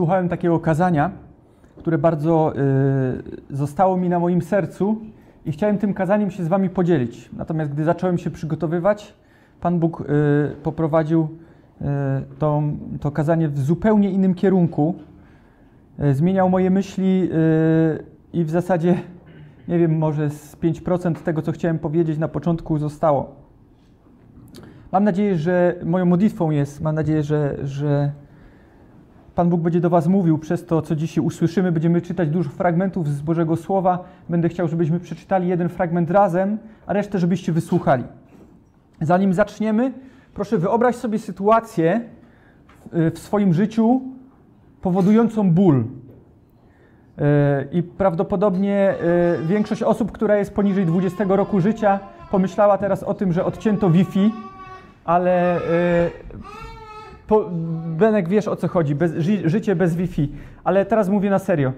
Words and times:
słuchałem 0.00 0.28
takiego 0.28 0.60
kazania, 0.60 1.10
które 1.76 1.98
bardzo 1.98 2.52
y, 3.50 3.56
zostało 3.56 3.96
mi 3.96 4.08
na 4.08 4.18
moim 4.18 4.42
sercu 4.42 5.00
i 5.46 5.52
chciałem 5.52 5.78
tym 5.78 5.94
kazaniem 5.94 6.30
się 6.30 6.44
z 6.44 6.48
Wami 6.48 6.70
podzielić. 6.70 7.30
Natomiast 7.32 7.72
gdy 7.72 7.84
zacząłem 7.84 8.18
się 8.18 8.30
przygotowywać, 8.30 9.14
Pan 9.60 9.78
Bóg 9.78 10.00
y, 10.00 10.04
poprowadził 10.62 11.28
y, 11.80 11.84
to, 12.38 12.62
to 13.00 13.10
kazanie 13.10 13.48
w 13.48 13.58
zupełnie 13.58 14.10
innym 14.10 14.34
kierunku. 14.34 14.94
Y, 16.04 16.14
zmieniał 16.14 16.50
moje 16.50 16.70
myśli 16.70 17.28
y, 17.32 18.04
i 18.32 18.44
w 18.44 18.50
zasadzie, 18.50 18.94
nie 19.68 19.78
wiem, 19.78 19.98
może 19.98 20.30
z 20.30 20.56
5% 20.56 21.14
tego, 21.14 21.42
co 21.42 21.52
chciałem 21.52 21.78
powiedzieć 21.78 22.18
na 22.18 22.28
początku, 22.28 22.78
zostało. 22.78 23.34
Mam 24.92 25.04
nadzieję, 25.04 25.36
że 25.36 25.74
moją 25.84 26.06
modlitwą 26.06 26.50
jest, 26.50 26.80
mam 26.80 26.94
nadzieję, 26.94 27.22
że, 27.22 27.56
że 27.62 28.12
Pan 29.40 29.48
Bóg 29.48 29.60
będzie 29.60 29.80
do 29.80 29.90
Was 29.90 30.06
mówił 30.06 30.38
przez 30.38 30.66
to, 30.66 30.82
co 30.82 30.96
dzisiaj 30.96 31.24
usłyszymy. 31.24 31.72
Będziemy 31.72 32.00
czytać 32.00 32.28
dużo 32.28 32.50
fragmentów 32.50 33.08
z 33.08 33.20
Bożego 33.20 33.56
Słowa. 33.56 34.04
Będę 34.28 34.48
chciał, 34.48 34.68
żebyśmy 34.68 35.00
przeczytali 35.00 35.48
jeden 35.48 35.68
fragment 35.68 36.10
razem, 36.10 36.58
a 36.86 36.92
resztę, 36.92 37.18
żebyście 37.18 37.52
wysłuchali. 37.52 38.04
Zanim 39.00 39.34
zaczniemy, 39.34 39.92
proszę 40.34 40.58
wyobraź 40.58 40.96
sobie 40.96 41.18
sytuację 41.18 42.00
w 42.92 43.18
swoim 43.18 43.54
życiu 43.54 44.00
powodującą 44.82 45.50
ból. 45.50 45.84
I 47.72 47.82
prawdopodobnie 47.82 48.94
większość 49.46 49.82
osób, 49.82 50.12
która 50.12 50.36
jest 50.36 50.54
poniżej 50.54 50.86
20 50.86 51.24
roku 51.28 51.60
życia, 51.60 52.00
pomyślała 52.30 52.78
teraz 52.78 53.02
o 53.02 53.14
tym, 53.14 53.32
że 53.32 53.44
odcięto 53.44 53.90
Wi-Fi, 53.90 54.32
ale 55.04 55.60
po, 57.30 57.50
Benek, 57.86 58.28
wiesz 58.28 58.48
o 58.48 58.56
co 58.56 58.68
chodzi, 58.68 58.94
bez, 58.94 59.14
ży, 59.14 59.48
życie 59.48 59.76
bez 59.76 59.96
Wi-Fi. 59.96 60.32
Ale 60.64 60.86
teraz 60.86 61.08
mówię 61.08 61.30
na 61.30 61.38
serio. 61.38 61.72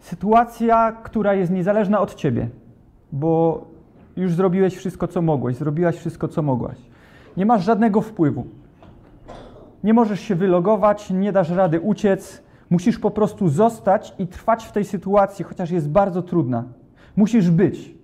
Sytuacja, 0.00 0.92
która 0.92 1.34
jest 1.34 1.52
niezależna 1.52 2.00
od 2.00 2.14
ciebie, 2.14 2.48
bo 3.12 3.64
już 4.16 4.34
zrobiłeś 4.34 4.76
wszystko, 4.76 5.08
co 5.08 5.22
mogłeś, 5.22 5.56
zrobiłaś 5.56 5.96
wszystko, 5.96 6.28
co 6.28 6.42
mogłaś. 6.42 6.78
Nie 7.36 7.46
masz 7.46 7.64
żadnego 7.64 8.00
wpływu. 8.00 8.46
Nie 9.84 9.94
możesz 9.94 10.20
się 10.20 10.34
wylogować, 10.34 11.10
nie 11.10 11.32
dasz 11.32 11.50
rady 11.50 11.80
uciec. 11.80 12.42
Musisz 12.70 12.98
po 12.98 13.10
prostu 13.10 13.48
zostać 13.48 14.14
i 14.18 14.26
trwać 14.26 14.64
w 14.64 14.72
tej 14.72 14.84
sytuacji, 14.84 15.44
chociaż 15.44 15.70
jest 15.70 15.90
bardzo 15.90 16.22
trudna. 16.22 16.64
Musisz 17.16 17.50
być. 17.50 17.94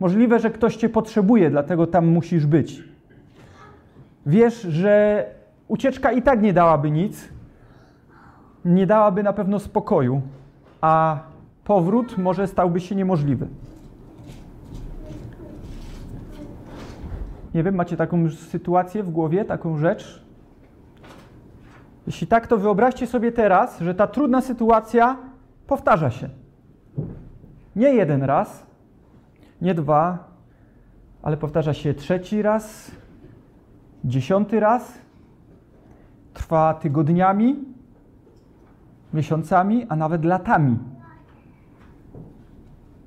Możliwe, 0.00 0.38
że 0.38 0.50
ktoś 0.50 0.76
cię 0.76 0.88
potrzebuje, 0.88 1.50
dlatego 1.50 1.86
tam 1.86 2.06
musisz 2.06 2.46
być. 2.46 2.84
Wiesz, 4.26 4.62
że 4.62 5.24
ucieczka 5.68 6.12
i 6.12 6.22
tak 6.22 6.42
nie 6.42 6.52
dałaby 6.52 6.90
nic, 6.90 7.28
nie 8.64 8.86
dałaby 8.86 9.22
na 9.22 9.32
pewno 9.32 9.58
spokoju, 9.58 10.22
a 10.80 11.18
powrót 11.64 12.18
może 12.18 12.46
stałby 12.46 12.80
się 12.80 12.94
niemożliwy. 12.94 13.48
Nie 17.54 17.62
wiem, 17.62 17.74
macie 17.74 17.96
taką 17.96 18.30
sytuację 18.30 19.02
w 19.02 19.10
głowie, 19.10 19.44
taką 19.44 19.76
rzecz? 19.76 20.24
Jeśli 22.06 22.26
tak, 22.26 22.46
to 22.46 22.56
wyobraźcie 22.56 23.06
sobie 23.06 23.32
teraz, 23.32 23.80
że 23.80 23.94
ta 23.94 24.06
trudna 24.06 24.40
sytuacja 24.40 25.16
powtarza 25.66 26.10
się. 26.10 26.28
Nie 27.76 27.94
jeden 27.94 28.22
raz, 28.22 28.66
nie 29.62 29.74
dwa, 29.74 30.28
ale 31.22 31.36
powtarza 31.36 31.74
się 31.74 31.94
trzeci 31.94 32.42
raz, 32.42 32.90
dziesiąty 34.04 34.60
raz, 34.60 34.98
trwa 36.38 36.74
tygodniami, 36.74 37.56
miesiącami, 39.14 39.86
a 39.88 39.96
nawet 39.96 40.24
latami. 40.24 40.78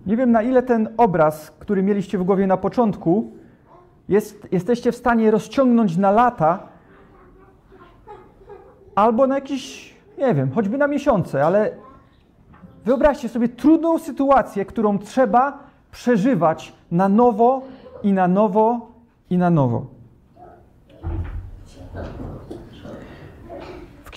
Nie 0.06 0.18
wiem, 0.18 0.32
na 0.32 0.42
ile 0.42 0.64
ten 0.64 0.90
obraz, 0.98 1.52
który 1.60 1.84
mieliście 1.84 2.18
w 2.18 2.24
głowie 2.24 2.48
na 2.48 2.58
początku, 2.58 3.32
jest, 4.10 4.48
jesteście 4.52 4.92
w 4.92 4.96
stanie 4.96 5.32
rozciągnąć 5.32 5.98
na 5.98 6.12
lata 6.12 6.60
albo 8.96 9.28
na 9.28 9.36
jakieś, 9.36 9.96
nie 10.18 10.34
wiem, 10.34 10.52
choćby 10.52 10.78
na 10.78 10.88
miesiące, 10.88 11.46
ale 11.46 11.72
wyobraźcie 12.86 13.30
sobie 13.30 13.50
trudną 13.50 14.00
sytuację, 14.00 14.66
którą 14.66 15.00
trzeba 15.00 15.60
przeżywać 15.92 16.74
na 16.92 17.10
nowo 17.10 17.62
i 18.04 18.14
na 18.14 18.28
nowo 18.28 18.92
i 19.30 19.38
na 19.38 19.50
nowo. 19.50 19.86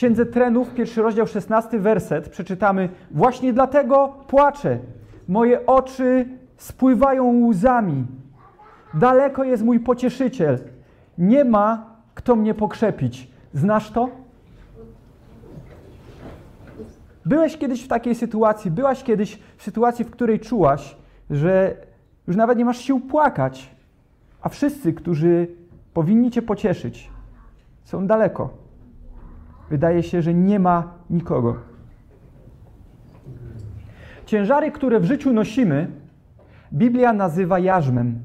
Księdze 0.04 0.26
Trenów, 0.26 0.75
pierwszy 0.75 1.03
rozdział, 1.03 1.26
szesnasty 1.26 1.78
werset, 1.78 2.28
przeczytamy 2.28 2.88
Właśnie 3.10 3.53
dlatego 3.53 4.09
płaczę, 4.26 4.78
moje 5.28 5.66
oczy 5.66 6.28
spływają 6.56 7.47
łzami. 7.47 8.06
Daleko 8.94 9.44
jest 9.44 9.64
mój 9.64 9.81
pocieszyciel. 9.81 10.59
Nie 11.19 11.44
ma 11.44 11.97
kto 12.14 12.37
mnie 12.37 12.54
pokrzepić. 12.54 13.31
Znasz 13.54 13.91
to? 13.91 14.09
Byłeś 17.25 17.56
kiedyś 17.56 17.84
w 17.84 17.88
takiej 17.88 18.14
sytuacji, 18.14 18.70
byłaś 18.70 19.03
kiedyś 19.03 19.38
w 19.56 19.62
sytuacji, 19.62 20.04
w 20.04 20.10
której 20.10 20.41
czułaś, 20.41 20.97
że 21.31 21.76
już 22.26 22.37
nawet 22.37 22.59
nie 22.59 22.64
masz 22.64 22.78
sił 22.78 23.00
płakać, 23.00 23.70
a 24.43 24.48
wszyscy, 24.48 24.93
którzy 24.93 25.48
powinni 25.94 26.31
cię 26.31 26.43
pocieszyć, 26.43 27.10
są 27.84 28.06
daleko. 28.06 28.63
Wydaje 29.74 30.02
się, 30.02 30.22
że 30.22 30.34
nie 30.34 30.58
ma 30.58 30.94
nikogo. 31.10 31.56
Ciężary, 34.26 34.70
które 34.70 35.00
w 35.00 35.04
życiu 35.04 35.32
nosimy, 35.32 35.90
Biblia 36.72 37.12
nazywa 37.12 37.58
jarzmem. 37.58 38.20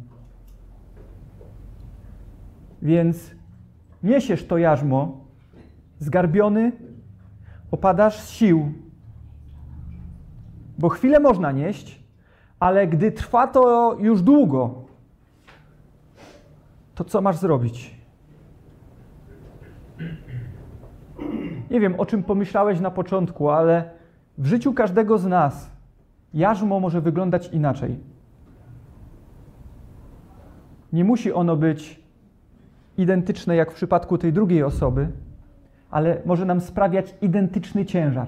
Więc 2.81 3.31
niesiesz 4.03 4.47
to 4.47 4.57
jarzmo, 4.57 5.25
zgarbiony, 5.99 6.71
opadasz 7.71 8.19
z 8.19 8.29
sił, 8.29 8.71
bo 10.77 10.89
chwilę 10.89 11.19
można 11.19 11.51
nieść, 11.51 12.03
ale 12.59 12.87
gdy 12.87 13.11
trwa 13.11 13.47
to 13.47 13.95
już 13.99 14.21
długo, 14.21 14.85
to 16.95 17.03
co 17.03 17.21
masz 17.21 17.37
zrobić? 17.37 17.99
Nie 21.71 21.79
wiem, 21.79 21.99
o 21.99 22.05
czym 22.05 22.23
pomyślałeś 22.23 22.79
na 22.79 22.91
początku, 22.91 23.49
ale 23.49 23.89
w 24.37 24.45
życiu 24.45 24.73
każdego 24.73 25.17
z 25.17 25.25
nas 25.25 25.71
jarzmo 26.33 26.79
może 26.79 27.01
wyglądać 27.01 27.47
inaczej. 27.47 27.99
Nie 30.93 31.03
musi 31.03 31.33
ono 31.33 31.55
być 31.55 32.03
identyczne 32.97 33.55
jak 33.55 33.71
w 33.71 33.75
przypadku 33.75 34.17
tej 34.17 34.33
drugiej 34.33 34.63
osoby, 34.63 35.11
ale 35.91 36.21
może 36.25 36.45
nam 36.45 36.61
sprawiać 36.61 37.15
identyczny 37.21 37.85
ciężar. 37.85 38.27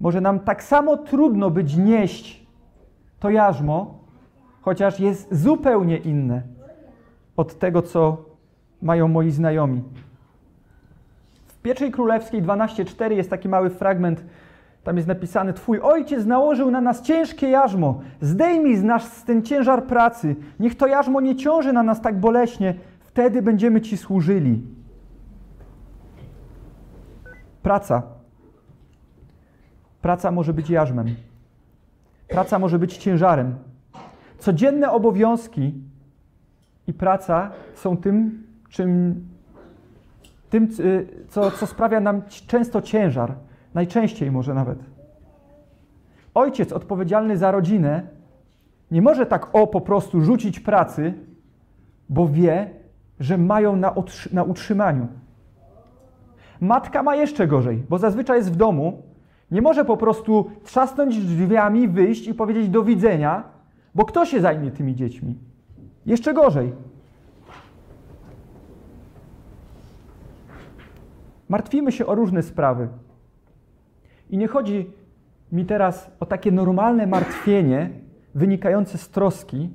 Może 0.00 0.20
nam 0.20 0.40
tak 0.40 0.62
samo 0.62 0.96
trudno 0.96 1.50
być 1.50 1.76
nieść 1.76 2.46
to 3.20 3.30
jarzmo, 3.30 3.98
chociaż 4.60 5.00
jest 5.00 5.34
zupełnie 5.34 5.96
inne 5.96 6.42
od 7.36 7.58
tego, 7.58 7.82
co 7.82 8.24
mają 8.82 9.08
moi 9.08 9.30
znajomi. 9.30 9.82
Pierwszej 11.62 11.90
królewskiej 11.90 12.42
12:4 12.42 13.12
jest 13.12 13.30
taki 13.30 13.48
mały 13.48 13.70
fragment. 13.70 14.24
Tam 14.84 14.96
jest 14.96 15.08
napisane: 15.08 15.52
Twój 15.52 15.80
ojciec 15.80 16.26
nałożył 16.26 16.70
na 16.70 16.80
nas 16.80 17.02
ciężkie 17.02 17.48
jarzmo. 17.48 18.00
Zdejmij 18.20 18.76
z 18.76 18.82
nas 18.82 19.24
ten 19.24 19.42
ciężar 19.42 19.86
pracy. 19.86 20.36
Niech 20.60 20.74
to 20.76 20.86
jarzmo 20.86 21.20
nie 21.20 21.36
ciąży 21.36 21.72
na 21.72 21.82
nas 21.82 22.00
tak 22.00 22.20
boleśnie. 22.20 22.74
Wtedy 23.00 23.42
będziemy 23.42 23.80
Ci 23.80 23.96
służyli. 23.96 24.62
Praca. 27.62 28.02
Praca 30.02 30.30
może 30.30 30.52
być 30.52 30.70
jarzmem. 30.70 31.06
Praca 32.28 32.58
może 32.58 32.78
być 32.78 32.96
ciężarem. 32.96 33.54
Codzienne 34.38 34.90
obowiązki 34.90 35.74
i 36.86 36.92
praca 36.92 37.50
są 37.74 37.96
tym, 37.96 38.42
czym, 38.68 39.20
tym 40.52 40.68
co, 41.28 41.50
co 41.50 41.66
sprawia 41.66 42.00
nam 42.00 42.22
często 42.46 42.82
ciężar, 42.82 43.34
najczęściej 43.74 44.30
może 44.30 44.54
nawet. 44.54 44.78
Ojciec 46.34 46.72
odpowiedzialny 46.72 47.36
za 47.36 47.50
rodzinę 47.50 48.02
nie 48.90 49.02
może 49.02 49.26
tak 49.26 49.54
o 49.54 49.66
po 49.66 49.80
prostu 49.80 50.20
rzucić 50.20 50.60
pracy, 50.60 51.14
bo 52.08 52.28
wie, 52.28 52.70
że 53.20 53.38
mają 53.38 53.76
na, 53.76 53.94
na 54.32 54.42
utrzymaniu. 54.42 55.08
Matka 56.60 57.02
ma 57.02 57.16
jeszcze 57.16 57.46
gorzej, 57.46 57.82
bo 57.88 57.98
zazwyczaj 57.98 58.36
jest 58.38 58.52
w 58.52 58.56
domu, 58.56 59.02
nie 59.50 59.62
może 59.62 59.84
po 59.84 59.96
prostu 59.96 60.50
trzasnąć 60.64 61.18
drzwiami, 61.18 61.88
wyjść 61.88 62.28
i 62.28 62.34
powiedzieć 62.34 62.68
do 62.68 62.82
widzenia, 62.82 63.44
bo 63.94 64.04
kto 64.04 64.24
się 64.26 64.40
zajmie 64.40 64.70
tymi 64.70 64.94
dziećmi? 64.94 65.38
Jeszcze 66.06 66.34
gorzej. 66.34 66.72
Martwimy 71.52 71.92
się 71.92 72.06
o 72.06 72.14
różne 72.14 72.42
sprawy. 72.42 72.88
I 74.30 74.38
nie 74.38 74.48
chodzi 74.48 74.90
mi 75.52 75.66
teraz 75.66 76.10
o 76.20 76.26
takie 76.26 76.52
normalne 76.52 77.06
martwienie 77.06 77.90
wynikające 78.34 78.98
z 78.98 79.08
troski, 79.08 79.70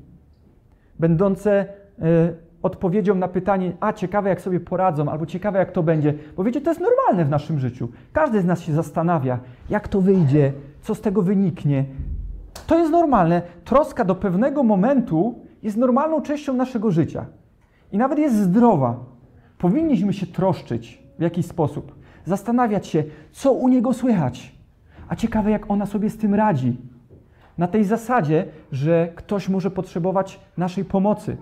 będące 1.00 1.66
y, 1.66 2.36
odpowiedzią 2.62 3.16
na 3.16 3.28
pytanie, 3.28 3.74
a 3.80 3.94
ciekawe 3.94 4.30
jak 4.30 4.42
sobie 4.42 4.60
poradzą, 4.60 5.10
albo 5.10 5.26
ciekawe 5.26 5.60
jak 5.60 5.72
to 5.72 5.84
będzie. 5.84 6.14
Bo 6.38 6.44
wiecie, 6.44 6.62
to 6.62 6.70
jest 6.70 6.82
normalne 6.82 7.26
w 7.26 7.30
naszym 7.30 7.60
życiu. 7.60 7.90
Każdy 8.14 8.42
z 8.42 8.46
nas 8.46 8.62
się 8.62 8.74
zastanawia, 8.74 9.40
jak 9.70 9.88
to 9.88 10.02
wyjdzie, 10.02 10.54
co 10.82 10.96
z 10.96 11.02
tego 11.02 11.22
wyniknie. 11.22 11.86
To 12.68 12.80
jest 12.80 12.92
normalne. 12.92 13.42
Troska 13.64 14.06
do 14.06 14.16
pewnego 14.16 14.64
momentu 14.64 15.40
jest 15.64 15.78
normalną 15.78 16.22
częścią 16.22 16.54
naszego 16.54 16.92
życia. 16.92 17.26
I 17.92 17.98
nawet 17.98 18.20
jest 18.20 18.36
zdrowa. 18.36 19.00
Powinniśmy 19.58 20.14
się 20.14 20.28
troszczyć 20.28 21.07
w 21.20 21.22
jakiś 21.22 21.46
sposób. 21.46 21.96
Zastanawiać 22.26 22.88
się, 22.88 23.04
co 23.32 23.52
u 23.52 23.68
niego 23.68 23.94
słychać. 23.94 24.56
A 25.10 25.16
ciekawe, 25.16 25.52
jak 25.52 25.72
ona 25.72 25.86
sobie 25.86 26.10
z 26.10 26.18
tym 26.18 26.36
radzi. 26.36 26.78
Na 27.58 27.68
tej 27.68 27.84
zasadzie, 27.84 28.46
że 28.72 29.10
ktoś 29.16 29.50
może 29.50 29.72
potrzebować 29.72 30.40
naszej 30.58 30.86
pomocy 30.86 31.38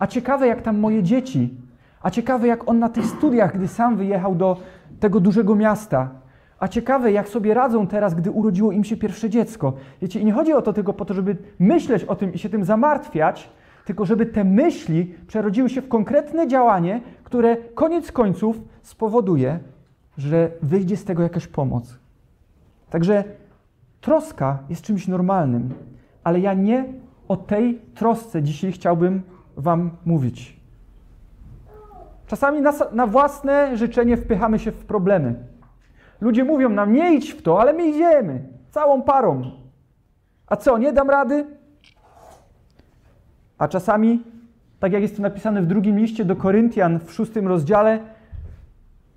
a 0.00 0.06
ciekawe, 0.06 0.46
jak 0.46 0.62
tam 0.62 0.78
moje 0.78 1.02
dzieci. 1.02 1.54
A 2.02 2.10
ciekawe, 2.10 2.46
jak 2.46 2.68
on 2.68 2.78
na 2.78 2.88
tych 2.88 3.06
studiach, 3.06 3.54
gdy 3.54 3.68
sam 3.68 3.96
wyjechał 3.96 4.34
do 4.34 4.56
tego 5.00 5.20
dużego 5.20 5.54
miasta. 5.54 6.08
A 6.58 6.68
ciekawe, 6.68 7.12
jak 7.12 7.28
sobie 7.28 7.54
radzą 7.54 7.86
teraz, 7.86 8.14
gdy 8.14 8.30
urodziło 8.30 8.72
im 8.72 8.84
się 8.84 8.96
pierwsze 8.96 9.30
dziecko. 9.30 9.72
Wiecie, 10.02 10.20
i 10.20 10.24
nie 10.24 10.32
chodzi 10.32 10.52
o 10.52 10.62
to 10.62 10.72
tylko 10.72 10.92
po 10.92 11.04
to, 11.04 11.14
żeby 11.14 11.36
myśleć 11.58 12.04
o 12.04 12.16
tym 12.16 12.34
i 12.34 12.38
się 12.38 12.48
tym 12.48 12.64
zamartwiać, 12.64 13.50
tylko 13.90 14.04
żeby 14.04 14.26
te 14.26 14.44
myśli 14.44 15.14
przerodziły 15.26 15.68
się 15.68 15.82
w 15.82 15.88
konkretne 15.88 16.48
działanie, 16.48 17.00
które 17.24 17.56
koniec 17.56 18.12
końców 18.12 18.60
spowoduje, 18.82 19.58
że 20.18 20.50
wyjdzie 20.62 20.96
z 20.96 21.04
tego 21.04 21.22
jakaś 21.22 21.46
pomoc. 21.46 21.98
Także 22.90 23.24
troska 24.00 24.58
jest 24.68 24.82
czymś 24.82 25.08
normalnym, 25.08 25.74
ale 26.24 26.40
ja 26.40 26.54
nie 26.54 26.84
o 27.28 27.36
tej 27.36 27.80
trosce 27.94 28.42
dzisiaj 28.42 28.72
chciałbym 28.72 29.22
Wam 29.56 29.90
mówić. 30.04 30.60
Czasami 32.26 32.60
na, 32.60 32.72
na, 32.92 33.06
własne 33.06 33.76
życzenie 33.76 34.16
wpychamy 34.16 34.58
się 34.58 34.72
w 34.72 34.84
problemy. 34.84 35.34
Ludzie 36.20 36.44
mówią 36.44 36.68
nam, 36.68 36.92
nie 36.92 37.14
idź 37.14 37.30
w 37.30 37.42
to, 37.42 37.60
ale 37.60 37.72
my 37.72 37.86
idziemy, 37.88 38.48
całą 38.70 39.02
parą. 39.02 39.42
A 40.46 40.56
co, 40.56 40.78
nie 40.78 40.92
dam 40.92 41.10
rady? 41.10 41.59
A 43.60 43.68
czasami, 43.68 44.22
tak 44.78 44.92
jak 44.92 45.02
jest 45.02 45.16
to 45.16 45.22
napisane 45.22 45.62
w 45.62 45.66
drugim 45.66 45.98
liście 45.98 46.24
do 46.24 46.36
Koryntian 46.36 47.00
w 47.00 47.12
szóstym 47.12 47.48
rozdziale, 47.48 48.00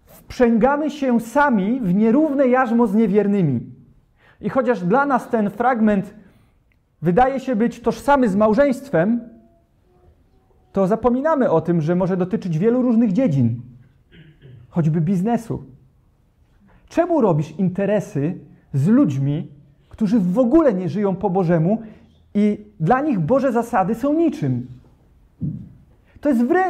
wprzęgamy 0.06 0.92
się 0.92 1.20
sami 1.20 1.80
w 1.82 1.94
nierówne 1.94 2.48
jarzmo 2.48 2.88
z 2.88 2.96
niewiernymi. 2.96 3.62
I 4.42 4.50
chociaż 4.50 4.84
dla 4.84 5.06
nas 5.06 5.30
ten 5.30 5.50
fragment 5.50 6.14
wydaje 7.02 7.40
się 7.40 7.56
być 7.56 7.80
tożsamy 7.80 8.30
z 8.30 8.36
małżeństwem, 8.36 9.22
to 10.72 10.88
zapominamy 10.88 11.50
o 11.50 11.62
tym, 11.62 11.82
że 11.82 11.96
może 11.96 12.18
dotyczyć 12.18 12.58
wielu 12.58 12.82
różnych 12.82 13.12
dziedzin, 13.14 13.62
choćby 14.70 15.02
biznesu. 15.02 15.64
Czemu 16.90 17.22
robisz 17.22 17.52
interesy 17.52 18.40
z 18.74 18.88
ludźmi, 18.88 19.52
którzy 19.90 20.20
w 20.20 20.40
ogóle 20.40 20.74
nie 20.74 20.90
żyją 20.90 21.16
po 21.16 21.30
Bożemu 21.30 21.82
i 22.34 22.66
dla 22.80 23.02
nich 23.02 23.20
Boże 23.20 23.52
zasady 23.52 23.96
są 23.96 24.14
niczym? 24.14 24.68
To 26.22 26.30
jest 26.30 26.46
wrę 26.46 26.64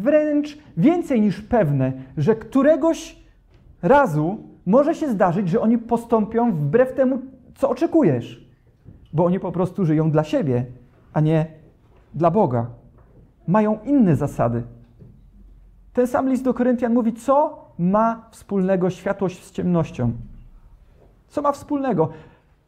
wręcz 0.00 0.58
więcej 0.76 1.20
niż 1.20 1.40
pewne, 1.40 1.92
że 2.16 2.36
któregoś 2.36 3.16
razu 3.82 4.38
może 4.66 4.94
się 4.94 5.08
zdarzyć, 5.08 5.48
że 5.48 5.60
oni 5.60 5.78
postąpią 5.78 6.52
wbrew 6.52 6.94
temu, 6.94 7.18
co 7.54 7.70
oczekujesz, 7.70 8.46
bo 9.12 9.24
oni 9.24 9.40
po 9.40 9.52
prostu 9.52 9.84
żyją 9.84 10.10
dla 10.10 10.24
siebie, 10.24 10.66
a 11.12 11.20
nie 11.20 11.46
dla 12.14 12.30
Boga 12.30 12.66
mają 13.46 13.78
inne 13.84 14.16
zasady. 14.16 14.62
Ten 15.92 16.06
sam 16.06 16.28
list 16.28 16.44
do 16.44 16.54
Koryntian 16.54 16.94
mówi, 16.94 17.12
co 17.12 17.64
ma 17.78 18.28
wspólnego 18.30 18.90
światłość 18.90 19.44
z 19.44 19.52
ciemnością. 19.52 20.12
Co 21.28 21.42
ma 21.42 21.52
wspólnego? 21.52 22.08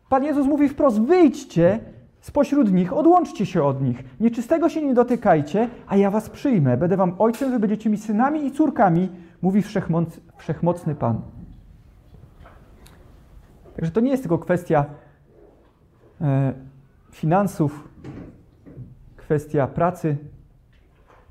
Pan 0.09 0.25
Jezus 0.25 0.47
mówi 0.47 0.69
wprost: 0.69 1.01
wyjdźcie 1.01 1.81
spośród 2.29 2.73
nich, 2.73 2.93
odłączcie 2.93 3.47
się 3.47 3.63
od 3.63 3.83
nich. 3.83 4.05
Nieczystego 4.21 4.69
się 4.69 4.83
nie 4.83 4.95
dotykajcie, 4.95 5.69
a 5.87 5.97
ja 5.97 6.11
was 6.11 6.31
przyjmę. 6.31 6.77
Będę 6.77 6.97
wam 6.97 7.15
ojcem, 7.19 7.51
wy 7.51 7.59
będziecie 7.59 7.91
mi 7.91 7.99
synami 7.99 8.47
i 8.47 8.53
córkami, 8.53 9.09
mówi 9.43 9.63
wszechmoc, 9.63 10.21
wszechmocny 10.37 10.95
Pan. 10.95 11.21
Także 13.77 13.93
to 13.93 14.01
nie 14.01 14.11
jest 14.11 14.23
tylko 14.23 14.39
kwestia 14.39 14.85
e, 16.21 16.53
finansów, 17.11 17.89
kwestia 19.17 19.67
pracy, 19.67 20.17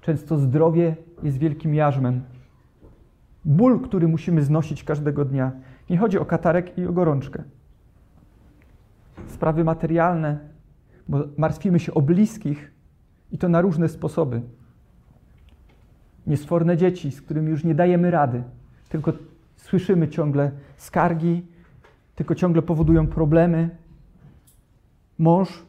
Często 0.07 0.37
zdrowie 0.37 0.95
jest 1.23 1.37
wielkim 1.37 1.75
jarzmem. 1.75 2.23
Ból, 3.45 3.81
który 3.81 4.07
musimy 4.07 4.41
znosić 4.41 4.83
każdego 4.83 5.25
dnia. 5.25 5.51
Nie 5.89 5.97
chodzi 5.97 6.19
o 6.19 6.25
katarek 6.25 6.77
i 6.77 6.85
o 6.85 6.93
gorączkę. 6.93 7.43
Sprawy 9.27 9.63
materialne, 9.63 10.39
bo 11.09 11.23
martwimy 11.37 11.79
się 11.79 11.93
o 11.93 12.01
bliskich 12.01 12.71
i 13.31 13.37
to 13.37 13.49
na 13.49 13.61
różne 13.61 13.89
sposoby. 13.89 14.41
Niesforne 16.27 16.77
dzieci, 16.77 17.11
z 17.11 17.21
którymi 17.21 17.49
już 17.49 17.63
nie 17.63 17.75
dajemy 17.75 18.11
rady, 18.11 18.43
tylko 18.89 19.13
słyszymy 19.55 20.07
ciągle 20.07 20.51
skargi, 20.77 21.45
tylko 22.15 22.35
ciągle 22.35 22.61
powodują 22.61 23.07
problemy. 23.07 23.69
Mąż, 25.17 25.65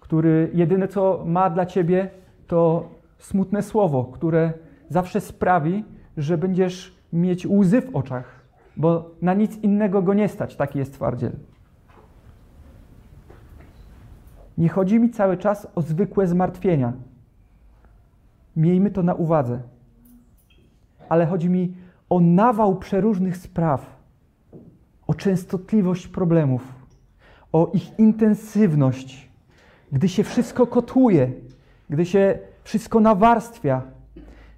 który 0.00 0.50
jedyne 0.54 0.88
co 0.88 1.24
ma 1.26 1.50
dla 1.50 1.66
ciebie, 1.66 2.10
to 2.46 2.88
smutne 3.18 3.62
słowo, 3.62 4.04
które 4.04 4.52
zawsze 4.88 5.20
sprawi, 5.20 5.84
że 6.16 6.38
będziesz 6.38 6.98
mieć 7.12 7.46
łzy 7.46 7.82
w 7.82 7.96
oczach, 7.96 8.40
bo 8.76 9.10
na 9.22 9.34
nic 9.34 9.56
innego 9.56 10.02
go 10.02 10.14
nie 10.14 10.28
stać, 10.28 10.56
taki 10.56 10.78
jest 10.78 10.94
twardziel. 10.94 11.32
Nie 14.58 14.68
chodzi 14.68 15.00
mi 15.00 15.10
cały 15.10 15.36
czas 15.36 15.68
o 15.74 15.82
zwykłe 15.82 16.26
zmartwienia. 16.26 16.92
Miejmy 18.56 18.90
to 18.90 19.02
na 19.02 19.14
uwadze. 19.14 19.60
Ale 21.08 21.26
chodzi 21.26 21.50
mi 21.50 21.74
o 22.08 22.20
nawał 22.20 22.76
przeróżnych 22.76 23.36
spraw, 23.36 23.96
o 25.06 25.14
częstotliwość 25.14 26.08
problemów, 26.08 26.62
o 27.52 27.70
ich 27.74 27.98
intensywność, 27.98 29.28
gdy 29.92 30.08
się 30.08 30.24
wszystko 30.24 30.66
kotłuje, 30.66 31.30
gdy 31.90 32.06
się 32.06 32.38
wszystko 32.64 33.00
nawarstwia, 33.00 33.82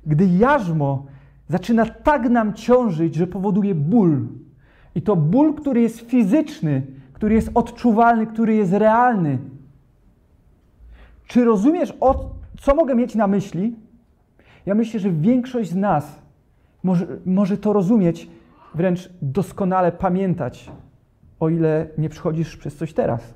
gdy 0.06 0.26
jarzmo 0.26 1.06
zaczyna 1.48 1.86
tak 1.86 2.30
nam 2.30 2.54
ciążyć, 2.54 3.14
że 3.14 3.26
powoduje 3.26 3.74
ból. 3.74 4.26
I 4.94 5.02
to 5.02 5.16
ból, 5.16 5.54
który 5.54 5.80
jest 5.80 6.00
fizyczny, 6.00 6.82
który 7.12 7.34
jest 7.34 7.50
odczuwalny, 7.54 8.26
który 8.26 8.54
jest 8.54 8.72
realny. 8.72 9.38
Czy 11.26 11.44
rozumiesz, 11.44 11.94
o, 12.00 12.30
co 12.60 12.74
mogę 12.74 12.94
mieć 12.94 13.14
na 13.14 13.26
myśli? 13.26 13.76
Ja 14.66 14.74
myślę, 14.74 15.00
że 15.00 15.10
większość 15.10 15.70
z 15.70 15.76
nas 15.76 16.22
może, 16.82 17.06
może 17.26 17.56
to 17.56 17.72
rozumieć, 17.72 18.28
wręcz 18.74 19.10
doskonale 19.22 19.92
pamiętać, 19.92 20.70
o 21.40 21.48
ile 21.48 21.86
nie 21.98 22.08
przychodzisz 22.08 22.56
przez 22.56 22.76
coś 22.76 22.92
teraz. 22.92 23.34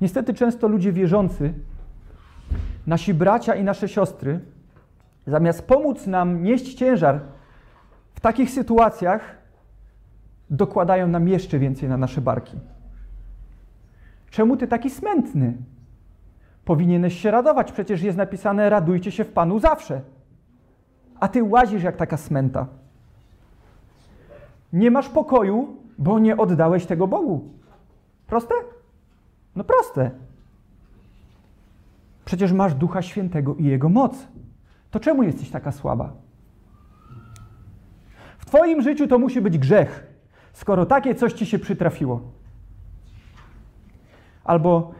Niestety 0.00 0.34
często 0.34 0.68
ludzie 0.68 0.92
wierzący 0.92 1.54
nasi 2.86 3.14
bracia 3.14 3.54
i 3.54 3.64
nasze 3.64 3.88
siostry, 3.88 4.40
zamiast 5.26 5.66
pomóc 5.66 6.06
nam 6.06 6.42
nieść 6.42 6.74
ciężar 6.74 7.20
w 8.14 8.20
takich 8.20 8.50
sytuacjach, 8.50 9.38
dokładają 10.50 11.08
nam 11.08 11.28
jeszcze 11.28 11.58
więcej 11.58 11.88
na 11.88 11.96
nasze 11.96 12.20
barki. 12.20 12.58
Czemu 14.30 14.56
ty 14.56 14.68
taki 14.68 14.90
smętny? 14.90 15.56
Powinieneś 16.64 17.20
się 17.20 17.30
radować, 17.30 17.72
przecież 17.72 18.02
jest 18.02 18.18
napisane: 18.18 18.70
radujcie 18.70 19.10
się 19.12 19.24
w 19.24 19.32
Panu 19.32 19.58
zawsze. 19.58 20.00
A 21.20 21.28
ty 21.28 21.42
łazisz 21.42 21.82
jak 21.82 21.96
taka 21.96 22.16
smęta. 22.16 22.66
Nie 24.72 24.90
masz 24.90 25.08
pokoju, 25.08 25.76
bo 25.98 26.18
nie 26.18 26.36
oddałeś 26.36 26.86
tego 26.86 27.06
Bogu. 27.06 27.48
Proste? 28.26 28.54
No 29.56 29.64
proste. 29.64 30.10
Przecież 32.24 32.52
masz 32.52 32.74
Ducha 32.74 33.02
Świętego 33.02 33.54
i 33.54 33.64
Jego 33.64 33.88
moc. 33.88 34.28
To 34.90 35.00
czemu 35.00 35.22
jesteś 35.22 35.50
taka 35.50 35.72
słaba? 35.72 36.12
W 38.38 38.46
Twoim 38.46 38.82
życiu 38.82 39.08
to 39.08 39.18
musi 39.18 39.40
być 39.40 39.58
grzech, 39.58 40.06
skoro 40.52 40.86
takie 40.86 41.14
coś 41.14 41.32
ci 41.32 41.46
się 41.46 41.58
przytrafiło. 41.58 42.20
Albo 44.44 44.94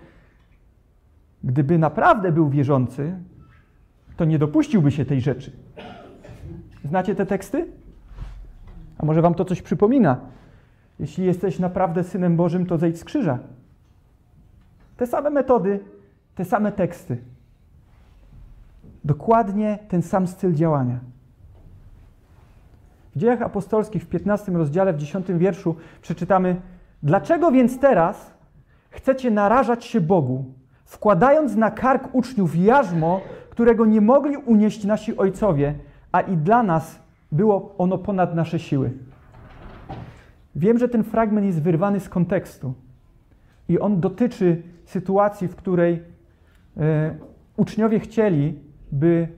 gdyby 1.45 1.79
naprawdę 1.79 2.33
był 2.33 2.49
wierzący, 2.49 3.17
to 4.17 4.25
nie 4.25 4.39
dopuściłby 4.39 4.91
się 4.91 5.05
tej 5.05 5.21
rzeczy. 5.21 5.53
Znacie 6.85 7.15
te 7.15 7.27
teksty? 7.27 7.67
A 8.99 9.07
może 9.07 9.23
wam 9.23 9.35
to 9.35 9.45
coś 9.45 9.63
przypomina? 9.63 10.21
Jeśli 10.99 11.25
jesteś 11.25 11.59
naprawdę 11.59 12.05
synem 12.05 12.37
Bożym, 12.37 12.67
to 12.67 12.79
zejdź 12.79 12.99
z 12.99 13.05
krzyża. 13.05 13.39
Te 14.97 15.07
same 15.07 15.31
metody, 15.31 15.81
te 16.35 16.45
same 16.45 16.73
teksty. 16.73 17.19
Dokładnie 19.05 19.79
ten 19.89 20.03
sam 20.03 20.27
styl 20.27 20.55
działania. 20.55 21.01
W 23.17 23.19
dziejach 23.19 23.43
apostolskich 23.43 24.03
w 24.03 24.07
15 24.07 24.53
rozdziale, 24.53 24.93
w 24.93 24.97
10 24.97 25.27
wierszu 25.33 25.77
przeczytamy: 26.03 26.61
Dlaczego 27.03 27.51
więc 27.51 27.79
teraz 27.79 28.35
chcecie 28.91 29.31
narażać 29.31 29.85
się 29.85 30.01
Bogu, 30.01 30.45
wkładając 30.85 31.57
na 31.57 31.71
kark 31.71 32.09
uczniów 32.13 32.57
jarzmo, 32.57 33.21
którego 33.51 33.87
nie 33.87 34.01
mogli 34.01 34.37
unieść 34.37 34.85
nasi 34.85 35.17
ojcowie, 35.17 35.75
a 36.13 36.21
i 36.21 36.37
dla 36.37 36.63
nas 36.63 37.01
było 37.33 37.75
ono 37.79 37.99
ponad 37.99 38.35
nasze 38.35 38.59
siły? 38.59 38.91
Wiem, 40.57 40.79
że 40.79 40.89
ten 40.89 41.05
fragment 41.05 41.47
jest 41.47 41.63
wyrwany 41.63 42.01
z 42.01 42.09
kontekstu 42.09 42.75
i 43.69 43.79
on 43.79 44.01
dotyczy 44.01 44.63
sytuacji, 44.85 45.49
w 45.49 45.57
której 45.57 46.03
e, 46.77 47.15
uczniowie 47.57 48.01
chcieli, 48.01 48.59
by 48.93 49.29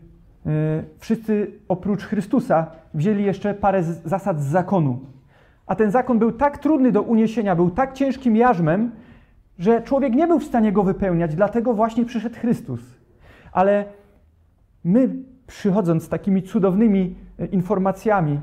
e, 0.47 0.51
wszyscy 0.99 1.53
oprócz 1.69 2.05
Chrystusa 2.05 2.67
wzięli 2.95 3.25
jeszcze 3.25 3.55
parę 3.55 3.83
z, 3.83 4.03
zasad 4.05 4.41
z 4.41 4.47
zakonu. 4.47 5.01
A 5.67 5.75
ten 5.75 5.91
zakon 5.91 6.19
był 6.19 6.33
tak 6.33 6.59
trudny 6.59 6.93
do 6.93 7.03
uniesienia, 7.03 7.57
był 7.57 7.71
tak 7.71 7.93
ciężkim 7.93 8.37
jarzmem, 8.37 8.91
że 9.63 9.83
człowiek 9.83 10.15
nie 10.15 10.27
był 10.27 10.39
w 10.39 10.45
stanie 10.45 10.73
go 10.73 10.83
wypełniać, 10.83 11.35
dlatego 11.35 11.75
właśnie 11.75 12.05
przyszedł 12.05 12.37
Chrystus. 12.37 12.81
Ale 13.53 13.85
my, 14.85 15.09
przychodząc 15.47 16.03
z 16.03 16.09
takimi 16.09 16.43
cudownymi 16.43 17.15
e, 17.39 17.47
informacjami 17.47 18.41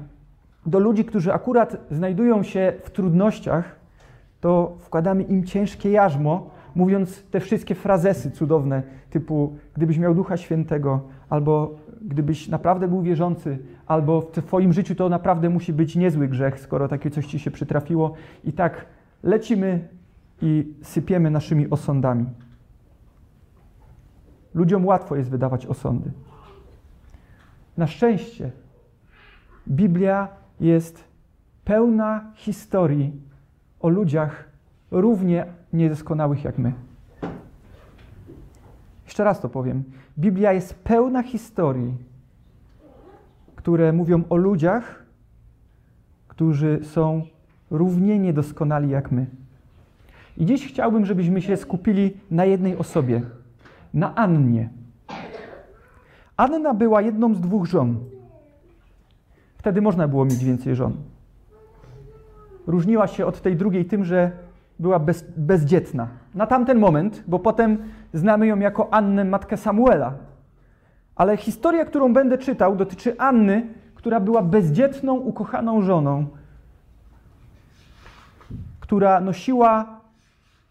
do 0.65 0.79
ludzi, 0.79 1.05
którzy 1.05 1.33
akurat 1.33 1.77
znajdują 1.91 2.43
się 2.43 2.73
w 2.83 2.89
trudnościach, 2.91 3.75
to 4.41 4.77
wkładamy 4.79 5.23
im 5.23 5.43
ciężkie 5.43 5.91
jarzmo, 5.91 6.49
mówiąc 6.75 7.23
te 7.31 7.39
wszystkie 7.39 7.75
frazesy 7.75 8.31
cudowne, 8.31 8.83
typu 9.09 9.55
gdybyś 9.73 9.97
miał 9.97 10.15
Ducha 10.15 10.38
Świętego, 10.38 11.01
albo 11.29 11.75
gdybyś 12.01 12.47
naprawdę 12.47 12.88
był 12.88 13.01
wierzący, 13.01 13.57
albo 13.88 14.21
w 14.21 14.31
Twoim 14.31 14.73
życiu 14.73 14.95
to 14.95 15.09
naprawdę 15.09 15.49
musi 15.49 15.73
być 15.73 15.95
niezły 15.95 16.27
grzech, 16.27 16.59
skoro 16.59 16.88
takie 16.88 17.09
coś 17.09 17.25
Ci 17.25 17.39
się 17.39 17.51
przytrafiło. 17.51 18.13
I 18.43 18.53
tak 18.53 18.85
lecimy 19.23 19.99
i 20.41 20.74
sypiemy 20.81 21.31
naszymi 21.31 21.69
osądami. 21.69 22.25
Ludziom 24.53 24.86
łatwo 24.86 25.15
jest 25.15 25.29
wydawać 25.29 25.65
osądy. 25.65 26.12
Na 27.77 27.88
szczęście 27.88 28.51
Biblia 29.67 30.27
jest 30.60 31.03
pełna 31.65 32.31
historii 32.36 33.22
o 33.79 33.89
ludziach 33.89 34.50
równie 34.91 35.46
niedoskonałych 35.74 36.43
jak 36.43 36.58
my. 36.58 36.74
Jeszcze 39.05 39.24
raz 39.24 39.41
to 39.41 39.50
powiem. 39.50 39.84
Biblia 40.19 40.53
jest 40.53 40.74
pełna 40.74 41.24
historii, 41.24 41.98
które 43.55 43.93
mówią 43.93 44.24
o 44.29 44.36
ludziach, 44.36 45.05
którzy 46.27 46.79
są 46.84 47.25
równie 47.72 48.19
niedoskonali 48.19 48.89
jak 48.89 49.12
my. 49.12 49.25
I 50.39 50.46
dziś 50.46 50.67
chciałbym, 50.67 51.05
żebyśmy 51.05 51.41
się 51.41 51.58
skupili 51.58 52.17
na 52.31 52.46
jednej 52.46 52.77
osobie, 52.77 53.22
na 53.93 54.15
Annie. 54.15 54.69
Anna 56.38 56.74
była 56.74 57.01
jedną 57.01 57.36
z 57.36 57.41
dwóch 57.41 57.65
żon. 57.65 57.98
Wtedy 59.58 59.81
można 59.81 60.08
było 60.08 60.25
mieć 60.25 60.46
więcej 60.46 60.75
żon. 60.75 60.93
Różniła 62.67 63.08
się 63.08 63.25
od 63.25 63.41
tej 63.41 63.55
drugiej 63.55 63.86
tym, 63.86 64.05
że 64.05 64.31
była 64.79 65.00
bez, 65.00 65.25
bezdzietna. 65.38 66.08
Na 66.36 66.48
tamten 66.48 66.79
moment, 66.79 67.24
bo 67.27 67.39
potem 67.39 67.77
znamy 68.13 68.48
ją 68.48 68.60
jako 68.60 68.93
Annę, 68.93 69.25
matkę 69.25 69.58
Samuela. 69.58 70.13
Ale 71.15 71.38
historia, 71.38 71.86
którą 71.86 72.13
będę 72.13 72.38
czytał, 72.38 72.75
dotyczy 72.75 73.19
Anny, 73.19 73.67
która 73.96 74.19
była 74.19 74.41
bezdzietną, 74.41 75.13
ukochaną 75.15 75.81
żoną, 75.81 76.25
która 78.79 79.19
nosiła 79.19 79.99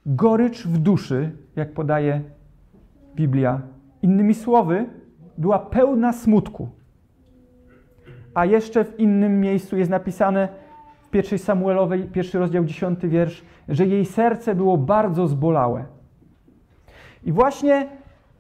gorycz 0.09 0.67
w 0.67 0.79
duszy, 0.79 1.31
jak 1.57 1.73
podaje 1.73 2.21
Biblia. 3.15 3.61
Innymi 4.03 4.35
słowy, 4.35 4.87
była 5.39 5.59
pełna 5.59 6.13
smutku. 6.13 6.69
A 8.35 8.45
jeszcze 8.45 8.85
w 8.85 9.01
innym 9.01 9.41
miejscu 9.41 9.77
jest 9.77 9.91
napisane 9.91 10.49
w 11.01 11.11
pierwszej 11.11 11.39
Samuelowej, 11.39 12.05
pierwszy 12.05 12.39
rozdział, 12.39 12.65
dziesiąty 12.65 13.09
wiersz, 13.09 13.45
że 13.69 13.87
jej 13.87 14.05
serce 14.05 14.55
było 14.55 14.79
bardzo 14.79 15.29
zbolałe. 15.29 15.85
I 17.25 17.33
właśnie 17.33 17.89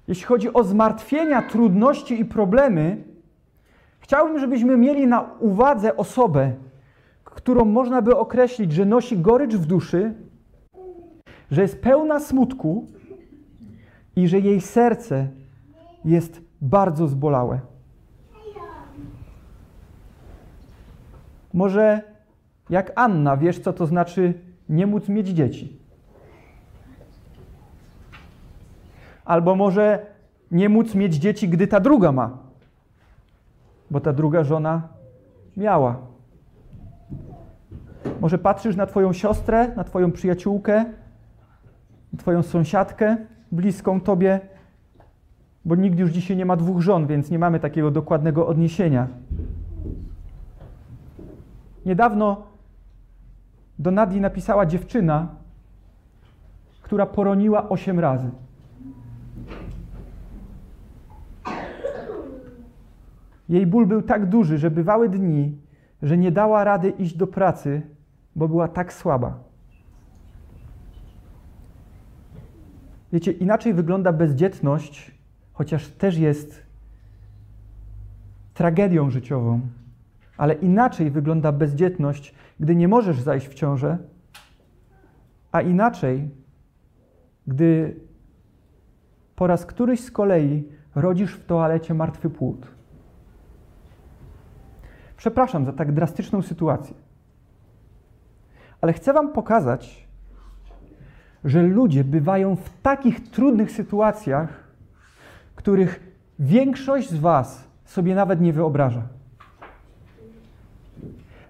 jeśli 0.08 0.24
chodzi 0.24 0.52
o 0.52 0.64
zmartwienia, 0.64 1.42
trudności 1.42 2.20
i 2.20 2.24
problemy, 2.24 3.04
chciałbym, 4.00 4.38
żebyśmy 4.38 4.76
mieli 4.76 5.06
na 5.06 5.30
uwadze 5.40 5.96
osobę, 5.96 6.52
którą 7.24 7.64
można 7.64 8.02
by 8.02 8.16
określić, 8.16 8.72
że 8.72 8.84
nosi 8.84 9.18
gorycz 9.18 9.54
w 9.54 9.66
duszy, 9.66 10.14
że 11.50 11.62
jest 11.62 11.82
pełna 11.82 12.20
smutku 12.20 12.86
i 14.16 14.28
że 14.28 14.40
jej 14.40 14.60
serce 14.60 15.28
jest 16.04 16.40
bardzo 16.60 17.08
zbolałe. 17.08 17.60
Może 21.54 22.02
jak 22.70 22.92
Anna, 22.96 23.36
wiesz, 23.36 23.58
co 23.58 23.72
to 23.72 23.86
znaczy 23.86 24.34
nie 24.68 24.86
móc 24.86 25.08
mieć 25.08 25.28
dzieci? 25.28 25.78
Albo 29.24 29.54
może 29.54 30.06
nie 30.50 30.68
móc 30.68 30.94
mieć 30.94 31.14
dzieci, 31.14 31.48
gdy 31.48 31.66
ta 31.66 31.80
druga 31.80 32.12
ma, 32.12 32.38
bo 33.90 34.00
ta 34.00 34.12
druga 34.12 34.44
żona 34.44 34.88
miała. 35.56 35.96
Może 38.20 38.38
patrzysz 38.38 38.76
na 38.76 38.86
Twoją 38.86 39.12
siostrę, 39.12 39.74
na 39.76 39.84
Twoją 39.84 40.12
przyjaciółkę, 40.12 40.84
Twoją 42.16 42.42
sąsiadkę 42.42 43.16
bliską 43.52 44.00
Tobie, 44.00 44.40
bo 45.64 45.74
nikt 45.74 45.98
już 45.98 46.10
dzisiaj 46.10 46.36
nie 46.36 46.46
ma 46.46 46.56
dwóch 46.56 46.80
żon, 46.80 47.06
więc 47.06 47.30
nie 47.30 47.38
mamy 47.38 47.60
takiego 47.60 47.90
dokładnego 47.90 48.46
odniesienia. 48.46 49.08
Niedawno 51.86 52.42
do 53.78 53.90
Nadii 53.90 54.20
napisała 54.20 54.66
dziewczyna, 54.66 55.28
która 56.82 57.06
poroniła 57.06 57.68
osiem 57.68 58.00
razy. 58.00 58.30
Jej 63.48 63.66
ból 63.66 63.86
był 63.86 64.02
tak 64.02 64.26
duży, 64.26 64.58
że 64.58 64.70
bywały 64.70 65.08
dni, 65.08 65.58
że 66.02 66.18
nie 66.18 66.32
dała 66.32 66.64
rady 66.64 66.90
iść 66.90 67.16
do 67.16 67.26
pracy, 67.26 67.82
bo 68.36 68.48
była 68.48 68.68
tak 68.68 68.92
słaba. 68.92 69.47
Wiecie, 73.12 73.32
inaczej 73.32 73.74
wygląda 73.74 74.12
bezdzietność, 74.12 75.10
chociaż 75.52 75.88
też 75.88 76.18
jest 76.18 76.62
tragedią 78.54 79.10
życiową, 79.10 79.60
ale 80.36 80.54
inaczej 80.54 81.10
wygląda 81.10 81.52
bezdzietność, 81.52 82.34
gdy 82.60 82.76
nie 82.76 82.88
możesz 82.88 83.20
zajść 83.20 83.48
w 83.48 83.54
ciążę, 83.54 83.98
a 85.52 85.60
inaczej, 85.60 86.30
gdy 87.46 87.96
po 89.36 89.46
raz 89.46 89.66
któryś 89.66 90.00
z 90.00 90.10
kolei 90.10 90.68
rodzisz 90.94 91.34
w 91.34 91.46
toalecie 91.46 91.94
martwy 91.94 92.30
płód. 92.30 92.66
Przepraszam 95.16 95.64
za 95.64 95.72
tak 95.72 95.92
drastyczną 95.92 96.42
sytuację, 96.42 96.94
ale 98.80 98.92
chcę 98.92 99.12
Wam 99.12 99.32
pokazać, 99.32 100.07
że 101.44 101.62
ludzie 101.62 102.04
bywają 102.04 102.56
w 102.56 102.70
takich 102.82 103.30
trudnych 103.30 103.70
sytuacjach, 103.70 104.48
których 105.54 106.00
większość 106.38 107.10
z 107.10 107.18
Was 107.18 107.68
sobie 107.84 108.14
nawet 108.14 108.40
nie 108.40 108.52
wyobraża. 108.52 109.02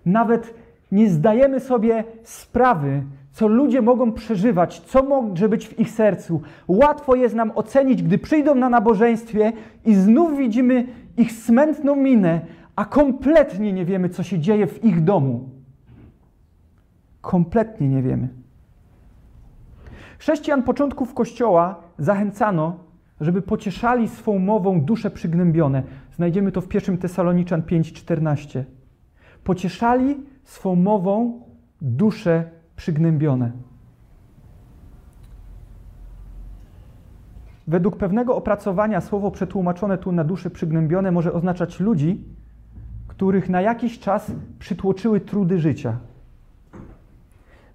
Nawet 0.07 0.55
nie 0.93 1.11
zdajemy 1.11 1.61
sobie 1.61 2.05
sprawy, 2.23 3.03
co 3.33 3.49
ludzie 3.49 3.83
mogą 3.83 4.13
przeżywać, 4.13 4.81
co 4.81 5.03
może 5.03 5.49
być 5.49 5.69
w 5.69 5.81
ich 5.81 5.91
sercu. 5.91 6.43
Łatwo 6.69 7.15
jest 7.15 7.35
nam 7.35 7.53
ocenić, 7.55 8.03
gdy 8.03 8.19
przyjdą 8.19 8.55
na 8.55 8.69
nabożeństwie 8.69 9.53
i 9.85 9.95
znów 9.95 10.39
widzimy 10.39 10.87
ich 11.17 11.33
smętną 11.33 11.97
minę, 11.97 12.41
a 12.77 12.85
kompletnie 12.85 13.73
nie 13.73 13.85
wiemy, 13.85 14.09
co 14.09 14.23
się 14.23 14.39
dzieje 14.39 14.67
w 14.67 14.85
ich 14.85 15.05
domu. 15.05 15.49
Kompletnie 17.21 17.89
nie 17.89 18.03
wiemy. 18.03 18.29
Chrześcijan 20.19 20.63
początków 20.63 21.15
Kościoła 21.15 21.83
zachęcano, 21.99 22.77
żeby 23.21 23.43
pocieszali 23.43 24.09
swą 24.09 24.39
mową 24.39 24.81
dusze 24.81 25.11
przygnębione. 25.11 25.83
Znajdziemy 26.17 26.53
to 26.53 26.61
w 26.61 26.75
1 26.75 26.99
Tesaloniczan 26.99 27.63
5:14. 27.63 28.65
Pocieszali 29.45 30.17
swą 30.45 30.75
mową 30.77 31.41
dusze 31.83 32.51
przygnębione. 32.77 33.53
Według 37.67 37.97
pewnego 37.97 38.37
opracowania 38.37 39.01
słowo 39.01 39.31
przetłumaczone 39.31 39.99
tu 39.99 40.13
na 40.13 40.25
dusze 40.25 40.51
przygnębione 40.51 41.13
może 41.13 41.33
oznaczać 41.33 41.81
ludzi, 41.81 42.25
których 43.09 43.49
na 43.49 43.61
jakiś 43.61 43.99
czas 43.99 44.33
przytłoczyły 44.59 45.21
trudy 45.21 45.59
życia. 45.59 45.97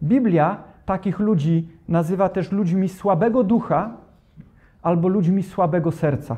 Biblia 0.03 0.63
takich 0.85 1.19
ludzi 1.19 1.69
nazywa 1.93 2.29
też 2.29 2.51
ludźmi 2.51 2.89
słabego 2.89 3.43
ducha 3.43 3.91
albo 4.81 5.07
ludźmi 5.07 5.43
słabego 5.43 5.91
serca. 5.91 6.37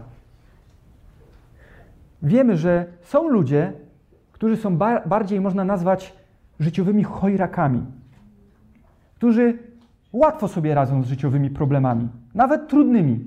Wiemy, 2.21 2.57
że 2.57 2.85
są 3.01 3.29
ludzie, 3.29 3.73
którzy 4.31 4.57
są 4.57 4.77
bar 4.77 5.07
bardziej 5.07 5.41
można 5.41 5.63
nazwać 5.63 6.13
życiowymi 6.59 7.03
chojrakami, 7.03 7.85
którzy 9.15 9.57
łatwo 10.13 10.47
sobie 10.47 10.75
radzą 10.75 11.03
z 11.03 11.07
życiowymi 11.07 11.49
problemami, 11.49 12.09
nawet 12.33 12.67
trudnymi, 12.67 13.19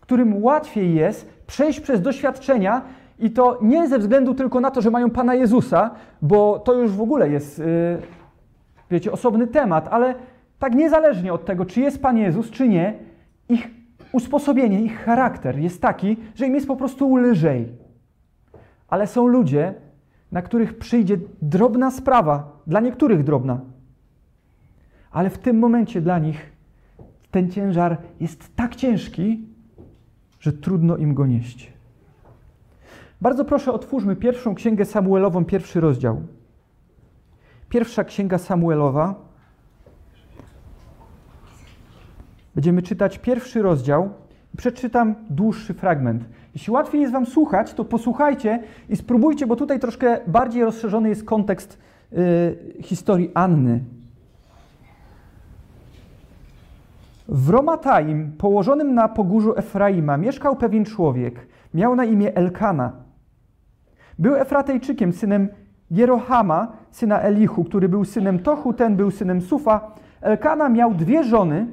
którym 0.00 0.42
łatwiej 0.42 0.94
jest 0.94 1.28
przejść 1.46 1.80
przez 1.80 2.02
doświadczenia 2.02 2.82
i 3.18 3.30
to 3.30 3.58
nie 3.62 3.88
ze 3.88 3.98
względu 3.98 4.34
tylko 4.34 4.60
na 4.60 4.70
to, 4.70 4.80
że 4.80 4.90
mają 4.90 5.10
Pana 5.10 5.34
Jezusa, 5.34 5.90
bo 6.22 6.58
to 6.58 6.74
już 6.74 6.92
w 6.92 7.00
ogóle 7.00 7.30
jest, 7.30 7.58
yy, 7.58 7.66
wiecie, 8.90 9.12
osobny 9.12 9.46
temat, 9.46 9.88
ale 9.90 10.14
tak 10.58 10.74
niezależnie 10.74 11.32
od 11.32 11.44
tego, 11.44 11.64
czy 11.64 11.80
jest 11.80 12.02
Pan 12.02 12.18
Jezus, 12.18 12.50
czy 12.50 12.68
nie, 12.68 12.98
ich 13.48 13.70
usposobienie, 14.12 14.82
ich 14.82 14.98
charakter 15.04 15.58
jest 15.58 15.82
taki, 15.82 16.16
że 16.34 16.46
im 16.46 16.54
jest 16.54 16.66
po 16.66 16.76
prostu 16.76 17.16
lżej. 17.16 17.72
Ale 18.88 19.06
są 19.06 19.26
ludzie, 19.26 19.74
na 20.32 20.42
których 20.42 20.78
przyjdzie 20.78 21.18
drobna 21.42 21.90
sprawa, 21.90 22.60
dla 22.66 22.80
niektórych 22.80 23.24
drobna, 23.24 23.60
ale 25.10 25.30
w 25.30 25.38
tym 25.38 25.58
momencie 25.58 26.00
dla 26.00 26.18
nich 26.18 26.52
ten 27.30 27.50
ciężar 27.50 27.96
jest 28.20 28.56
tak 28.56 28.76
ciężki, 28.76 29.46
że 30.40 30.52
trudno 30.52 30.96
im 30.96 31.14
go 31.14 31.26
nieść. 31.26 31.72
Bardzo 33.20 33.44
proszę, 33.44 33.72
otwórzmy 33.72 34.16
pierwszą 34.16 34.54
księgę 34.54 34.84
Samuelową, 34.84 35.44
pierwszy 35.44 35.80
rozdział. 35.80 36.22
Pierwsza 37.68 38.04
księga 38.04 38.38
Samuelowa. 38.38 39.27
Będziemy 42.58 42.82
czytać 42.82 43.18
pierwszy 43.18 43.62
rozdział. 43.62 44.10
Przeczytam 44.56 45.14
dłuższy 45.30 45.74
fragment. 45.74 46.24
Jeśli 46.54 46.72
łatwiej 46.72 47.00
jest 47.00 47.12
Wam 47.12 47.26
słuchać, 47.26 47.74
to 47.74 47.84
posłuchajcie 47.84 48.62
i 48.88 48.96
spróbujcie, 48.96 49.46
bo 49.46 49.56
tutaj 49.56 49.80
troszkę 49.80 50.20
bardziej 50.26 50.64
rozszerzony 50.64 51.08
jest 51.08 51.24
kontekst 51.24 51.78
y, 52.12 52.82
historii 52.82 53.30
Anny. 53.34 53.80
W 57.28 57.50
Romataim, 57.50 58.32
położonym 58.38 58.94
na 58.94 59.08
pogórzu 59.08 59.56
Efraima, 59.56 60.16
mieszkał 60.16 60.56
pewien 60.56 60.84
człowiek. 60.84 61.46
Miał 61.74 61.96
na 61.96 62.04
imię 62.04 62.36
Elkana. 62.36 62.92
Był 64.18 64.34
Efratejczykiem, 64.34 65.12
synem 65.12 65.48
Jerohama, 65.90 66.72
syna 66.90 67.20
Elichu, 67.20 67.64
który 67.64 67.88
był 67.88 68.04
synem 68.04 68.38
Tochu, 68.38 68.72
ten 68.72 68.96
był 68.96 69.10
synem 69.10 69.40
Sufa. 69.40 69.94
Elkana 70.20 70.68
miał 70.68 70.94
dwie 70.94 71.24
żony. 71.24 71.66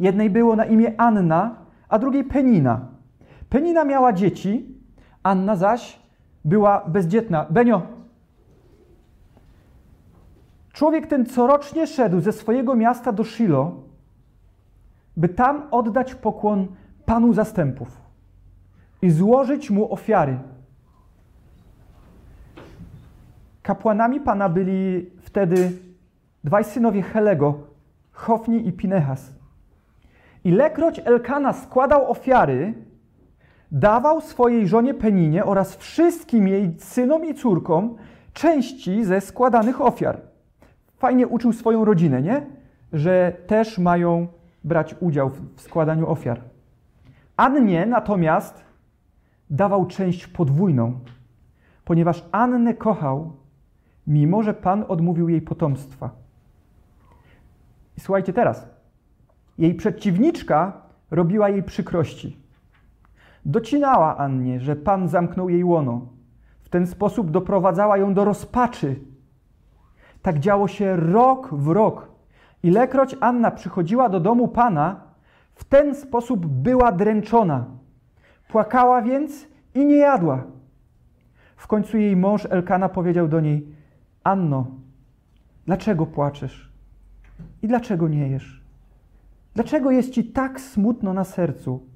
Jednej 0.00 0.30
było 0.30 0.56
na 0.56 0.64
imię 0.64 1.00
Anna, 1.00 1.56
a 1.88 1.98
drugiej 1.98 2.24
Penina. 2.24 2.80
Penina 3.48 3.84
miała 3.84 4.12
dzieci, 4.12 4.74
Anna 5.22 5.56
zaś 5.56 5.98
była 6.44 6.84
bezdzietna. 6.88 7.46
Benio, 7.50 7.82
człowiek 10.72 11.06
ten 11.06 11.26
corocznie 11.26 11.86
szedł 11.86 12.20
ze 12.20 12.32
swojego 12.32 12.74
miasta 12.74 13.12
do 13.12 13.24
Shilo, 13.24 13.72
by 15.16 15.28
tam 15.28 15.62
oddać 15.70 16.14
pokłon 16.14 16.66
Panu 17.04 17.32
zastępów 17.32 18.00
i 19.02 19.10
złożyć 19.10 19.70
mu 19.70 19.92
ofiary. 19.92 20.38
Kapłanami 23.62 24.20
Pana 24.20 24.48
byli 24.48 25.10
wtedy 25.20 25.72
dwaj 26.44 26.64
synowie 26.64 27.02
Helego, 27.02 27.54
Hofni 28.12 28.68
i 28.68 28.72
Pinehas. 28.72 29.37
Ilekroć 30.48 31.00
Elkana 31.04 31.52
składał 31.52 32.10
ofiary, 32.10 32.74
dawał 33.72 34.20
swojej 34.20 34.68
żonie 34.68 34.94
Peninie 34.94 35.44
oraz 35.44 35.76
wszystkim 35.76 36.48
jej 36.48 36.74
synom 36.78 37.24
i 37.24 37.34
córkom 37.34 37.96
części 38.32 39.04
ze 39.04 39.20
składanych 39.20 39.80
ofiar. 39.80 40.20
Fajnie 40.96 41.26
uczył 41.26 41.52
swoją 41.52 41.84
rodzinę, 41.84 42.22
nie? 42.22 42.46
Że 42.92 43.36
też 43.46 43.78
mają 43.78 44.26
brać 44.64 44.94
udział 45.00 45.30
w 45.30 45.60
składaniu 45.60 46.10
ofiar. 46.10 46.40
Annie 47.36 47.86
natomiast 47.86 48.64
dawał 49.50 49.86
część 49.86 50.26
podwójną, 50.26 51.00
ponieważ 51.84 52.24
Annę 52.32 52.74
kochał, 52.74 53.32
mimo 54.06 54.42
że 54.42 54.54
Pan 54.54 54.84
odmówił 54.88 55.28
jej 55.28 55.42
potomstwa. 55.42 56.10
I 57.96 58.00
słuchajcie 58.00 58.32
teraz. 58.32 58.77
Jej 59.58 59.74
przeciwniczka 59.74 60.72
robiła 61.10 61.48
jej 61.48 61.62
przykrości. 61.62 62.36
Docinała 63.44 64.16
Annie, 64.16 64.60
że 64.60 64.76
Pan 64.76 65.08
zamknął 65.08 65.48
jej 65.48 65.64
łono. 65.64 66.06
W 66.62 66.68
ten 66.68 66.86
sposób 66.86 67.30
doprowadzała 67.30 67.98
ją 67.98 68.14
do 68.14 68.24
rozpaczy. 68.24 68.96
Tak 70.22 70.38
działo 70.38 70.68
się 70.68 70.96
rok 70.96 71.54
w 71.54 71.68
rok. 71.68 72.08
Ilekroć 72.62 73.16
Anna 73.20 73.50
przychodziła 73.50 74.08
do 74.08 74.20
domu 74.20 74.48
Pana, 74.48 75.00
w 75.54 75.64
ten 75.64 75.94
sposób 75.94 76.46
była 76.46 76.92
dręczona. 76.92 77.64
Płakała 78.48 79.02
więc 79.02 79.48
i 79.74 79.86
nie 79.86 79.96
jadła. 79.96 80.42
W 81.56 81.66
końcu 81.66 81.98
jej 81.98 82.16
mąż 82.16 82.46
Elkana 82.50 82.88
powiedział 82.88 83.28
do 83.28 83.40
niej: 83.40 83.74
Anno, 84.24 84.66
dlaczego 85.66 86.06
płaczesz? 86.06 86.72
I 87.62 87.68
dlaczego 87.68 88.08
nie 88.08 88.28
jesz? 88.28 88.67
Dlaczego 89.58 89.90
jest 89.90 90.10
ci 90.10 90.24
tak 90.24 90.60
smutno 90.60 91.14
na 91.14 91.24
sercu? 91.24 91.86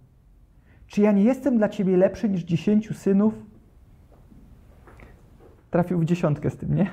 Czy 0.87 1.01
ja 1.01 1.13
nie 1.13 1.23
jestem 1.23 1.59
dla 1.59 1.69
ciebie 1.69 1.97
lepszy 1.97 2.29
niż 2.29 2.43
dziesięciu 2.43 2.95
synów? 2.95 3.35
Trafił 5.71 5.99
w 5.99 6.05
dziesiątkę 6.05 6.51
z 6.51 6.57
tym, 6.57 6.75
nie? 6.75 6.91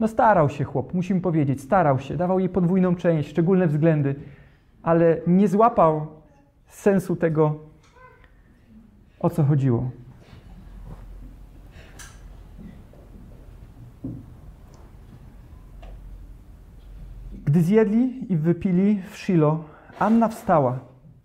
No 0.00 0.08
starał 0.08 0.48
się 0.48 0.64
chłop, 0.64 0.94
musimy 0.94 1.20
powiedzieć, 1.20 1.60
starał 1.60 1.98
się, 1.98 2.16
dawał 2.16 2.38
jej 2.38 2.48
podwójną 2.48 2.94
część, 2.94 3.30
szczególne 3.30 3.66
względy, 3.66 4.14
ale 4.82 5.20
nie 5.26 5.48
złapał 5.48 6.06
sensu 6.66 7.16
tego, 7.16 7.58
o 9.20 9.30
co 9.30 9.44
chodziło. 9.44 9.90
Gdy 17.44 17.62
zjedli 17.62 18.32
i 18.32 18.36
wypili 18.36 19.02
w 19.10 19.16
Shilo, 19.16 19.77
Anna 19.98 20.28
wstała. 20.28 20.78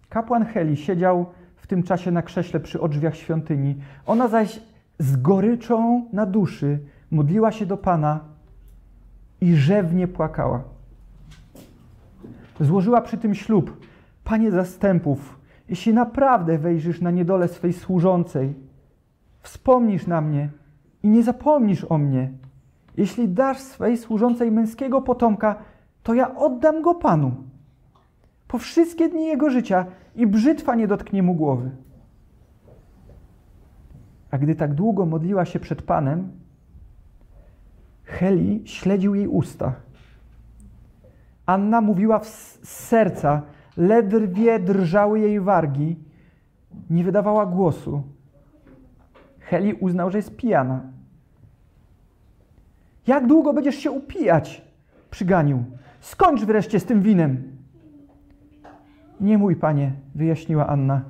Kapłan 0.10 0.46
Heli 0.46 0.78
siedział 0.78 1.26
w 1.56 1.68
tym 1.68 1.84
czasie 1.84 2.12
na 2.12 2.22
krześle 2.22 2.60
przy 2.60 2.82
odrzwiach 2.82 3.16
świątyni. 3.16 3.76
Ona 4.06 4.28
zaś 4.28 4.60
z 5.00 5.18
goryczą 5.18 6.06
na 6.14 6.26
duszy 6.26 6.80
modliła 7.12 7.52
się 7.52 7.66
do 7.66 7.78
Pana 7.78 8.20
i 9.42 9.56
rzewnie 9.56 10.08
płakała. 10.08 10.64
Złożyła 12.60 13.02
przy 13.02 13.18
tym 13.18 13.36
ślub. 13.36 13.86
Panie 14.24 14.52
zastępów, 14.52 15.40
jeśli 15.70 15.94
naprawdę 15.94 16.58
wejrzysz 16.58 17.02
na 17.02 17.12
niedolę 17.12 17.48
swej 17.48 17.74
służącej, 17.74 18.54
wspomnisz 19.42 20.08
na 20.08 20.22
mnie 20.22 20.50
i 21.04 21.08
nie 21.08 21.24
zapomnisz 21.24 21.86
o 21.90 21.98
mnie. 21.98 22.32
Jeśli 22.98 23.30
dasz 23.30 23.60
swej 23.60 23.98
służącej 23.98 24.52
męskiego 24.52 25.02
potomka, 25.02 25.56
to 26.04 26.14
ja 26.14 26.36
oddam 26.36 26.82
go 26.82 26.96
Panu 26.96 27.32
po 28.54 28.58
wszystkie 28.58 29.10
dni 29.10 29.26
jego 29.26 29.50
życia 29.50 29.86
i 30.16 30.28
brzytwa 30.28 30.76
nie 30.76 30.88
dotknie 30.88 31.24
mu 31.24 31.36
głowy. 31.36 31.72
A 34.32 34.38
gdy 34.38 34.56
tak 34.56 34.74
długo 34.74 35.06
modliła 35.06 35.46
się 35.46 35.60
przed 35.60 35.82
Panem, 35.82 36.32
Heli 38.04 38.62
śledził 38.66 39.16
jej 39.16 39.28
usta. 39.28 39.74
Anna 41.46 41.82
mówiła 41.82 42.24
z 42.24 42.60
serca, 42.64 43.42
ledwie 43.78 44.60
drżały 44.60 45.20
jej 45.20 45.40
wargi, 45.40 45.96
nie 46.90 47.04
wydawała 47.04 47.46
głosu. 47.46 48.04
Heli 49.40 49.74
uznał, 49.74 50.12
że 50.12 50.18
jest 50.18 50.36
pijana. 50.36 50.82
Jak 53.08 53.28
długo 53.28 53.54
będziesz 53.54 53.76
się 53.76 53.92
upijać? 53.92 54.62
Przyganił. 55.12 55.64
Skończ 56.00 56.42
wreszcie 56.42 56.80
z 56.80 56.86
tym 56.86 57.02
winem. 57.02 57.53
Nie 59.22 59.38
mój 59.38 59.56
panie, 59.56 59.92
wyjaśniła 60.16 60.68
Anna. 60.68 61.02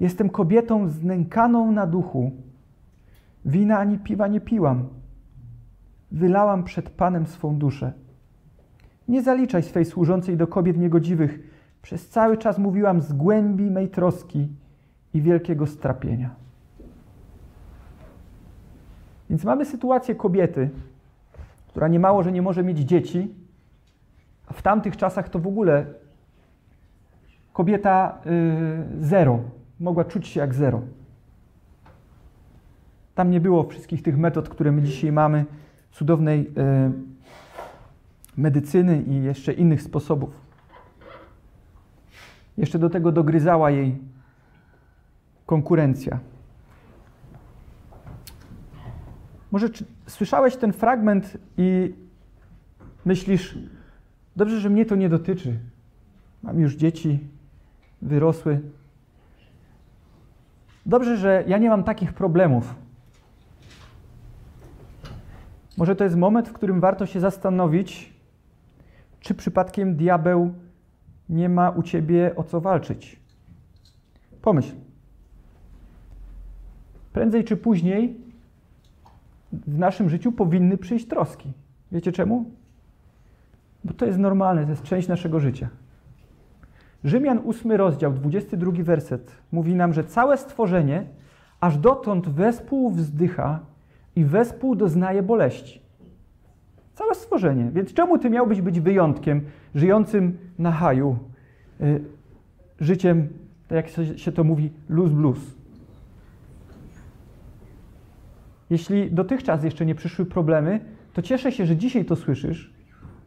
Jestem 0.00 0.30
kobietą 0.30 0.88
znękaną 0.88 1.72
na 1.72 1.86
duchu. 1.86 2.32
Wina 3.44 3.78
ani 3.78 3.98
piwa 3.98 4.26
nie 4.26 4.40
piłam. 4.40 4.88
wylałam 6.12 6.64
przed 6.64 6.90
Panem 6.90 7.26
swą 7.26 7.58
duszę. 7.58 7.92
Nie 9.08 9.22
zaliczaj 9.22 9.62
swej 9.62 9.84
służącej 9.84 10.36
do 10.36 10.46
kobiet 10.46 10.76
niegodziwych. 10.76 11.38
Przez 11.82 12.08
cały 12.08 12.36
czas 12.36 12.58
mówiłam 12.58 13.00
z 13.00 13.12
głębi 13.12 13.70
mej 13.70 13.88
troski 13.88 14.48
i 15.14 15.22
wielkiego 15.22 15.66
strapienia. 15.66 16.30
Więc 19.30 19.44
mamy 19.44 19.64
sytuację 19.64 20.14
kobiety, 20.14 20.70
która 21.68 21.88
nie 21.88 22.00
mało, 22.00 22.22
że 22.22 22.32
nie 22.32 22.42
może 22.42 22.62
mieć 22.62 22.78
dzieci, 22.78 23.34
a 24.46 24.52
w 24.52 24.62
tamtych 24.62 24.96
czasach 24.96 25.28
to 25.28 25.38
w 25.38 25.46
ogóle 25.46 25.86
kobieta 27.58 28.18
y, 28.26 29.04
zero, 29.04 29.40
mogła 29.80 30.04
czuć 30.04 30.28
się 30.28 30.40
jak 30.40 30.54
zero. 30.54 30.82
Tam 33.14 33.30
nie 33.30 33.40
było 33.40 33.64
wszystkich 33.64 34.02
tych 34.02 34.18
metod, 34.18 34.48
które 34.48 34.72
my 34.72 34.82
dzisiaj 34.82 35.12
mamy, 35.12 35.44
cudownej 35.92 36.40
y, 36.40 36.50
medycyny 38.36 39.02
i 39.02 39.22
jeszcze 39.22 39.52
innych 39.52 39.82
sposobów. 39.82 40.30
Jeszcze 42.58 42.78
do 42.78 42.90
tego 42.90 43.12
dogryzała 43.12 43.70
jej 43.70 43.98
konkurencja. 45.46 46.18
Może 49.50 49.70
czy, 49.70 49.84
słyszałeś 50.06 50.56
ten 50.56 50.72
fragment 50.72 51.36
i 51.56 51.94
myślisz, 53.04 53.58
dobrze, 54.36 54.60
że 54.60 54.70
mnie 54.70 54.86
to 54.86 54.96
nie 54.96 55.08
dotyczy. 55.08 55.58
Mam 56.42 56.60
już 56.60 56.74
dzieci, 56.74 57.37
wyrosły. 58.02 58.60
Dobrze, 60.86 61.16
że 61.16 61.44
ja 61.46 61.58
nie 61.58 61.70
mam 61.70 61.84
takich 61.84 62.12
problemów. 62.12 62.74
Może 65.76 65.96
to 65.96 66.04
jest 66.04 66.16
moment, 66.16 66.48
w 66.48 66.52
którym 66.52 66.80
warto 66.80 67.06
się 67.06 67.20
zastanowić, 67.20 68.12
czy 69.20 69.34
przypadkiem 69.34 69.96
diabeł 69.96 70.54
nie 71.28 71.48
ma 71.48 71.70
u 71.70 71.82
ciebie 71.82 72.36
o 72.36 72.44
co 72.44 72.60
walczyć. 72.60 73.20
Pomyśl. 74.42 74.74
Prędzej 77.12 77.44
czy 77.44 77.56
później 77.56 78.16
w 79.52 79.78
naszym 79.78 80.10
życiu 80.10 80.32
powinny 80.32 80.78
przyjść 80.78 81.06
troski. 81.06 81.52
Wiecie 81.92 82.12
czemu? 82.12 82.44
Bo 83.84 83.94
to 83.94 84.06
jest 84.06 84.18
normalne, 84.18 84.64
to 84.64 84.70
jest 84.70 84.82
część 84.82 85.08
naszego 85.08 85.40
życia. 85.40 85.68
Rzymian 87.04 87.40
8 87.46 87.72
rozdział, 87.72 88.12
22 88.12 88.72
werset 88.84 89.32
mówi 89.52 89.74
nam, 89.74 89.92
że 89.92 90.04
całe 90.04 90.36
stworzenie 90.36 91.04
aż 91.60 91.78
dotąd 91.78 92.28
wespół 92.28 92.90
wzdycha 92.90 93.60
i 94.16 94.24
wespół 94.24 94.74
doznaje 94.74 95.22
boleści. 95.22 95.80
Całe 96.94 97.14
stworzenie. 97.14 97.70
Więc 97.72 97.94
czemu 97.94 98.18
ty 98.18 98.30
miałbyś 98.30 98.60
być 98.60 98.80
wyjątkiem, 98.80 99.40
żyjącym 99.74 100.38
na 100.58 100.72
haju, 100.72 101.18
y, 101.80 102.04
życiem, 102.80 103.28
tak 103.68 103.76
jak 103.76 104.18
się 104.18 104.32
to 104.32 104.44
mówi, 104.44 104.70
luz 104.88 105.12
blues? 105.12 105.38
Jeśli 108.70 109.10
dotychczas 109.10 109.64
jeszcze 109.64 109.86
nie 109.86 109.94
przyszły 109.94 110.26
problemy, 110.26 110.80
to 111.14 111.22
cieszę 111.22 111.52
się, 111.52 111.66
że 111.66 111.76
dzisiaj 111.76 112.04
to 112.04 112.16
słyszysz, 112.16 112.72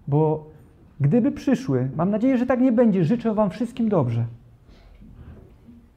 bo 0.07 0.50
gdyby 1.01 1.31
przyszły, 1.31 1.89
mam 1.95 2.09
nadzieję, 2.09 2.37
że 2.37 2.45
tak 2.45 2.61
nie 2.61 2.71
będzie, 2.71 3.03
życzę 3.03 3.33
Wam 3.33 3.49
wszystkim 3.49 3.89
dobrze. 3.89 4.25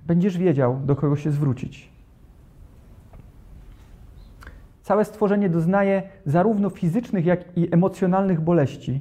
Będziesz 0.06 0.38
wiedział, 0.38 0.80
do 0.84 0.96
kogo 0.96 1.16
się 1.16 1.30
zwrócić. 1.30 1.90
Całe 4.82 5.04
stworzenie 5.04 5.48
doznaje 5.48 6.02
zarówno 6.26 6.70
fizycznych, 6.70 7.26
jak 7.26 7.58
i 7.58 7.74
emocjonalnych 7.74 8.40
boleści. 8.40 9.00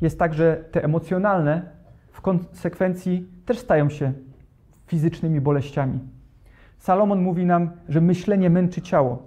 Jest 0.00 0.18
tak, 0.18 0.34
że 0.34 0.64
te 0.70 0.84
emocjonalne 0.84 1.62
w 2.12 2.20
konsekwencji 2.20 3.28
też 3.46 3.58
stają 3.58 3.90
się 3.90 4.12
fizycznymi 4.86 5.40
boleściami. 5.40 5.98
Salomon 6.78 7.22
mówi 7.22 7.46
nam, 7.46 7.70
że 7.88 8.00
myślenie 8.00 8.50
męczy 8.50 8.82
ciało. 8.82 9.22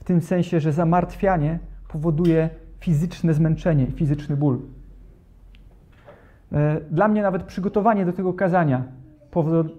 W 0.00 0.04
tym 0.04 0.20
sensie, 0.20 0.60
że 0.60 0.72
zamartwianie 0.72 1.58
powoduje 1.88 2.50
fizyczne 2.80 3.34
zmęczenie 3.34 3.84
i 3.84 3.92
fizyczny 3.92 4.36
ból. 4.36 4.60
E, 6.52 6.80
dla 6.90 7.08
mnie 7.08 7.22
nawet 7.22 7.42
przygotowanie 7.42 8.06
do 8.06 8.12
tego 8.12 8.32
kazania 8.32 8.84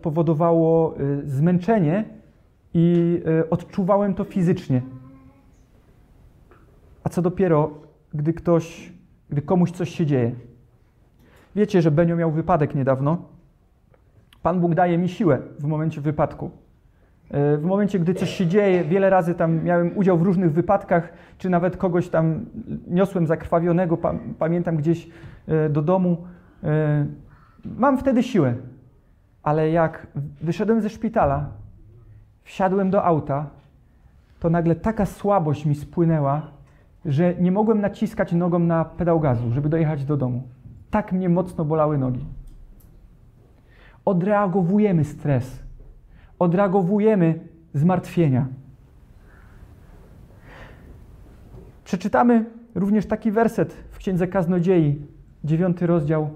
powodowało 0.02 0.98
e, 0.98 1.00
zmęczenie 1.26 2.06
i 2.74 3.18
e, 3.40 3.50
odczuwałem 3.50 4.14
to 4.14 4.24
fizycznie. 4.24 4.82
A 7.04 7.10
co 7.10 7.22
dopiero, 7.22 7.72
gdy 8.14 8.34
ktoś, 8.34 8.94
gdy 9.30 9.42
komuś 9.42 9.72
coś 9.72 9.90
się 9.90 10.06
dzieje. 10.06 10.32
Wiecie, 11.56 11.82
że 11.82 11.92
Benio 11.92 12.16
miał 12.16 12.32
wypadek 12.32 12.76
niedawno 12.76 13.18
Pan 14.42 14.60
Bóg 14.60 14.76
daje 14.76 14.98
mi 14.98 15.10
siłę 15.10 15.42
w 15.60 15.64
momencie 15.64 16.02
wypadku. 16.02 16.52
E, 17.32 17.58
w 17.58 17.64
momencie, 17.64 18.00
gdy 18.00 18.14
coś 18.14 18.30
się 18.30 18.48
dzieje, 18.48 18.84
wiele 18.84 19.10
razy 19.10 19.36
tam 19.36 19.64
miałem 19.64 19.98
udział 19.98 20.18
w 20.18 20.22
różnych 20.22 20.54
wypadkach, 20.54 21.14
czy 21.38 21.50
nawet 21.50 21.78
kogoś 21.78 22.10
tam 22.10 22.46
niosłem 22.88 23.28
zakrwawionego, 23.28 23.98
pamiętam 24.40 24.78
gdzieś 24.78 25.10
e, 25.48 25.70
do 25.70 25.82
domu. 25.82 26.18
E, 26.64 27.06
mam 27.66 27.98
wtedy 27.98 28.24
siłę, 28.24 28.54
ale 29.44 29.72
jak 29.72 30.08
wyszedłem 30.42 30.82
ze 30.82 30.90
szpitala, 30.90 31.50
wsiadłem 32.44 32.90
do 32.90 33.04
auta, 33.04 33.50
to 34.40 34.50
nagle 34.50 34.76
taka 34.76 35.06
słabość 35.06 35.66
mi 35.66 35.76
spłynęła, 35.76 36.42
że 37.06 37.36
nie 37.36 37.52
mogłem 37.52 37.82
naciskać 37.82 38.34
nogą 38.34 38.60
na 38.60 38.86
pedał 38.86 39.20
gazu, 39.20 39.52
żeby 39.52 39.70
dojechać 39.70 40.06
do 40.06 40.18
domu. 40.18 40.44
Tak 40.92 41.12
mnie 41.12 41.30
mocno 41.30 41.66
bolały 41.66 41.98
nogi 41.98 42.26
odreagowujemy 44.10 45.04
stres, 45.04 45.64
odreagowujemy 46.40 47.40
zmartwienia. 47.74 48.48
Przeczytamy 51.84 52.46
również 52.76 53.06
taki 53.06 53.32
werset 53.32 53.74
w 53.92 53.98
Księdze 53.98 54.28
Kaznodziei, 54.28 55.02
dziewiąty 55.44 55.88
rozdział, 55.88 56.30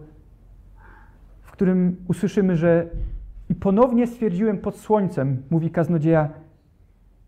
w 1.41 1.51
którym 1.51 1.95
usłyszymy, 2.07 2.57
że 2.57 2.87
i 3.49 3.55
ponownie 3.55 4.07
stwierdziłem 4.07 4.57
pod 4.57 4.77
słońcem, 4.77 5.43
mówi 5.49 5.69
kaznodzieja, 5.69 6.29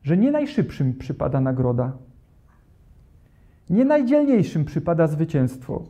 że 0.04 0.18
nie 0.18 0.32
najszybszym 0.32 0.94
przypada 0.94 1.42
nagroda, 1.42 1.92
nie 3.70 3.86
najdzielniejszym 3.86 4.66
przypada 4.66 5.08
zwycięstwo. 5.08 5.84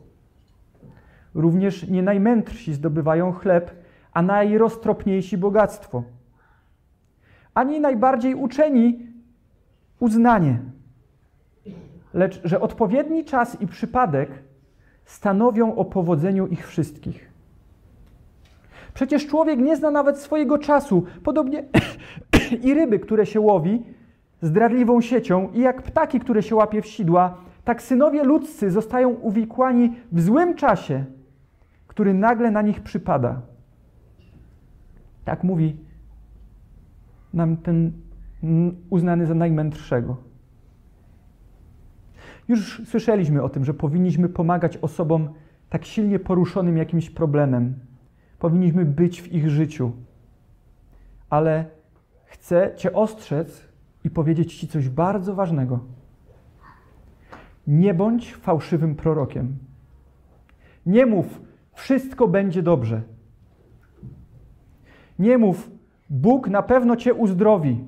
Również 1.34 1.88
nie 1.88 2.02
najmędrsi 2.02 2.74
zdobywają 2.74 3.32
chleb, 3.32 3.70
a 4.12 4.22
najroztropniejsi 4.22 5.38
bogactwo. 5.38 6.02
Ani 7.56 7.80
najbardziej 7.80 8.34
uczeni 8.34 8.98
uznanie, 10.00 10.58
lecz 12.14 12.40
że 12.44 12.60
odpowiedni 12.60 13.24
czas 13.24 13.60
i 13.60 13.66
przypadek 13.66 14.30
stanowią 15.04 15.74
o 15.74 15.84
powodzeniu 15.84 16.46
ich 16.46 16.68
wszystkich. 16.68 17.30
Przecież 18.94 19.26
człowiek 19.26 19.58
nie 19.58 19.76
zna 19.76 19.90
nawet 19.90 20.18
swojego 20.18 20.58
czasu, 20.58 21.04
podobnie 21.24 21.64
i 22.66 22.74
ryby, 22.74 22.98
które 22.98 23.26
się 23.26 23.40
łowi 23.40 23.82
zdradliwą 24.42 25.00
siecią, 25.00 25.50
i 25.54 25.60
jak 25.60 25.82
ptaki, 25.82 26.20
które 26.20 26.42
się 26.42 26.54
łapie 26.54 26.82
w 26.82 26.86
sidła, 26.86 27.38
tak 27.64 27.82
synowie 27.82 28.24
ludzcy 28.24 28.70
zostają 28.70 29.10
uwikłani 29.10 29.96
w 30.12 30.20
złym 30.20 30.54
czasie, 30.54 31.04
który 31.86 32.14
nagle 32.14 32.50
na 32.50 32.62
nich 32.62 32.80
przypada. 32.80 33.40
Tak 35.24 35.44
mówi 35.44 35.86
nam 37.36 37.56
ten 37.56 37.92
uznany 38.90 39.26
za 39.26 39.34
najmędrszego. 39.34 40.16
Już 42.48 42.82
słyszeliśmy 42.86 43.42
o 43.42 43.48
tym, 43.48 43.64
że 43.64 43.74
powinniśmy 43.74 44.28
pomagać 44.28 44.76
osobom 44.76 45.28
tak 45.70 45.84
silnie 45.84 46.18
poruszonym 46.18 46.76
jakimś 46.76 47.10
problemem. 47.10 47.74
Powinniśmy 48.38 48.84
być 48.84 49.22
w 49.22 49.32
ich 49.32 49.50
życiu. 49.50 49.92
Ale 51.30 51.64
chcę 52.24 52.72
Cię 52.76 52.92
ostrzec 52.92 53.68
i 54.04 54.10
powiedzieć 54.10 54.54
Ci 54.54 54.68
coś 54.68 54.88
bardzo 54.88 55.34
ważnego. 55.34 55.80
Nie 57.66 57.94
bądź 57.94 58.34
fałszywym 58.34 58.94
prorokiem. 58.94 59.56
Nie 60.86 61.06
mów, 61.06 61.40
wszystko 61.74 62.28
będzie 62.28 62.62
dobrze. 62.62 63.02
Nie 65.18 65.38
mów, 65.38 65.70
Bóg 66.10 66.48
na 66.48 66.62
pewno 66.62 66.96
cię 66.96 67.14
uzdrowi. 67.14 67.84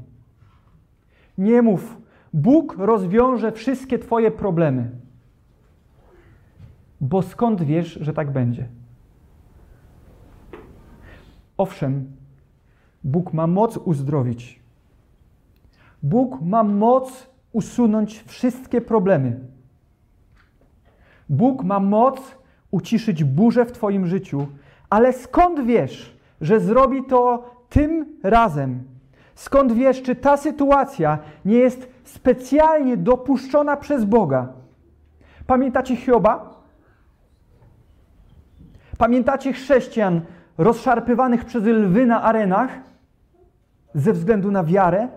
Nie 1.39 1.63
mów, 1.63 1.99
Bóg 2.33 2.77
rozwiąże 2.79 3.53
wszystkie 3.53 3.99
Twoje 3.99 4.31
problemy. 4.31 4.91
Bo 7.01 7.23
skąd 7.23 7.63
wiesz, 7.63 7.99
że 8.01 8.13
tak 8.13 8.33
będzie? 8.33 8.69
Owszem, 11.57 12.13
Bóg 13.05 13.33
ma 13.33 13.47
moc 13.47 13.77
uzdrowić. 13.77 14.61
Bóg 16.03 16.41
ma 16.41 16.63
moc 16.63 17.29
usunąć 17.53 18.23
wszystkie 18.27 18.81
problemy. 18.81 19.41
Bóg 21.29 21.65
ma 21.65 21.81
moc 21.81 22.21
uciszyć 22.71 23.25
burzę 23.25 23.65
w 23.65 23.73
Twoim 23.73 24.07
życiu, 24.07 24.47
ale 24.91 25.13
skąd 25.13 25.61
wiesz, 25.61 26.19
że 26.41 26.61
zrobi 26.61 27.05
to 27.05 27.51
tym 27.69 28.07
razem? 28.23 28.85
Skąd 29.35 29.73
wiesz, 29.73 30.03
czy 30.03 30.17
ta 30.17 30.37
sytuacja 30.37 31.19
nie 31.45 31.57
jest 31.57 31.89
specjalnie 32.05 32.97
dopuszczona 32.97 33.77
przez 33.77 34.05
Boga? 34.05 34.53
Pamiętacie 35.47 35.97
Hioba? 35.97 36.59
Pamiętacie 38.99 39.53
chrześcijan 39.53 40.21
rozszarpywanych 40.59 41.45
przez 41.45 41.65
lwy 41.65 42.07
na 42.07 42.23
arenach 42.23 42.71
ze 43.95 44.13
względu 44.13 44.51
na 44.51 44.65
wiarę? 44.65 45.09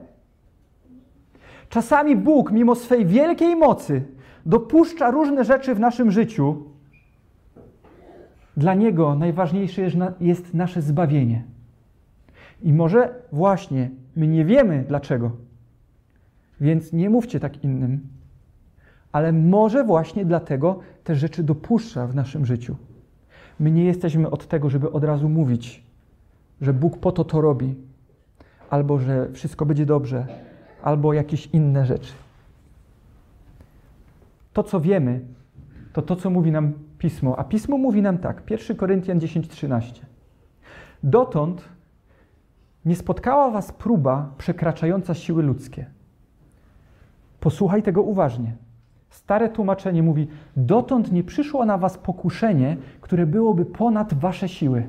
Czasami 1.70 2.16
Bóg, 2.16 2.52
mimo 2.52 2.76
swej 2.76 3.06
wielkiej 3.06 3.56
mocy, 3.56 4.04
dopuszcza 4.46 5.12
różne 5.12 5.44
rzeczy 5.44 5.76
w 5.76 5.80
naszym 5.80 6.12
życiu. 6.12 6.64
Dla 8.58 8.74
Niego 8.74 9.16
najważniejsze 9.16 9.82
jest 10.20 10.54
nasze 10.54 10.82
zbawienie. 10.82 11.44
I 12.62 12.74
może 12.74 13.14
właśnie 13.32 13.90
my 14.16 14.28
nie 14.28 14.46
wiemy 14.46 14.86
dlaczego. 14.88 15.32
Więc 16.62 16.94
nie 16.94 17.10
mówcie 17.10 17.40
tak 17.40 17.64
innym. 17.64 18.08
Ale 19.12 19.32
może 19.32 19.84
właśnie 19.84 20.26
dlatego 20.26 20.80
te 21.04 21.16
rzeczy 21.16 21.44
dopuszcza 21.44 22.08
w 22.08 22.16
naszym 22.16 22.46
życiu. 22.46 22.76
My 23.60 23.72
nie 23.72 23.84
jesteśmy 23.84 24.30
od 24.30 24.48
tego, 24.48 24.70
żeby 24.70 24.92
od 24.92 25.04
razu 25.04 25.30
mówić, 25.30 25.84
że 26.62 26.74
Bóg 26.74 26.98
po 26.98 27.12
to 27.12 27.24
to 27.24 27.42
robi, 27.42 27.76
albo 28.70 29.00
że 29.00 29.32
wszystko 29.32 29.66
będzie 29.66 29.86
dobrze, 29.86 30.28
albo 30.84 31.14
jakieś 31.14 31.48
inne 31.48 31.86
rzeczy. 31.86 32.14
To, 34.54 34.64
co 34.64 34.80
wiemy, 34.80 35.22
to 35.94 36.02
to, 36.02 36.16
co 36.16 36.30
mówi 36.30 36.52
nam 36.52 36.74
Pismo. 36.98 37.40
A 37.40 37.44
Pismo 37.44 37.78
mówi 37.78 38.02
nam 38.02 38.18
tak, 38.18 38.52
1 38.52 38.78
Koryntian 38.78 39.20
10:13. 39.20 40.02
Dotąd 41.04 41.70
nie 42.86 42.96
spotkała 42.96 43.52
was 43.52 43.72
próba 43.72 44.30
przekraczająca 44.38 45.14
siły 45.14 45.44
ludzkie. 45.44 45.86
Posłuchaj 47.40 47.84
tego 47.84 48.02
uważnie. 48.02 48.56
Stare 49.10 49.50
tłumaczenie 49.50 50.04
mówi: 50.04 50.28
Dotąd 50.58 51.12
nie 51.12 51.24
przyszło 51.24 51.66
na 51.66 51.78
was 51.78 51.98
pokuszenie, 51.98 52.78
które 53.02 53.26
byłoby 53.26 53.66
ponad 53.66 54.14
wasze 54.14 54.50
siły. 54.50 54.84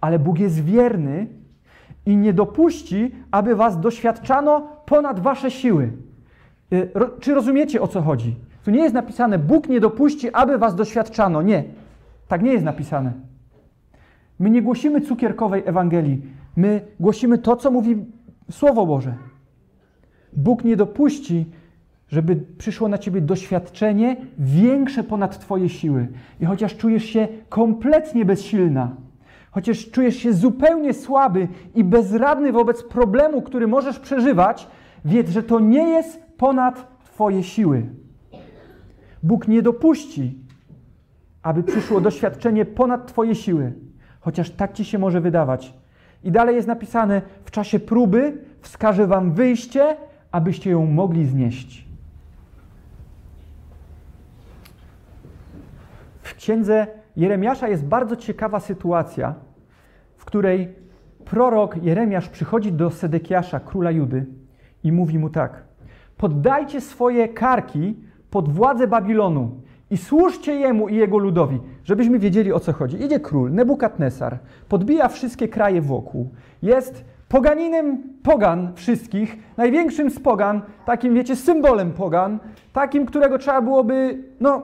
Ale 0.00 0.18
Bóg 0.18 0.38
jest 0.38 0.64
wierny 0.64 1.26
i 2.06 2.16
nie 2.16 2.32
dopuści, 2.32 3.14
aby 3.30 3.56
was 3.56 3.80
doświadczano 3.80 4.68
ponad 4.86 5.20
wasze 5.20 5.50
siły. 5.50 5.92
Y, 6.72 6.90
czy 7.20 7.34
rozumiecie 7.34 7.82
o 7.82 7.88
co 7.88 8.02
chodzi? 8.02 8.36
Tu 8.64 8.70
nie 8.70 8.82
jest 8.82 8.94
napisane: 8.94 9.38
Bóg 9.38 9.68
nie 9.68 9.80
dopuści, 9.80 10.32
aby 10.32 10.58
was 10.58 10.74
doświadczano. 10.74 11.42
Nie, 11.42 11.64
tak 12.28 12.42
nie 12.42 12.52
jest 12.52 12.64
napisane. 12.64 13.12
My 14.38 14.50
nie 14.50 14.62
głosimy 14.62 15.00
cukierkowej 15.00 15.62
Ewangelii. 15.66 16.22
My 16.56 16.80
głosimy 17.00 17.38
to, 17.38 17.56
co 17.56 17.70
mówi 17.70 18.04
Słowo 18.50 18.86
Boże. 18.86 19.14
Bóg 20.32 20.64
nie 20.64 20.76
dopuści, 20.76 21.46
żeby 22.08 22.36
przyszło 22.36 22.88
na 22.88 22.98
ciebie 22.98 23.20
doświadczenie 23.20 24.16
większe 24.38 25.04
ponad 25.04 25.38
Twoje 25.38 25.68
siły. 25.68 26.08
I 26.40 26.44
chociaż 26.44 26.76
czujesz 26.76 27.04
się 27.04 27.28
kompletnie 27.48 28.24
bezsilna, 28.24 28.96
chociaż 29.50 29.90
czujesz 29.90 30.16
się 30.16 30.32
zupełnie 30.32 30.94
słaby 30.94 31.48
i 31.74 31.84
bezradny 31.84 32.52
wobec 32.52 32.82
problemu, 32.82 33.42
który 33.42 33.66
możesz 33.66 33.98
przeżywać, 33.98 34.68
wiedz, 35.04 35.30
że 35.30 35.42
to 35.42 35.60
nie 35.60 35.88
jest 35.88 36.22
ponad 36.36 37.04
Twoje 37.04 37.42
siły. 37.42 37.86
Bóg 39.22 39.48
nie 39.48 39.62
dopuści, 39.62 40.38
aby 41.42 41.62
przyszło 41.62 42.00
doświadczenie 42.00 42.64
ponad 42.64 43.06
Twoje 43.06 43.34
siły, 43.34 43.72
chociaż 44.20 44.50
tak 44.50 44.72
Ci 44.72 44.84
się 44.84 44.98
może 44.98 45.20
wydawać. 45.20 45.74
I 46.24 46.32
dalej 46.32 46.56
jest 46.56 46.68
napisane: 46.68 47.22
W 47.44 47.50
czasie 47.50 47.80
próby 47.80 48.38
wskaże 48.60 49.06
Wam 49.06 49.32
wyjście, 49.32 49.96
abyście 50.32 50.70
ją 50.70 50.86
mogli 50.86 51.26
znieść. 51.26 51.84
W 56.22 56.34
księdze 56.34 56.86
Jeremiasza 57.16 57.68
jest 57.68 57.84
bardzo 57.84 58.16
ciekawa 58.16 58.60
sytuacja, 58.60 59.34
w 60.16 60.24
której 60.24 60.74
prorok 61.24 61.76
Jeremiasz 61.82 62.28
przychodzi 62.28 62.72
do 62.72 62.90
Sedekiasza, 62.90 63.60
króla 63.60 63.90
Judy, 63.90 64.26
i 64.84 64.92
mówi 64.92 65.18
mu 65.18 65.30
tak: 65.30 65.64
Poddajcie 66.16 66.80
swoje 66.80 67.28
karki 67.28 67.96
pod 68.30 68.48
władzę 68.48 68.86
Babilonu 68.86 69.60
i 69.94 69.96
służcie 69.96 70.54
jemu 70.54 70.88
i 70.88 70.96
jego 70.96 71.18
ludowi, 71.18 71.60
żebyśmy 71.84 72.18
wiedzieli 72.18 72.52
o 72.52 72.60
co 72.60 72.72
chodzi. 72.72 73.02
Idzie 73.02 73.20
król 73.20 73.52
Nebukadnesar, 73.52 74.38
podbija 74.68 75.08
wszystkie 75.08 75.48
kraje 75.48 75.82
wokół. 75.82 76.28
Jest 76.62 77.04
poganinem 77.28 78.02
pogan 78.22 78.72
wszystkich, 78.74 79.36
największym 79.56 80.10
z 80.10 80.20
pogan, 80.20 80.62
takim 80.86 81.14
wiecie, 81.14 81.36
symbolem 81.36 81.92
pogan, 81.92 82.38
takim, 82.72 83.06
którego 83.06 83.38
trzeba 83.38 83.60
byłoby, 83.60 84.18
no, 84.40 84.62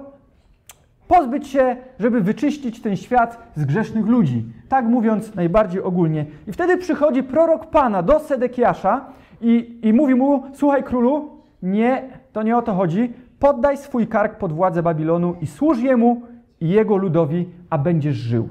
pozbyć 1.08 1.48
się, 1.48 1.76
żeby 1.98 2.20
wyczyścić 2.20 2.82
ten 2.82 2.96
świat 2.96 3.38
z 3.56 3.64
grzesznych 3.64 4.06
ludzi. 4.06 4.44
Tak 4.68 4.84
mówiąc 4.84 5.34
najbardziej 5.34 5.82
ogólnie. 5.82 6.26
I 6.46 6.52
wtedy 6.52 6.76
przychodzi 6.76 7.22
prorok 7.22 7.66
Pana 7.66 8.02
do 8.02 8.18
Sedekiasza 8.18 9.04
i, 9.40 9.78
i 9.82 9.92
mówi 9.92 10.14
mu, 10.14 10.42
słuchaj 10.54 10.84
królu, 10.84 11.30
nie, 11.62 12.02
to 12.32 12.42
nie 12.42 12.56
o 12.56 12.62
to 12.62 12.74
chodzi, 12.74 13.12
poddaj 13.40 13.76
swój 13.76 14.06
kark 14.06 14.38
pod 14.38 14.52
władzę 14.52 14.82
Babilonu 14.82 15.34
i 15.40 15.46
służ 15.46 15.78
jemu 15.78 16.22
i 16.60 16.68
jego 16.68 16.96
ludowi, 16.96 17.48
a 17.70 17.78
będziesz 17.78 18.16
żył. 18.16 18.48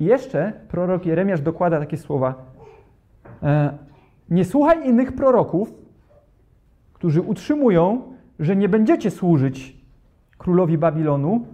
I 0.00 0.04
jeszcze 0.04 0.52
prorok 0.68 1.06
Jeremiasz 1.06 1.40
dokłada 1.40 1.80
takie 1.80 1.96
słowa. 1.96 2.34
E, 3.42 3.78
nie 4.30 4.44
słuchaj 4.44 4.88
innych 4.88 5.12
proroków, 5.12 5.72
którzy 6.92 7.20
utrzymują, 7.20 8.02
że 8.38 8.56
nie 8.56 8.68
będziecie 8.68 9.10
służyć 9.10 9.76
królowi 10.38 10.78
Babilonu. 10.78 11.46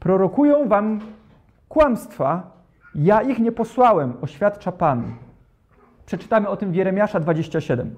Prorokują 0.00 0.68
wam 0.68 1.00
kłamstwa. 1.68 2.50
Ja 2.94 3.22
ich 3.22 3.38
nie 3.38 3.52
posłałem, 3.52 4.12
oświadcza 4.20 4.72
Pan. 4.72 5.14
Przeczytamy 6.06 6.48
o 6.48 6.56
tym 6.56 6.72
w 6.72 6.74
Jeremiasza 6.74 7.20
27. 7.20 7.94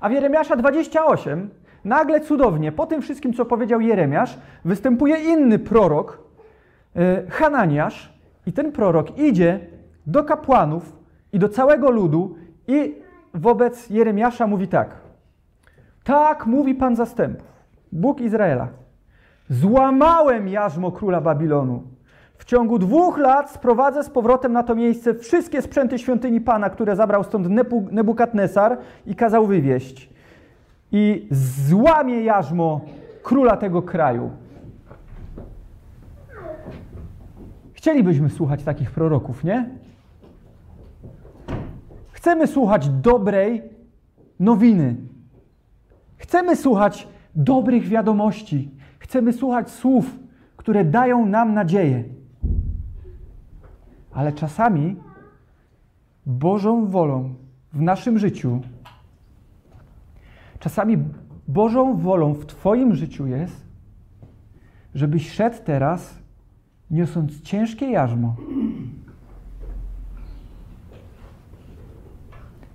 A 0.00 0.08
w 0.08 0.12
Jeremiasza 0.12 0.56
28 0.56 1.50
nagle 1.84 2.20
cudownie, 2.20 2.72
po 2.72 2.86
tym 2.86 3.02
wszystkim, 3.02 3.32
co 3.32 3.44
powiedział 3.44 3.80
Jeremiasz, 3.80 4.38
występuje 4.64 5.16
inny 5.16 5.58
prorok, 5.58 6.18
e, 6.96 7.30
Hananiasz, 7.30 8.12
i 8.46 8.52
ten 8.52 8.72
prorok 8.72 9.18
idzie 9.18 9.60
do 10.06 10.24
kapłanów 10.24 10.96
i 11.32 11.38
do 11.38 11.48
całego 11.48 11.90
ludu 11.90 12.36
i 12.68 12.94
wobec 13.34 13.90
Jeremiasza 13.90 14.46
mówi 14.46 14.68
tak. 14.68 14.96
Tak 16.04 16.46
mówi 16.46 16.74
Pan 16.74 16.96
zastępów, 16.96 17.46
Bóg 17.92 18.20
Izraela. 18.20 18.68
Złamałem 19.50 20.48
jarzmo 20.48 20.92
króla 20.92 21.20
Babilonu. 21.20 21.82
W 22.38 22.44
ciągu 22.44 22.78
dwóch 22.78 23.18
lat 23.18 23.50
sprowadzę 23.50 24.04
z 24.04 24.10
powrotem 24.10 24.52
na 24.52 24.62
to 24.62 24.74
miejsce 24.74 25.14
wszystkie 25.14 25.62
sprzęty 25.62 25.98
świątyni 25.98 26.40
Pana, 26.40 26.70
które 26.70 26.96
zabrał 26.96 27.24
stąd 27.24 27.48
Nebukadnesar 27.90 28.78
i 29.06 29.14
kazał 29.14 29.46
wywieźć. 29.46 30.10
I 30.92 31.28
złamie 31.30 32.20
jarzmo 32.20 32.80
króla 33.22 33.56
tego 33.56 33.82
kraju. 33.82 34.30
Chcielibyśmy 37.72 38.30
słuchać 38.30 38.62
takich 38.62 38.90
proroków, 38.90 39.44
nie? 39.44 39.70
Chcemy 42.12 42.46
słuchać 42.46 42.88
dobrej 42.88 43.62
nowiny. 44.40 44.96
Chcemy 46.16 46.56
słuchać 46.56 47.08
dobrych 47.34 47.88
wiadomości. 47.88 48.70
Chcemy 48.98 49.32
słuchać 49.32 49.70
słów, 49.70 50.18
które 50.56 50.84
dają 50.84 51.26
nam 51.26 51.54
nadzieję. 51.54 52.04
Ale 54.12 54.32
czasami 54.32 54.96
Bożą 56.26 56.86
wolą 56.86 57.34
w 57.72 57.80
naszym 57.80 58.18
życiu, 58.18 58.60
czasami 60.62 60.98
Bożą 61.48 61.96
wolą 61.96 62.34
w 62.34 62.46
Twoim 62.46 62.94
życiu 62.94 63.26
jest, 63.26 63.66
żebyś 64.94 65.30
szedł 65.30 65.56
teraz 65.64 66.18
niosąc 66.90 67.40
ciężkie 67.40 67.90
jarzmo. 67.90 68.36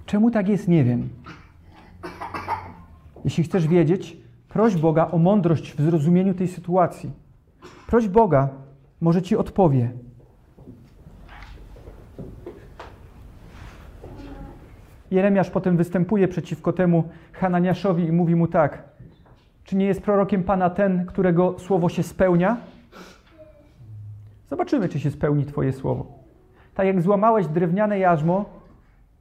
Czemu 0.05 0.31
tak 0.31 0.47
jest, 0.47 0.67
nie 0.67 0.83
wiem. 0.83 1.09
Jeśli 3.25 3.43
chcesz 3.43 3.67
wiedzieć, 3.67 4.17
proś 4.49 4.75
Boga 4.75 5.11
o 5.11 5.17
mądrość 5.17 5.73
w 5.73 5.81
zrozumieniu 5.81 6.33
tej 6.33 6.47
sytuacji. 6.47 7.11
Proś 7.87 8.07
Boga, 8.07 8.49
może 9.01 9.21
ci 9.21 9.37
odpowie. 9.37 9.91
Jeremiasz 15.11 15.49
potem 15.49 15.77
występuje 15.77 16.27
przeciwko 16.27 16.73
temu 16.73 17.03
Hananiaszowi 17.33 18.03
i 18.03 18.11
mówi 18.11 18.35
mu 18.35 18.47
tak: 18.47 18.83
Czy 19.63 19.75
nie 19.75 19.85
jest 19.85 20.01
prorokiem 20.01 20.43
Pana 20.43 20.69
ten, 20.69 21.05
którego 21.05 21.59
słowo 21.59 21.89
się 21.89 22.03
spełnia? 22.03 22.57
Zobaczymy, 24.49 24.89
czy 24.89 24.99
się 24.99 25.11
spełni 25.11 25.45
Twoje 25.45 25.73
słowo. 25.73 26.05
Tak 26.73 26.87
jak 26.87 27.01
złamałeś 27.01 27.47
drewniane 27.47 27.99
jarzmo, 27.99 28.45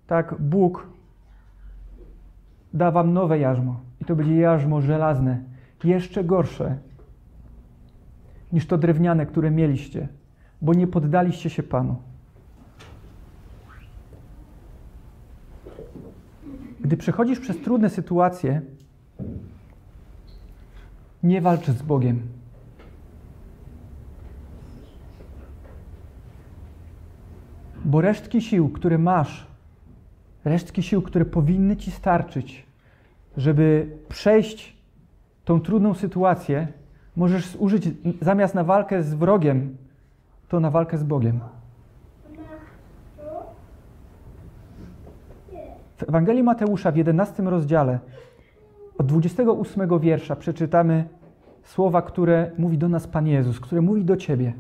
tak 0.07 0.35
Bóg 0.39 0.87
da 2.75 2.91
Wam 2.91 3.13
nowe 3.13 3.39
jarzmo. 3.39 3.81
I 4.01 4.05
to 4.05 4.17
będzie 4.17 4.37
jarzmo 4.37 4.81
żelazne, 4.81 5.39
jeszcze 5.85 6.25
gorsze 6.25 6.77
niż 8.53 8.67
to 8.67 8.79
drewniane, 8.79 9.27
które 9.27 9.51
mieliście, 9.51 10.09
bo 10.63 10.75
nie 10.75 10.87
poddaliście 10.87 11.51
się 11.51 11.63
Panu. 11.63 11.97
Gdy 16.87 16.97
przechodzisz 16.97 17.41
przez 17.41 17.61
trudne 17.61 17.91
sytuacje, 17.91 18.63
nie 21.23 21.41
walcz 21.41 21.67
z 21.67 21.83
Bogiem. 21.83 22.23
Bo 27.85 28.01
resztki 28.01 28.43
sił, 28.43 28.69
które 28.69 28.99
masz, 28.99 29.47
resztki 30.45 30.83
sił, 30.83 31.03
które 31.03 31.25
powinny 31.25 31.77
ci 31.77 31.91
starczyć, 31.91 32.67
żeby 33.37 33.97
przejść 34.09 34.77
tą 35.45 35.61
trudną 35.61 35.95
sytuację, 35.95 36.69
możesz 37.17 37.47
zużyć 37.47 37.89
zamiast 38.21 38.55
na 38.55 38.65
walkę 38.65 39.03
z 39.03 39.15
wrogiem, 39.15 39.77
to 40.49 40.61
na 40.61 40.71
walkę 40.71 40.99
z 40.99 41.05
Bogiem. 41.05 41.41
W 45.97 46.03
Ewangelii 46.03 46.43
Mateusza 46.43 46.93
w 46.93 46.97
11 46.97 47.43
rozdziale 47.43 47.99
od 48.99 49.07
28 49.07 50.01
wiersza 50.01 50.37
przeczytamy 50.37 51.09
słowa, 51.65 52.03
które 52.03 52.51
mówi 52.59 52.79
do 52.79 52.89
nas 52.89 53.07
Pan 53.07 53.27
Jezus, 53.27 53.61
które 53.61 53.81
mówi 53.81 54.05
do 54.05 54.17
Ciebie. 54.17 54.53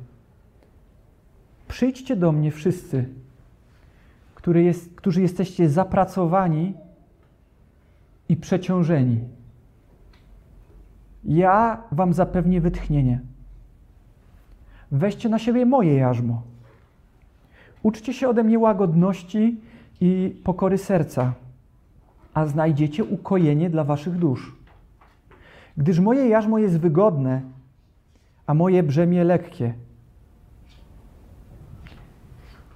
Przyjdźcie 1.69 2.17
do 2.17 2.33
mnie 2.33 2.51
wszyscy, 2.51 3.09
który 4.35 4.63
jest, 4.63 4.95
którzy 4.95 5.23
jesteście 5.23 5.69
zapracowani 5.69 6.75
i 8.29 8.37
przeciążeni. 8.37 9.21
Ja 11.25 11.83
wam 11.93 12.13
zapewnię 12.13 12.61
wytchnienie. 12.61 13.21
Weźcie 14.91 15.29
na 15.29 15.39
siebie 15.39 15.67
moje 15.67 15.95
jarzmo. 15.95 16.43
Uczcie 17.83 18.13
się 18.13 18.29
ode 18.29 18.45
mnie 18.45 18.59
łagodności 18.59 19.61
i 20.01 20.41
pokory 20.45 20.79
serca, 20.79 21.35
a 22.35 22.47
znajdziecie 22.47 23.05
ukojenie 23.05 23.71
dla 23.71 23.85
waszych 23.85 24.19
dusz. 24.19 24.57
Gdyż 25.77 26.01
moje 26.01 26.29
jarzmo 26.29 26.59
jest 26.59 26.79
wygodne, 26.81 27.43
a 28.47 28.55
moje 28.55 28.83
brzemię 28.83 29.25
lekkie. 29.25 29.75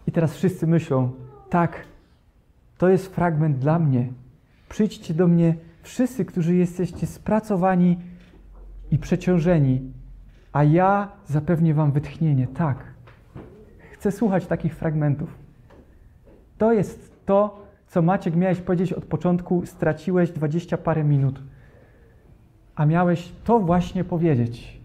I 0.06 0.12
teraz 0.12 0.35
wszyscy 0.35 0.66
myślą, 0.66 1.11
tak, 1.50 1.85
to 2.78 2.88
jest 2.88 3.14
fragment 3.14 3.59
dla 3.59 3.78
mnie. 3.78 4.09
Przyjdźcie 4.68 5.14
do 5.14 5.28
mnie 5.28 5.54
wszyscy, 5.83 6.24
którzy 6.24 6.54
jesteście 6.54 7.06
spracowani 7.06 7.98
i 8.90 8.98
przeciążeni, 8.98 9.92
a 10.52 10.64
ja 10.64 11.12
zapewnię 11.26 11.74
wam 11.74 11.92
wytchnienie. 11.92 12.46
Tak. 12.46 12.85
Chcę 13.92 14.12
słuchać 14.12 14.46
takich 14.46 14.76
fragmentów. 14.76 15.35
To 16.59 16.72
jest 16.72 17.10
to, 17.31 17.59
co 17.87 18.03
Maciek 18.03 18.37
miałeś 18.37 18.61
powiedzieć 18.61 18.93
od 18.93 19.05
początku, 19.05 19.66
straciłeś 19.66 20.31
dwadzieścia 20.31 20.77
parę 20.77 21.05
minut, 21.05 21.43
a 22.75 22.87
miałeś 22.87 23.33
to 23.45 23.61
właśnie 23.61 24.05
powiedzieć. 24.05 24.81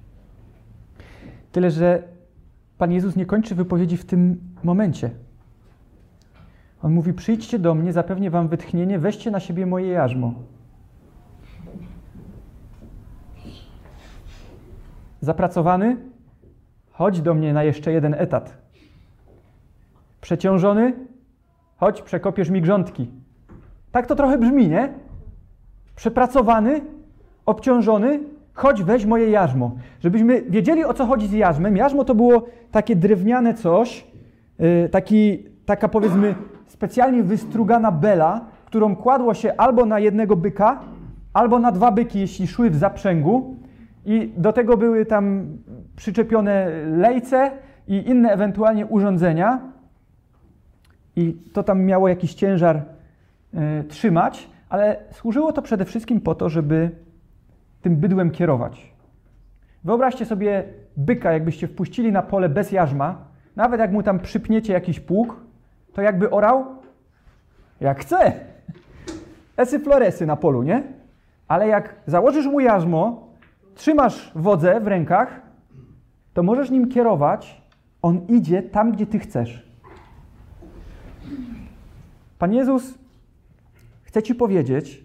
Tyle, 1.51 1.71
że 1.71 2.03
Pan 2.77 2.91
Jezus 2.91 3.15
nie 3.15 3.25
kończy 3.25 3.55
wypowiedzi 3.55 3.97
w 3.97 4.05
tym 4.05 4.37
momencie. 4.63 5.09
On 6.83 6.93
mówi: 6.93 7.13
Przyjdźcie 7.13 7.59
do 7.59 7.75
mnie, 7.75 7.93
zapewnię 7.93 8.29
wam 8.29 8.47
wytchnienie, 8.47 8.99
weźcie 8.99 9.31
na 9.31 9.39
siebie 9.39 9.65
moje 9.65 9.87
jarzmo. 9.87 10.33
Zapracowany? 15.21 15.97
Chodź 16.91 17.21
do 17.21 17.33
mnie 17.33 17.53
na 17.53 17.63
jeszcze 17.63 17.91
jeden 17.91 18.13
etat. 18.13 18.57
Przeciążony? 20.21 20.93
Chodź, 21.77 22.01
przekopiesz 22.01 22.49
mi 22.49 22.61
grządki. 22.61 23.07
Tak 23.91 24.07
to 24.07 24.15
trochę 24.15 24.37
brzmi, 24.37 24.67
nie? 24.67 24.89
Przepracowany? 25.95 26.81
Obciążony? 27.45 28.19
Chodź, 28.53 28.83
weź 28.83 29.05
moje 29.05 29.29
jarzmo. 29.29 29.71
Żebyśmy 29.99 30.41
wiedzieli, 30.41 30.85
o 30.85 30.93
co 30.93 31.05
chodzi 31.05 31.27
z 31.27 31.31
jarzmem. 31.31 31.77
Jarzmo 31.77 32.03
to 32.03 32.15
było 32.15 32.45
takie 32.71 32.95
drewniane 32.95 33.53
coś, 33.53 34.07
yy, 34.59 34.89
taki, 34.89 35.43
taka 35.65 35.87
powiedzmy 35.87 36.35
specjalnie 36.67 37.23
wystrugana 37.23 37.91
bela, 37.91 38.45
którą 38.65 38.95
kładło 38.95 39.33
się 39.33 39.53
albo 39.57 39.85
na 39.85 39.99
jednego 39.99 40.35
byka, 40.35 40.79
albo 41.33 41.59
na 41.59 41.71
dwa 41.71 41.91
byki, 41.91 42.19
jeśli 42.19 42.47
szły 42.47 42.69
w 42.69 42.75
zaprzęgu. 42.75 43.55
I 44.05 44.33
do 44.37 44.53
tego 44.53 44.77
były 44.77 45.05
tam 45.05 45.47
przyczepione 45.95 46.67
lejce 46.85 47.51
i 47.87 48.09
inne 48.09 48.31
ewentualnie 48.31 48.85
urządzenia. 48.85 49.74
I 51.15 51.37
to 51.53 51.63
tam 51.63 51.83
miało 51.83 52.07
jakiś 52.07 52.33
ciężar 52.33 52.81
y, 53.53 53.83
trzymać, 53.83 54.49
ale 54.69 54.97
służyło 55.11 55.53
to 55.53 55.61
przede 55.61 55.85
wszystkim 55.85 56.21
po 56.21 56.35
to, 56.35 56.49
żeby 56.49 56.91
tym 57.81 57.95
bydłem 57.95 58.31
kierować. 58.31 58.93
Wyobraźcie 59.83 60.25
sobie 60.25 60.63
byka, 60.97 61.33
jakbyście 61.33 61.67
wpuścili 61.67 62.11
na 62.11 62.21
pole 62.21 62.49
bez 62.49 62.71
jarzma, 62.71 63.17
nawet 63.55 63.79
jak 63.79 63.91
mu 63.91 64.03
tam 64.03 64.19
przypniecie 64.19 64.73
jakiś 64.73 64.99
pług, 64.99 65.39
to 65.93 66.01
jakby 66.01 66.29
orał 66.29 66.65
jak 67.81 67.99
chce. 67.99 68.33
Esy 69.57 69.79
floresy 69.79 70.25
na 70.25 70.35
polu, 70.35 70.63
nie? 70.63 70.83
Ale 71.47 71.67
jak 71.67 71.95
założysz 72.07 72.45
mu 72.45 72.59
jarzmo, 72.59 73.27
trzymasz 73.75 74.31
wodzę 74.35 74.79
w 74.79 74.87
rękach, 74.87 75.41
to 76.33 76.43
możesz 76.43 76.69
nim 76.69 76.89
kierować, 76.89 77.61
on 78.01 78.21
idzie 78.27 78.63
tam, 78.63 78.91
gdzie 78.91 79.05
ty 79.05 79.19
chcesz. 79.19 79.64
Pan 82.39 82.53
Jezus 82.53 82.93
chce 84.03 84.23
ci 84.23 84.35
powiedzieć, 84.35 85.03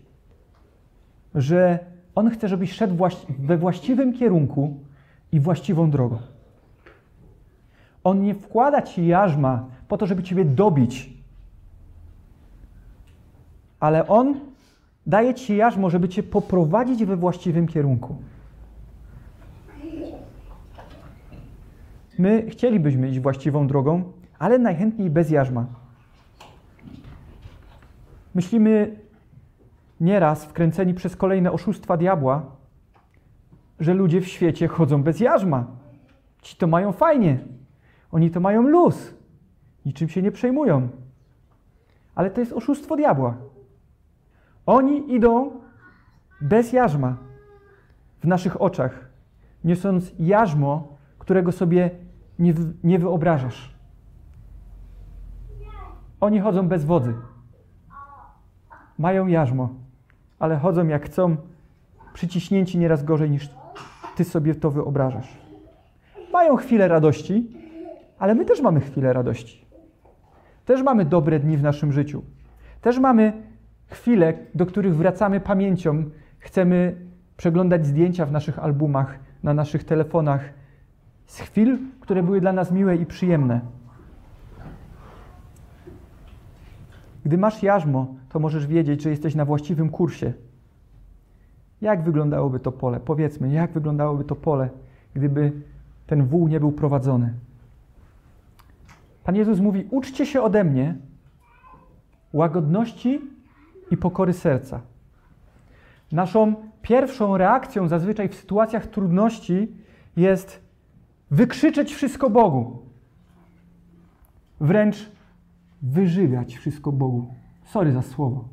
że 1.35 1.79
on 2.15 2.31
chce, 2.31 2.49
żebyś 2.49 2.73
szedł 2.73 3.09
we 3.39 3.59
właściwym 3.59 4.13
kierunku 4.13 4.77
i 5.33 5.41
właściwą 5.41 5.91
drogą. 5.91 6.19
On 8.05 8.23
nie 8.23 8.35
wkłada 8.35 8.83
ci 8.83 9.07
jarzma 9.07 9.67
po 9.89 9.99
to, 9.99 10.07
żeby 10.07 10.23
ciebie 10.23 10.45
dobić, 10.45 11.11
ale 13.81 14.09
on 14.09 14.41
daje 15.07 15.35
ci 15.35 15.57
jarzmo, 15.57 15.91
żeby 15.91 16.09
cię 16.09 16.23
poprowadzić 16.23 17.05
we 17.05 17.17
właściwym 17.17 17.67
kierunku. 17.67 18.17
My 22.19 22.47
chcielibyśmy 22.51 23.09
iść 23.09 23.21
właściwą 23.21 23.67
drogą, 23.67 24.13
ale 24.39 24.59
najchętniej 24.59 25.11
bez 25.11 25.31
jarzma. 25.31 25.80
Myślimy 28.35 28.97
nieraz, 30.01 30.45
wkręceni 30.45 30.95
przez 30.95 31.17
kolejne 31.17 31.53
oszustwa 31.53 31.97
diabła, 31.97 32.43
że 33.81 33.95
ludzie 33.95 34.21
w 34.21 34.29
świecie 34.29 34.69
chodzą 34.69 35.03
bez 35.03 35.21
jarzma. 35.21 35.67
Ci 36.43 36.57
to 36.57 36.67
mają 36.67 36.93
fajnie. 36.93 37.39
Oni 38.13 38.31
to 38.31 38.41
mają 38.41 38.63
luz. 38.63 39.15
Niczym 39.87 40.09
się 40.09 40.23
nie 40.23 40.33
przejmują. 40.33 40.89
Ale 42.15 42.31
to 42.31 42.41
jest 42.41 42.53
oszustwo 42.53 42.97
diabła. 42.97 43.37
Oni 44.67 45.15
idą 45.15 45.51
bez 46.41 46.73
jarzma 46.73 47.17
w 48.21 48.27
naszych 48.27 48.61
oczach, 48.63 49.09
niosąc 49.65 50.13
jarzmo, 50.19 50.97
którego 51.19 51.53
sobie 51.53 51.91
nie, 52.39 52.55
nie 52.85 52.99
wyobrażasz. 52.99 53.75
Oni 56.21 56.41
chodzą 56.41 56.69
bez 56.69 56.85
wody. 56.85 57.15
Mają 59.01 59.27
jarzmo, 59.27 59.69
ale 60.39 60.57
chodzą 60.57 60.89
jak 60.89 61.07
chcą, 61.07 61.37
przyciśnięci 62.15 62.79
nieraz 62.79 63.05
gorzej 63.05 63.31
niż 63.31 63.51
ty 64.17 64.25
sobie 64.25 64.55
to 64.55 64.71
wyobrażasz. 64.71 65.39
Mają 66.33 66.57
chwilę 66.57 66.89
radości, 66.89 67.57
ale 68.19 68.35
my 68.35 68.45
też 68.45 68.61
mamy 68.61 68.81
chwilę 68.81 69.13
radości. 69.13 69.65
Też 70.65 70.83
mamy 70.83 71.05
dobre 71.05 71.39
dni 71.39 71.57
w 71.57 71.63
naszym 71.63 71.93
życiu. 71.93 72.23
Też 72.81 72.99
mamy 72.99 73.33
chwile, 73.87 74.35
do 74.55 74.67
których 74.67 74.97
wracamy 74.97 75.41
pamięcią. 75.41 76.05
Chcemy 76.39 76.97
przeglądać 77.37 77.87
zdjęcia 77.87 78.27
w 78.27 78.33
naszych 78.33 78.59
albumach, 78.59 79.19
na 79.43 79.55
naszych 79.55 79.85
telefonach 79.85 80.41
z 81.27 81.41
chwil, 81.41 81.79
które 82.01 82.23
były 82.23 82.41
dla 82.41 82.53
nas 82.53 82.73
miłe 82.73 82.97
i 82.97 83.07
przyjemne. 83.07 83.61
Gdy 87.25 87.39
masz 87.39 87.63
jarzmo, 87.63 88.15
to 88.29 88.39
możesz 88.39 88.67
wiedzieć, 88.67 89.03
że 89.03 89.11
jesteś 89.11 89.35
na 89.35 89.45
właściwym 89.45 89.91
kursie. 89.91 90.33
Jak 91.81 92.03
wyglądałoby 92.03 92.61
to 92.61 92.73
pole? 92.73 93.01
Powiedzmy, 93.01 93.53
jak 93.53 93.73
wyglądałoby 93.73 94.25
to 94.25 94.37
pole, 94.37 94.69
gdyby 95.15 95.53
ten 96.07 96.27
wół 96.27 96.49
nie 96.49 96.61
był 96.61 96.73
prowadzony? 96.73 97.35
Pan 99.25 99.37
Jezus 99.37 99.61
mówi: 99.61 99.87
Uczcie 99.91 100.27
się 100.27 100.43
ode 100.43 100.65
mnie 100.65 100.97
łagodności 102.33 103.21
i 103.91 103.97
pokory 103.97 104.33
serca. 104.33 104.81
Naszą 106.13 106.55
pierwszą 106.83 107.37
reakcją 107.37 107.89
zazwyczaj 107.89 108.29
w 108.29 108.35
sytuacjach 108.35 108.87
trudności 108.87 109.69
jest 110.17 110.61
wykrzyczeć 111.31 111.95
wszystko 111.95 112.31
Bogu. 112.31 112.79
Wręcz 114.61 115.11
wyżygać 115.83 116.57
wszystko 116.57 116.93
Bogu. 116.93 117.35
Sorry 117.65 117.93
za 117.93 118.03
słowo. 118.03 118.49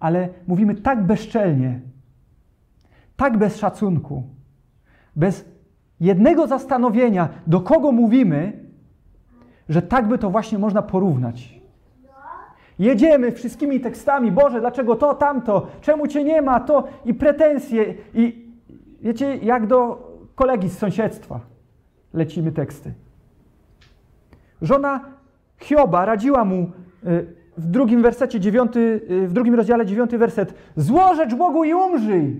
Ale 0.00 0.28
mówimy 0.46 0.74
tak 0.74 1.06
bezczelnie, 1.06 1.80
tak 3.16 3.38
bez 3.38 3.56
szacunku, 3.56 4.22
bez 5.16 5.44
jednego 6.00 6.46
zastanowienia, 6.46 7.28
do 7.46 7.60
kogo 7.60 7.92
mówimy, 7.92 8.64
że 9.68 9.82
tak 9.82 10.08
by 10.08 10.18
to 10.18 10.30
właśnie 10.30 10.58
można 10.58 10.82
porównać. 10.82 11.60
Jedziemy 12.78 13.32
wszystkimi 13.32 13.80
tekstami, 13.80 14.32
Boże, 14.32 14.60
dlaczego 14.60 14.96
to, 14.96 15.14
tamto, 15.14 15.66
czemu 15.80 16.06
Cię 16.06 16.24
nie 16.24 16.42
ma, 16.42 16.60
to 16.60 16.88
i 17.04 17.14
pretensje, 17.14 17.94
i 18.14 18.52
wiecie, 19.02 19.36
jak 19.36 19.66
do 19.66 20.08
kolegi 20.34 20.68
z 20.68 20.78
sąsiedztwa 20.78 21.40
lecimy 22.14 22.52
teksty. 22.52 22.92
Żona 24.62 25.04
Hioba 25.60 26.04
radziła 26.04 26.44
mu 26.44 26.70
y, 27.06 27.26
w 27.58 27.66
drugim 27.66 28.02
wersecie, 28.02 28.38
y, 28.38 29.28
w 29.28 29.32
drugim 29.32 29.54
rozdziale 29.54 29.86
dziewiąty 29.86 30.18
werset, 30.18 30.54
złożecz 30.76 31.34
Bogu 31.34 31.64
i 31.64 31.74
umrzyj. 31.74 32.36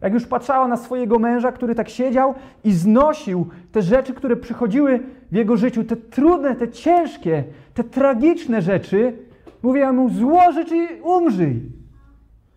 Jak 0.00 0.14
już 0.14 0.26
patrzała 0.26 0.68
na 0.68 0.76
swojego 0.76 1.18
męża, 1.18 1.52
który 1.52 1.74
tak 1.74 1.88
siedział 1.88 2.34
i 2.64 2.72
znosił 2.72 3.46
te 3.72 3.82
rzeczy, 3.82 4.14
które 4.14 4.36
przychodziły 4.36 5.00
w 5.32 5.34
jego 5.34 5.56
życiu, 5.56 5.84
te 5.84 5.96
trudne, 5.96 6.54
te 6.54 6.68
ciężkie, 6.68 7.44
te 7.74 7.84
tragiczne 7.84 8.62
rzeczy, 8.62 9.18
mówiła 9.62 9.92
mu: 9.92 10.10
złożecz 10.10 10.72
i 10.72 10.88
umrzyj. 11.02 11.62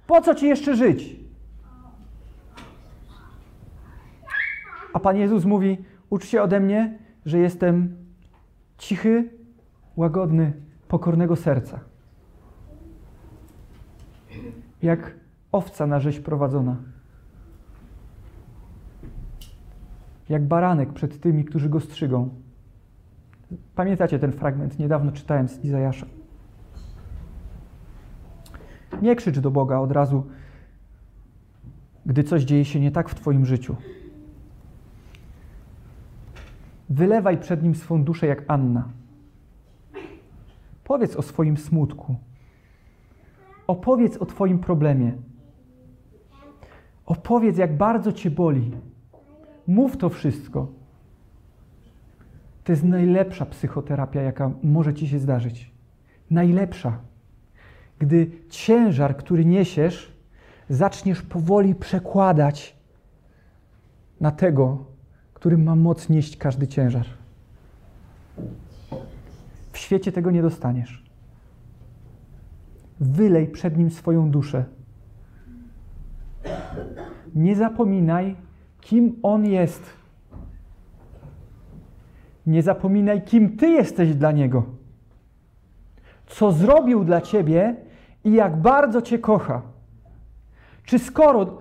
Po 0.08 0.22
co 0.22 0.36
ci 0.36 0.48
jeszcze 0.48 0.76
żyć? 0.76 1.16
A 4.94 5.00
Pan 5.00 5.18
Jezus 5.18 5.46
mówi: 5.46 5.78
Ucz 6.10 6.26
się 6.26 6.42
ode 6.42 6.60
mnie, 6.60 6.98
że 7.26 7.38
jestem 7.38 7.96
cichy, 8.80 9.30
łagodny, 9.96 10.54
pokornego 10.88 11.36
serca. 11.36 11.80
Jak 14.82 15.16
owca 15.52 15.88
na 15.88 16.00
rzeź 16.00 16.20
prowadzona. 16.20 16.76
Jak 20.30 20.48
baranek 20.48 20.94
przed 20.94 21.22
tymi, 21.22 21.46
którzy 21.46 21.70
go 21.70 21.80
strzygą. 21.80 22.30
Pamiętacie 23.76 24.20
ten 24.20 24.32
fragment? 24.32 24.80
Niedawno 24.80 25.12
czytałem 25.12 25.48
z 25.48 25.66
Izajasza. 25.66 26.06
Nie 29.02 29.16
krzycz 29.16 29.40
do 29.40 29.52
Boga 29.52 29.80
od 29.80 29.92
razu, 29.92 30.28
gdy 32.06 32.24
coś 32.24 32.44
dzieje 32.44 32.66
się 32.66 32.80
nie 32.80 32.92
tak 32.92 33.10
w 33.10 33.16
Twoim 33.16 33.46
życiu. 33.46 33.76
Wylewaj 36.90 37.38
przed 37.38 37.64
nim 37.64 37.76
swą 37.76 38.04
duszę 38.04 38.28
jak 38.28 38.44
Anna. 38.48 38.90
Powiedz 40.84 41.16
o 41.16 41.22
swoim 41.22 41.58
smutku. 41.58 42.16
Opowiedz 43.68 44.18
o 44.18 44.26
Twoim 44.26 44.60
problemie. 44.60 45.14
Opowiedz, 47.06 47.58
jak 47.58 47.78
bardzo 47.78 48.14
Cię 48.14 48.32
boli. 48.32 48.72
Mów 49.68 49.98
to 49.98 50.10
wszystko. 50.10 50.68
To 52.64 52.72
jest 52.72 52.84
najlepsza 52.84 53.46
psychoterapia, 53.46 54.22
jaka 54.22 54.52
może 54.64 54.94
Ci 54.94 55.08
się 55.08 55.20
zdarzyć. 55.20 55.72
Najlepsza. 56.32 56.98
Gdy 58.00 58.32
ciężar, 58.50 59.18
który 59.18 59.46
niesiesz, 59.46 60.18
zaczniesz 60.70 61.22
powoli 61.22 61.76
przekładać 61.76 62.78
na 64.22 64.32
tego, 64.32 64.86
którym 65.40 65.64
ma 65.64 65.76
moc 65.76 66.10
nieść 66.10 66.38
każdy 66.38 66.68
ciężar. 66.68 67.06
W 69.72 69.78
świecie 69.78 70.12
tego 70.12 70.32
nie 70.32 70.42
dostaniesz. 70.42 71.04
Wylej 73.00 73.48
przed 73.48 73.78
nim 73.78 73.90
swoją 73.90 74.32
duszę. 74.32 74.66
Nie 77.36 77.56
zapominaj, 77.56 78.36
kim 78.82 79.20
on 79.24 79.46
jest. 79.46 79.84
Nie 82.46 82.64
zapominaj, 82.64 83.22
kim 83.22 83.58
ty 83.58 83.70
jesteś 83.70 84.16
dla 84.16 84.32
niego. 84.32 84.64
Co 86.28 86.52
zrobił 86.52 87.04
dla 87.04 87.22
ciebie 87.22 87.76
i 88.24 88.32
jak 88.32 88.62
bardzo 88.62 89.02
cię 89.02 89.20
kocha. 89.20 89.62
Czy 90.84 91.00
skoro 91.00 91.59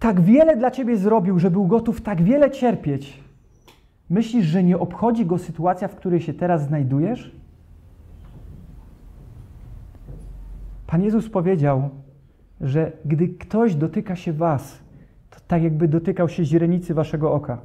tak 0.00 0.20
wiele 0.20 0.56
dla 0.56 0.70
ciebie 0.70 0.96
zrobił, 0.96 1.38
że 1.38 1.50
był 1.50 1.66
gotów 1.66 2.00
tak 2.00 2.22
wiele 2.22 2.50
cierpieć, 2.50 3.22
myślisz, 4.10 4.46
że 4.46 4.62
nie 4.62 4.78
obchodzi 4.78 5.26
go 5.26 5.38
sytuacja, 5.38 5.88
w 5.88 5.94
której 5.94 6.20
się 6.20 6.34
teraz 6.34 6.62
znajdujesz? 6.62 7.32
Pan 10.86 11.02
Jezus 11.02 11.28
powiedział, 11.28 11.90
że 12.60 12.92
gdy 13.04 13.28
ktoś 13.28 13.74
dotyka 13.74 14.16
się 14.16 14.32
was, 14.32 14.78
to 15.30 15.40
tak 15.48 15.62
jakby 15.62 15.88
dotykał 15.88 16.28
się 16.28 16.44
źrenicy 16.44 16.94
waszego 16.94 17.32
oka. 17.32 17.58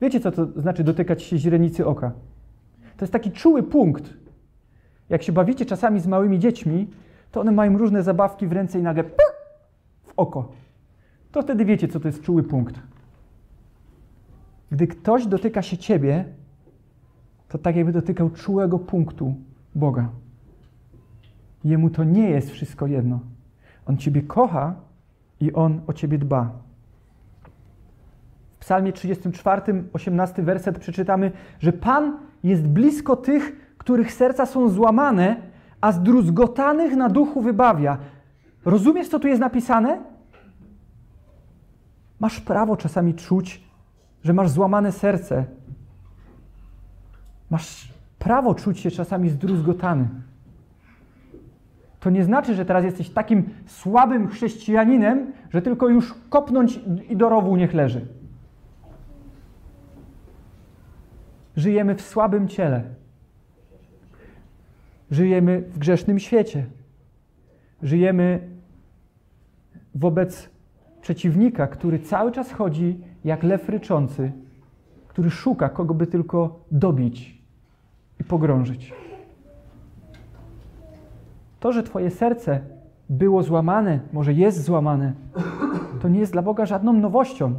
Wiecie, 0.00 0.20
co 0.20 0.32
to 0.32 0.46
znaczy 0.60 0.84
dotykać 0.84 1.22
się 1.22 1.38
źrenicy 1.38 1.86
oka? 1.86 2.12
To 2.96 3.04
jest 3.04 3.12
taki 3.12 3.30
czuły 3.30 3.62
punkt. 3.62 4.14
Jak 5.08 5.22
się 5.22 5.32
bawicie 5.32 5.66
czasami 5.66 6.00
z 6.00 6.06
małymi 6.06 6.38
dziećmi, 6.38 6.86
to 7.30 7.40
one 7.40 7.52
mają 7.52 7.78
różne 7.78 8.02
zabawki 8.02 8.46
w 8.46 8.52
ręce 8.52 8.78
i 8.78 8.82
nagle 8.82 9.04
w 10.04 10.12
oko 10.16 10.63
to 11.34 11.42
wtedy 11.42 11.64
wiecie, 11.64 11.88
co 11.88 12.00
to 12.00 12.08
jest 12.08 12.22
czuły 12.22 12.42
punkt. 12.42 12.80
Gdy 14.70 14.86
ktoś 14.86 15.26
dotyka 15.26 15.62
się 15.62 15.76
ciebie, 15.76 16.24
to 17.48 17.58
tak 17.58 17.76
jakby 17.76 17.92
dotykał 17.92 18.30
czułego 18.30 18.78
punktu 18.78 19.34
Boga. 19.74 20.08
Jemu 21.64 21.90
to 21.90 22.04
nie 22.04 22.30
jest 22.30 22.50
wszystko 22.50 22.86
jedno. 22.86 23.20
On 23.86 23.96
ciebie 23.96 24.22
kocha 24.22 24.74
i 25.40 25.52
on 25.52 25.80
o 25.86 25.92
ciebie 25.92 26.18
dba. 26.18 26.50
W 28.56 28.58
Psalmie 28.58 28.92
34, 28.92 29.84
18 29.92 30.42
werset 30.42 30.78
przeczytamy, 30.78 31.32
że 31.58 31.72
Pan 31.72 32.18
jest 32.42 32.66
blisko 32.66 33.16
tych, 33.16 33.74
których 33.78 34.12
serca 34.12 34.46
są 34.46 34.68
złamane, 34.68 35.36
a 35.80 35.92
zdruzgotanych 35.92 36.96
na 36.96 37.08
duchu 37.08 37.42
wybawia. 37.42 37.98
Rozumiesz, 38.64 39.08
co 39.08 39.18
tu 39.18 39.28
jest 39.28 39.40
napisane? 39.40 40.13
Masz 42.20 42.40
prawo 42.40 42.76
czasami 42.76 43.14
czuć, 43.14 43.64
że 44.24 44.32
masz 44.32 44.50
złamane 44.50 44.92
serce. 44.92 45.44
Masz 47.50 47.92
prawo 48.18 48.54
czuć 48.54 48.78
się 48.78 48.90
czasami 48.90 49.30
zdruzgotany. 49.30 50.08
To 52.00 52.10
nie 52.10 52.24
znaczy, 52.24 52.54
że 52.54 52.64
teraz 52.64 52.84
jesteś 52.84 53.10
takim 53.10 53.50
słabym 53.66 54.28
chrześcijaninem, 54.28 55.32
że 55.50 55.62
tylko 55.62 55.88
już 55.88 56.14
kopnąć 56.28 56.80
i 57.08 57.16
do 57.16 57.28
rowu 57.28 57.56
niech 57.56 57.74
leży. 57.74 58.06
Żyjemy 61.56 61.94
w 61.94 62.02
słabym 62.02 62.48
ciele. 62.48 62.84
Żyjemy 65.10 65.60
w 65.60 65.78
grzesznym 65.78 66.18
świecie. 66.18 66.66
Żyjemy 67.82 68.48
wobec 69.94 70.53
przeciwnika, 71.04 71.66
który 71.66 71.98
cały 71.98 72.32
czas 72.32 72.52
chodzi 72.52 73.00
jak 73.24 73.42
lew 73.42 73.68
ryczący, 73.68 74.32
który 75.08 75.30
szuka 75.30 75.68
kogo 75.68 75.94
by 75.94 76.06
tylko 76.06 76.60
dobić 76.70 77.42
i 78.20 78.24
pogrążyć. 78.24 78.92
To, 81.60 81.72
że 81.72 81.82
Twoje 81.82 82.10
serce 82.10 82.60
było 83.10 83.42
złamane, 83.42 84.00
może 84.12 84.32
jest 84.32 84.62
złamane, 84.62 85.12
to 86.00 86.08
nie 86.08 86.20
jest 86.20 86.32
dla 86.32 86.42
Boga 86.42 86.66
żadną 86.66 86.92
nowością. 86.92 87.54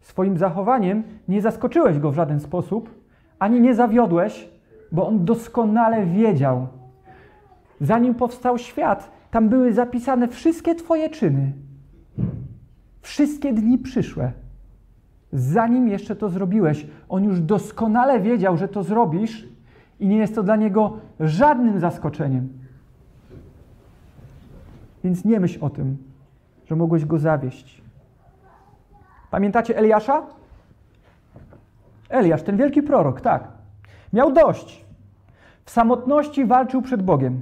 Swoim 0.00 0.38
zachowaniem 0.38 1.02
nie 1.28 1.42
zaskoczyłeś 1.42 1.98
go 1.98 2.10
w 2.10 2.14
żaden 2.14 2.40
sposób, 2.40 2.90
ani 3.38 3.60
nie 3.60 3.74
zawiodłeś, 3.74 4.48
bo 4.92 5.08
on 5.08 5.24
doskonale 5.24 6.06
wiedział. 6.06 6.66
Zanim 7.80 8.14
powstał 8.14 8.58
świat, 8.58 9.10
tam 9.30 9.48
były 9.48 9.72
zapisane 9.72 10.28
wszystkie 10.28 10.74
Twoje 10.74 11.10
czyny 11.10 11.52
Wszystkie 13.02 13.52
dni 13.52 13.78
przyszłe, 13.78 14.32
zanim 15.32 15.88
jeszcze 15.88 16.16
to 16.16 16.28
zrobiłeś, 16.28 16.86
on 17.08 17.24
już 17.24 17.40
doskonale 17.40 18.20
wiedział, 18.20 18.56
że 18.56 18.68
to 18.68 18.82
zrobisz 18.82 19.48
i 20.00 20.08
nie 20.08 20.16
jest 20.16 20.34
to 20.34 20.42
dla 20.42 20.56
niego 20.56 20.98
żadnym 21.20 21.80
zaskoczeniem. 21.80 22.48
Więc 25.04 25.24
nie 25.24 25.40
myśl 25.40 25.64
o 25.64 25.70
tym, 25.70 25.96
że 26.66 26.76
mogłeś 26.76 27.04
go 27.04 27.18
zawieść. 27.18 27.82
Pamiętacie 29.30 29.76
Eliasza? 29.76 30.22
Eliasz, 32.08 32.42
ten 32.42 32.56
wielki 32.56 32.82
prorok, 32.82 33.20
tak. 33.20 33.48
Miał 34.12 34.32
dość. 34.32 34.84
W 35.64 35.70
samotności 35.70 36.46
walczył 36.46 36.82
przed 36.82 37.02
Bogiem. 37.02 37.40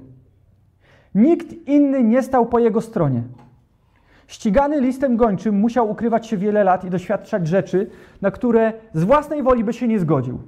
Nikt 1.15 1.53
inny 1.67 2.05
nie 2.05 2.23
stał 2.23 2.47
po 2.47 2.59
jego 2.59 2.81
stronie. 2.81 3.23
Ścigany 4.27 4.81
listem 4.81 5.17
gończym 5.17 5.55
musiał 5.55 5.91
ukrywać 5.91 6.27
się 6.27 6.37
wiele 6.37 6.65
lat 6.65 6.85
i 6.85 6.91
doświadczać 6.91 7.47
rzeczy, 7.47 7.91
na 8.23 8.31
które 8.31 8.73
z 8.93 9.05
własnej 9.05 9.43
woli 9.43 9.65
by 9.65 9.73
się 9.73 9.89
nie 9.89 9.99
zgodził. 9.99 10.39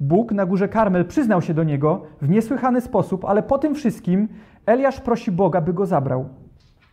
Bóg 0.00 0.32
na 0.32 0.46
górze 0.46 0.68
Karmel 0.68 1.04
przyznał 1.04 1.42
się 1.42 1.54
do 1.54 1.64
niego 1.64 2.02
w 2.22 2.28
niesłychany 2.28 2.80
sposób, 2.80 3.24
ale 3.24 3.42
po 3.42 3.58
tym 3.58 3.74
wszystkim 3.74 4.28
Eliasz 4.66 5.00
prosi 5.00 5.30
Boga, 5.30 5.60
by 5.60 5.72
go 5.72 5.86
zabrał. 5.86 6.28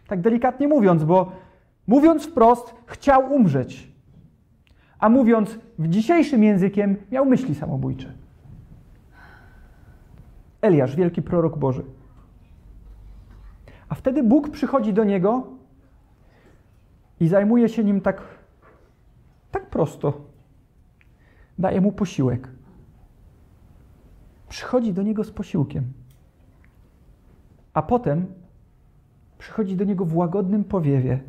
Tak 0.08 0.22
delikatnie 0.22 0.68
mówiąc, 0.68 1.04
bo 1.04 1.32
mówiąc 1.88 2.26
wprost, 2.26 2.76
chciał 2.86 3.34
umrzeć. 3.34 3.92
A 5.00 5.10
mówiąc 5.10 5.60
w 5.80 5.88
dzisiejszym 5.88 6.44
językiem, 6.44 6.96
miał 7.12 7.26
myśli 7.26 7.56
samobójcze. 7.56 8.14
Eliasz, 10.62 10.96
wielki 10.96 11.22
prorok 11.22 11.58
Boży. 11.58 11.84
A 13.90 13.96
wtedy 13.96 14.24
Bóg 14.24 14.50
przychodzi 14.50 14.94
do 14.94 15.04
niego 15.04 15.48
i 17.20 17.28
zajmuje 17.28 17.70
się 17.70 17.84
nim 17.84 18.02
tak, 18.02 18.22
tak 19.52 19.70
prosto. 19.70 20.22
Daje 21.60 21.82
mu 21.82 21.92
posiłek. 21.92 22.50
Przychodzi 24.50 24.94
do 24.94 25.02
niego 25.02 25.24
z 25.24 25.32
posiłkiem. 25.32 25.94
A 27.74 27.82
potem 27.82 28.26
przychodzi 29.38 29.76
do 29.76 29.86
niego 29.86 30.06
w 30.06 30.16
łagodnym 30.16 30.64
powiewie 30.64 31.20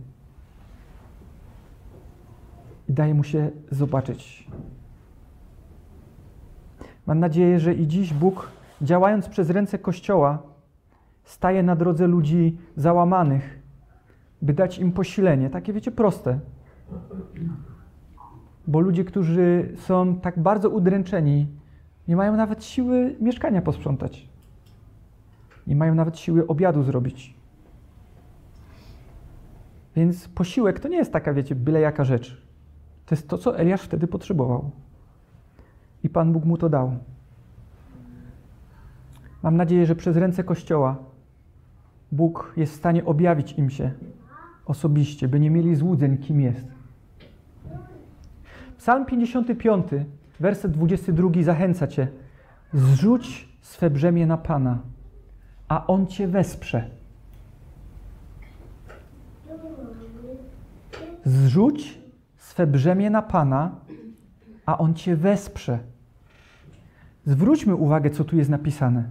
i 2.89 2.93
daje 2.93 3.15
mu 3.15 3.25
się 3.25 3.51
zobaczyć. 3.71 4.49
Mam 7.07 7.21
nadzieję, 7.21 7.61
że 7.61 7.75
i 7.75 7.87
dziś 7.87 8.13
Bóg, 8.13 8.51
działając 8.83 9.29
przez 9.29 9.51
ręce 9.51 9.79
Kościoła, 9.79 10.43
staje 11.27 11.63
na 11.63 11.77
drodze 11.77 12.07
ludzi 12.07 12.59
załamanych, 12.77 13.59
by 14.43 14.55
dać 14.55 14.79
im 14.79 14.93
posilenie. 14.93 15.51
Takie, 15.51 15.73
wiecie, 15.73 15.93
proste. 15.93 16.39
Bo 18.67 18.81
ludzie, 18.81 19.05
którzy 19.05 19.73
są 19.77 20.17
tak 20.17 20.39
bardzo 20.39 20.71
udręczeni, 20.71 21.47
nie 22.09 22.17
mają 22.17 22.37
nawet 22.37 22.65
siły 22.65 23.17
mieszkania 23.21 23.63
posprzątać. 23.63 24.29
Nie 25.67 25.77
mają 25.77 25.95
nawet 25.95 26.19
siły 26.19 26.47
obiadu 26.47 26.83
zrobić. 26.83 27.35
Więc 29.97 30.29
posiłek 30.29 30.81
to 30.81 30.89
nie 30.89 30.97
jest 30.97 31.13
taka, 31.13 31.33
wiecie, 31.33 31.55
byle 31.55 31.81
jaka 31.81 32.05
rzecz. 32.05 32.43
To 33.07 33.15
jest 33.15 33.29
to, 33.29 33.39
co 33.39 33.59
Eliasz 33.59 33.83
wtedy 33.83 34.07
potrzebował. 34.07 34.71
I 36.05 36.09
Pan 36.09 36.33
Bóg 36.33 36.45
mu 36.45 36.57
to 36.57 36.69
dał. 36.69 36.97
Mam 39.43 39.57
nadzieję, 39.57 39.87
że 39.87 39.97
przez 39.97 40.17
ręce 40.17 40.45
Kościoła 40.45 40.97
Bóg 42.13 42.53
jest 42.57 42.73
w 42.73 42.77
stanie 42.77 43.05
objawić 43.05 43.53
im 43.53 43.71
się 43.71 43.91
osobiście, 44.67 45.29
by 45.29 45.41
nie 45.41 45.51
mieli 45.51 45.75
złudzeń, 45.75 46.19
kim 46.19 46.41
jest. 46.41 46.67
Psalm 48.79 49.07
55, 49.07 49.87
werset 50.41 50.73
22 50.73 51.43
zachęca 51.43 51.87
Cię. 51.87 52.09
Zrzuć 52.73 53.49
swe 53.61 53.91
brzemię 53.91 54.27
na 54.27 54.37
Pana, 54.37 54.79
a 55.69 55.87
On 55.87 56.07
Cię 56.07 56.29
wesprze. 56.29 56.91
Zrzuć 61.25 61.99
swe 62.37 62.67
brzemię 62.67 63.11
na 63.11 63.23
Pana, 63.23 63.71
a 64.67 64.79
On 64.79 64.95
Cię 64.95 65.17
wesprze. 65.17 65.79
Zwróćmy 67.25 67.75
uwagę, 67.75 68.11
co 68.11 68.25
tu 68.25 68.37
jest 68.37 68.51
napisane. 68.51 69.05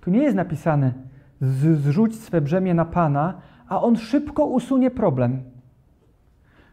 Tu 0.00 0.10
nie 0.10 0.22
jest 0.22 0.36
napisane, 0.36 0.92
zrzuć 1.40 2.20
swe 2.20 2.40
brzemię 2.40 2.74
na 2.74 2.84
Pana, 2.84 3.34
a 3.68 3.82
On 3.82 3.96
szybko 3.96 4.44
usunie 4.44 4.90
problem. 4.90 5.42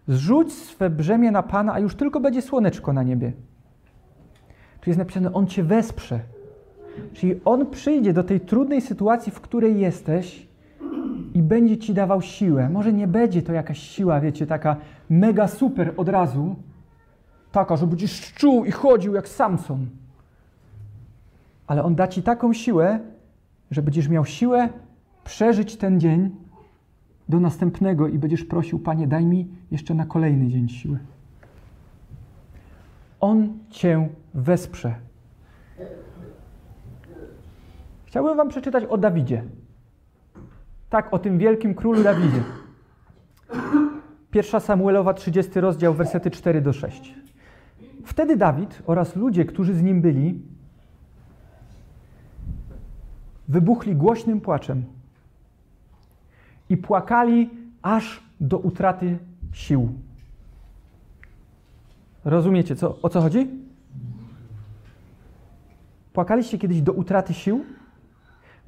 Zrzuć 0.08 0.54
swe 0.54 0.90
brzemię 0.90 1.32
na 1.32 1.44
Pana, 1.44 1.74
a 1.74 1.80
już 1.80 1.96
tylko 1.96 2.20
będzie 2.20 2.42
słoneczko 2.42 2.94
na 2.94 3.04
niebie. 3.04 3.34
Tu 4.82 4.90
jest 4.90 4.98
napisane, 4.98 5.34
On 5.34 5.48
Cię 5.48 5.64
wesprze. 5.64 6.20
Czyli 7.14 7.40
On 7.46 7.66
przyjdzie 7.66 8.14
do 8.14 8.24
tej 8.24 8.40
trudnej 8.40 8.82
sytuacji, 8.82 9.32
w 9.32 9.42
której 9.42 9.80
jesteś 9.80 10.48
i 11.34 11.42
będzie 11.42 11.78
Ci 11.78 11.94
dawał 11.94 12.22
siłę. 12.22 12.70
Może 12.70 12.94
nie 12.94 13.08
będzie 13.08 13.42
to 13.42 13.54
jakaś 13.54 13.80
siła, 13.80 14.22
wiecie, 14.22 14.48
taka 14.48 14.76
mega 15.10 15.48
super 15.48 15.94
od 15.98 16.10
razu, 16.10 16.56
taka, 17.52 17.78
że 17.78 17.88
będziesz 17.88 18.34
czuł 18.34 18.66
i 18.66 18.72
chodził 18.72 19.14
jak 19.14 19.28
Samson. 19.28 19.88
Ale 21.68 21.84
On 21.84 21.96
da 21.96 22.08
Ci 22.08 22.24
taką 22.24 22.54
siłę, 22.54 23.00
że 23.72 23.82
będziesz 23.82 24.08
miał 24.08 24.26
siłę 24.26 24.70
przeżyć 25.24 25.76
ten 25.76 26.00
dzień 26.00 26.30
do 27.30 27.40
następnego 27.40 28.08
i 28.08 28.20
będziesz 28.20 28.44
prosił, 28.44 28.80
Panie, 28.80 29.08
daj 29.08 29.26
mi 29.26 29.48
jeszcze 29.72 29.94
na 29.94 30.06
kolejny 30.06 30.48
dzień 30.48 30.70
siły. 30.70 31.00
On 33.20 33.58
Cię 33.70 34.10
wesprze. 34.34 34.96
Chciałbym 38.06 38.38
Wam 38.38 38.50
przeczytać 38.50 38.84
o 38.84 38.98
Dawidzie. 38.98 39.44
Tak, 40.90 41.14
o 41.14 41.20
tym 41.20 41.38
wielkim 41.38 41.76
królu 41.76 42.04
Dawidzie. 42.04 42.44
Pierwsza 44.32 44.60
Samuelowa, 44.60 45.14
30 45.14 45.60
rozdział, 45.60 45.94
wersety 45.94 46.32
4 46.32 46.62
do 46.62 46.74
6. 46.74 47.16
Wtedy 48.06 48.38
Dawid 48.38 48.82
oraz 48.86 49.16
ludzie, 49.16 49.46
którzy 49.46 49.74
z 49.74 49.82
nim 49.82 50.02
byli, 50.02 50.42
wybuchli 53.48 53.96
głośnym 53.96 54.42
płaczem 54.42 54.84
i 56.70 56.78
płakali 56.78 57.50
aż 57.82 58.24
do 58.40 58.58
utraty 58.58 59.18
sił. 59.52 59.90
Rozumiecie, 62.26 62.76
co, 62.76 63.02
o 63.02 63.10
co 63.10 63.22
chodzi? 63.22 63.50
Płakaliście 66.14 66.58
kiedyś 66.58 66.82
do 66.82 66.94
utraty 66.94 67.34
sił? 67.34 67.66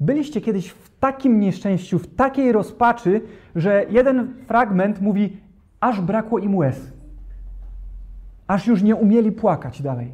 Byliście 0.00 0.40
kiedyś 0.40 0.68
w 0.68 0.98
takim 0.98 1.40
nieszczęściu, 1.40 1.98
w 1.98 2.14
takiej 2.14 2.52
rozpaczy, 2.52 3.20
że 3.56 3.86
jeden 3.90 4.34
fragment 4.46 5.00
mówi, 5.00 5.36
aż 5.80 6.00
brakło 6.00 6.38
im 6.38 6.56
łez. 6.56 6.92
Aż 8.46 8.66
już 8.66 8.82
nie 8.82 8.96
umieli 8.96 9.32
płakać 9.32 9.82
dalej. 9.82 10.12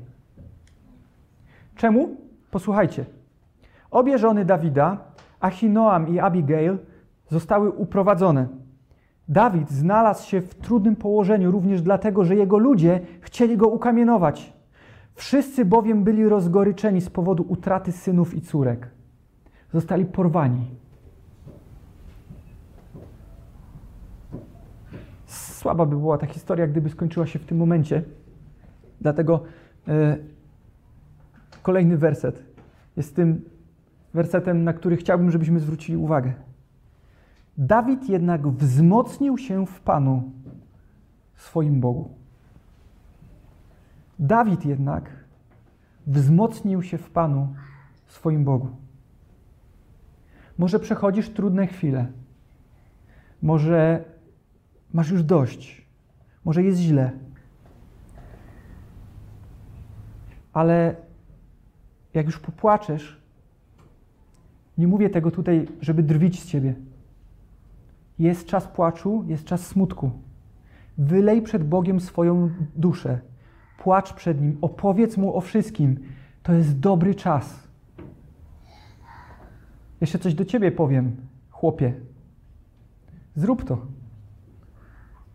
Czemu? 1.77 2.17
Posłuchajcie. 2.51 3.05
Obie 3.95 4.19
żony 4.19 4.45
Dawida, 4.45 4.99
Achinoam 5.41 6.09
i 6.09 6.19
Abigail, 6.19 6.79
zostały 7.29 7.71
uprowadzone. 7.71 8.49
Dawid 9.29 9.71
znalazł 9.71 10.29
się 10.29 10.41
w 10.41 10.55
trudnym 10.55 10.97
położeniu 10.97 11.51
również 11.51 11.83
dlatego, 11.83 12.25
że 12.25 12.37
jego 12.37 12.59
ludzie 12.59 13.01
chcieli 13.21 13.57
go 13.57 13.69
ukamienować. 13.69 14.53
Wszyscy 15.15 15.65
bowiem 15.65 16.05
byli 16.05 16.29
rozgoryczeni 16.29 17.01
z 17.01 17.11
powodu 17.11 17.45
utraty 17.49 17.93
synów 17.93 18.35
i 18.35 18.41
córek. 18.41 18.91
Zostali 19.73 20.05
porwani. 20.05 20.71
Słaba 25.27 25.87
by 25.87 25.97
była 25.97 26.19
ta 26.19 26.27
historia, 26.27 26.67
gdyby 26.67 26.91
skończyła 26.91 27.27
się 27.27 27.39
w 27.39 27.45
tym 27.45 27.59
momencie. 27.59 28.03
Dlatego 29.01 29.43
e, 29.89 30.17
kolejny 31.63 31.97
werset 31.97 32.43
jest 32.97 33.17
tym 33.17 33.54
wersetem, 34.15 34.65
na 34.65 34.73
który 34.73 34.97
chciałbym, 34.97 35.31
żebyśmy 35.31 35.61
zwrócili 35.61 35.99
uwagę. 35.99 36.33
Dawid 37.59 38.09
jednak 38.09 38.49
wzmocnił 38.49 39.39
się 39.39 39.67
w 39.67 39.81
Panu, 39.81 40.33
swoim 41.35 41.81
Bogu. 41.81 42.11
Dawid 44.19 44.65
jednak 44.65 45.11
wzmocnił 46.07 46.83
się 46.83 46.99
w 46.99 47.11
Panu, 47.11 47.55
swoim 48.07 48.45
Bogu. 48.45 48.69
Może 50.59 50.79
przechodzisz 50.81 51.31
trudne 51.31 51.67
chwile. 51.67 52.07
Może 53.43 54.05
masz 54.93 55.11
już 55.11 55.23
dość. 55.23 55.87
Może 56.45 56.63
jest 56.63 56.79
źle. 56.79 57.11
Ale 60.53 60.97
jak 62.15 62.27
już 62.27 62.39
popłaczesz, 62.39 63.24
nie 64.79 64.87
mówię 64.87 65.11
tego 65.11 65.31
tutaj, 65.31 65.67
żeby 65.81 66.03
drwić 66.03 66.43
z 66.43 66.47
ciebie. 66.47 66.75
Jest 68.19 68.47
czas 68.47 68.69
płaczu, 68.69 69.25
jest 69.27 69.45
czas 69.45 69.67
smutku. 69.67 70.11
Wylej 70.99 71.43
przed 71.43 71.65
Bogiem 71.65 72.01
swoją 72.01 72.51
duszę. 72.77 73.19
Płacz 73.79 74.13
przed 74.13 74.41
Nim, 74.41 74.59
opowiedz 74.61 75.17
Mu 75.17 75.37
o 75.37 75.41
wszystkim. 75.41 75.99
To 76.43 76.53
jest 76.53 76.79
dobry 76.79 77.15
czas. 77.15 77.69
Jeszcze 80.01 80.19
coś 80.19 80.35
do 80.35 80.45
Ciebie 80.45 80.73
powiem, 80.73 81.17
chłopie. 81.51 81.95
Zrób 83.37 83.65
to. 83.65 83.87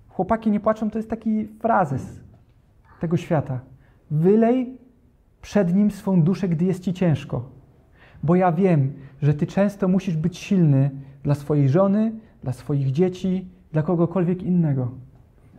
Chłopaki 0.09 0.51
nie 0.51 0.59
płaczą, 0.59 0.89
to 0.89 0.99
jest 0.99 1.09
taki 1.09 1.47
frazes 1.47 2.19
tego 2.99 3.17
świata. 3.17 3.59
Wylej 4.11 4.77
przed 5.41 5.75
Nim 5.75 5.91
swą 5.91 6.21
duszę, 6.21 6.49
gdy 6.49 6.65
jest 6.65 6.83
Ci 6.83 6.93
ciężko. 6.93 7.58
Bo 8.23 8.35
ja 8.35 8.51
wiem, 8.51 8.93
że 9.21 9.33
Ty 9.33 9.47
często 9.47 9.87
musisz 9.87 10.17
być 10.17 10.37
silny 10.37 10.91
dla 11.23 11.35
swojej 11.35 11.69
żony, 11.69 12.11
dla 12.43 12.53
swoich 12.53 12.91
dzieci, 12.91 13.47
dla 13.71 13.83
kogokolwiek 13.83 14.43
innego. 14.43 14.91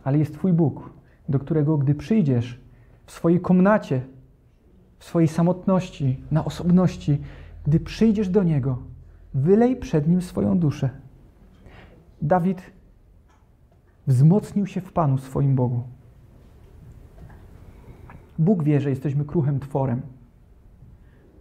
Ale 0.03 0.17
jest 0.17 0.33
Twój 0.33 0.53
Bóg, 0.53 0.89
do 1.29 1.39
którego 1.39 1.77
gdy 1.77 1.95
przyjdziesz 1.95 2.59
w 3.05 3.11
swojej 3.11 3.39
komnacie, 3.39 4.01
w 4.99 5.05
swojej 5.05 5.27
samotności, 5.27 6.23
na 6.31 6.45
osobności, 6.45 7.21
gdy 7.65 7.79
przyjdziesz 7.79 8.29
do 8.29 8.43
Niego, 8.43 8.77
wylej 9.33 9.75
przed 9.75 10.07
Nim 10.07 10.21
swoją 10.21 10.59
duszę. 10.59 10.89
Dawid 12.21 12.61
wzmocnił 14.07 14.67
się 14.67 14.81
w 14.81 14.93
Panu 14.93 15.17
swoim 15.17 15.55
Bogu. 15.55 15.83
Bóg 18.39 18.63
wie, 18.63 18.81
że 18.81 18.89
jesteśmy 18.89 19.25
kruchym 19.25 19.59
tworem. 19.59 20.01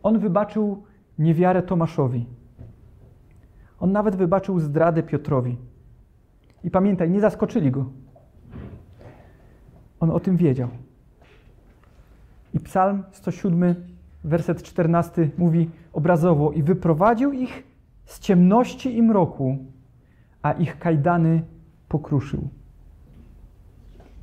On 0.02 0.18
wybaczył 0.18 0.82
niewiarę 1.20 1.62
Tomaszowi. 1.62 2.26
On 3.80 3.92
nawet 3.92 4.16
wybaczył 4.16 4.60
zdradę 4.60 5.02
Piotrowi. 5.02 5.56
I 6.64 6.70
pamiętaj, 6.70 7.10
nie 7.10 7.20
zaskoczyli 7.20 7.70
go. 7.70 7.84
On 10.00 10.10
o 10.10 10.20
tym 10.20 10.36
wiedział. 10.36 10.68
I 12.54 12.60
Psalm 12.60 13.02
107, 13.12 13.74
werset 14.24 14.62
14 14.62 15.30
mówi 15.38 15.70
obrazowo: 15.92 16.52
I 16.52 16.62
wyprowadził 16.62 17.32
ich 17.32 17.62
z 18.04 18.18
ciemności 18.18 18.96
i 18.96 19.02
mroku, 19.02 19.58
a 20.42 20.52
ich 20.52 20.78
kajdany 20.78 21.42
pokruszył. 21.88 22.48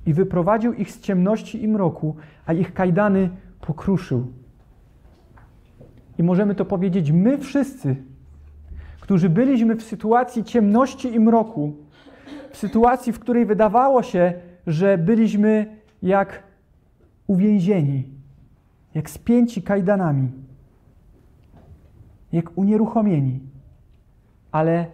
I 0.06 0.14
wyprowadził 0.14 0.74
ich 0.74 0.92
z 0.92 1.02
ciemności 1.02 1.64
i 1.64 1.68
mroku, 1.68 2.16
a 2.46 2.54
ich 2.54 2.74
kajdany 2.74 3.30
pokruszył. 3.62 4.28
I 6.18 6.24
możemy 6.24 6.56
to 6.56 6.66
powiedzieć 6.66 7.12
my 7.12 7.38
wszyscy, 7.38 7.96
którzy 9.00 9.30
byliśmy 9.30 9.76
w 9.76 9.84
sytuacji 9.84 10.44
ciemności 10.44 11.16
i 11.16 11.20
mroku, 11.20 11.76
w 12.52 12.58
sytuacji, 12.58 13.14
w 13.14 13.20
której 13.20 13.46
wydawało 13.46 14.04
się, 14.04 14.34
że 14.68 14.98
byliśmy 14.98 15.78
jak 16.02 16.44
uwięzieni, 17.28 18.04
jak 18.96 19.10
spięci 19.10 19.62
kajdanami, 19.62 20.32
jak 22.32 22.58
unieruchomieni. 22.58 23.40
Ale 24.52 24.86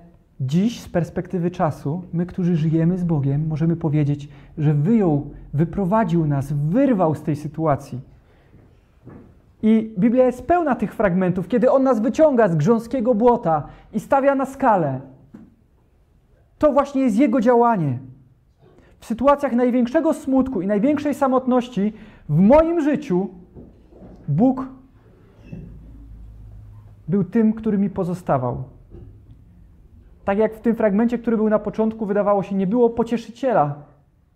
dziś, 0.41 0.81
z 0.81 0.89
perspektywy 0.89 1.51
czasu, 1.51 2.03
my, 2.13 2.25
którzy 2.25 2.55
żyjemy 2.55 2.97
z 2.97 3.03
Bogiem, 3.03 3.47
możemy 3.47 3.75
powiedzieć, 3.75 4.29
że 4.57 4.73
wyjął, 4.73 5.31
wyprowadził 5.53 6.25
nas, 6.25 6.53
wyrwał 6.53 7.15
z 7.15 7.21
tej 7.21 7.35
sytuacji. 7.35 8.12
I 9.63 9.93
Biblia 9.99 10.25
jest 10.25 10.47
pełna 10.47 10.75
tych 10.75 10.93
fragmentów, 10.95 11.47
kiedy 11.47 11.71
On 11.71 11.83
nas 11.83 11.99
wyciąga 11.99 12.47
z 12.47 12.55
grząskiego 12.55 13.15
błota 13.15 13.67
i 13.93 13.99
stawia 13.99 14.35
na 14.35 14.45
skalę. 14.45 15.01
To 16.57 16.73
właśnie 16.73 17.01
jest 17.01 17.17
Jego 17.17 17.41
działanie. 17.41 17.99
W 18.99 19.05
sytuacjach 19.05 19.53
największego 19.53 20.13
smutku 20.13 20.61
i 20.61 20.67
największej 20.67 21.13
samotności 21.13 21.93
w 22.29 22.39
moim 22.39 22.81
życiu 22.81 23.29
Bóg 24.27 24.67
był 27.07 27.23
tym, 27.23 27.53
który 27.53 27.77
mi 27.77 27.89
pozostawał. 27.89 28.63
Tak 30.25 30.37
jak 30.37 30.55
w 30.55 30.61
tym 30.61 30.75
fragmencie, 30.75 31.17
który 31.17 31.37
był 31.37 31.49
na 31.49 31.59
początku, 31.59 32.05
wydawało 32.05 32.43
się, 32.43 32.55
nie 32.55 32.67
było 32.67 32.89
pocieszyciela. 32.89 33.75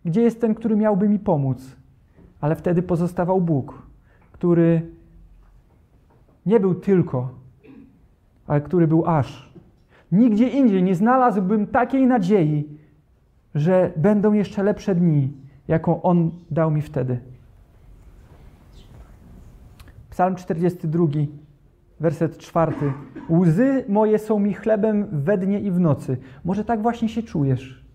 Gdzie 0.06 0.22
jest 0.22 0.42
ten, 0.42 0.56
który 0.56 0.76
miałby 0.76 1.10
mi 1.10 1.20
pomóc? 1.20 1.76
Ale 2.42 2.56
wtedy 2.56 2.82
pozostawał 2.82 3.42
Bóg, 3.42 3.82
który 4.32 4.97
nie 6.48 6.60
był 6.60 6.76
tylko, 6.76 7.30
ale 8.48 8.62
który 8.62 8.88
był 8.88 9.06
aż. 9.06 9.54
Nigdzie 10.12 10.50
indziej 10.50 10.84
nie 10.84 10.96
znalazłbym 10.96 11.68
takiej 11.68 12.08
nadziei, 12.08 12.70
że 13.56 13.92
będą 13.96 14.34
jeszcze 14.34 14.64
lepsze 14.64 14.96
dni, 14.96 15.32
jaką 15.68 16.02
On 16.02 16.32
dał 16.52 16.72
mi 16.72 16.82
wtedy. 16.82 17.20
Psalm 20.10 20.36
42, 20.36 21.06
werset 22.00 22.38
4. 22.38 22.74
Łzy 23.30 23.86
moje 23.88 24.20
są 24.20 24.40
mi 24.40 24.54
chlebem 24.54 25.08
we 25.12 25.38
dnie 25.38 25.60
i 25.60 25.72
w 25.72 25.80
nocy. 25.80 26.18
Może 26.46 26.66
tak 26.66 26.82
właśnie 26.82 27.10
się 27.10 27.24
czujesz, 27.24 27.86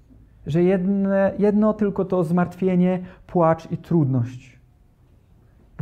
że 0.46 0.62
jedne, 0.62 1.34
jedno 1.38 1.72
tylko 1.72 2.04
to 2.04 2.24
zmartwienie, 2.24 3.02
płacz 3.26 3.70
i 3.70 3.76
trudność. 3.76 4.61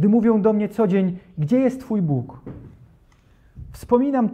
Gdy 0.01 0.09
mówią 0.09 0.43
do 0.43 0.53
mnie 0.53 0.69
co 0.69 0.87
dzień, 0.87 1.19
gdzie 1.39 1.61
jest 1.61 1.81
Twój 1.81 2.03
Bóg? 2.03 2.41
Wspominam 3.73 4.29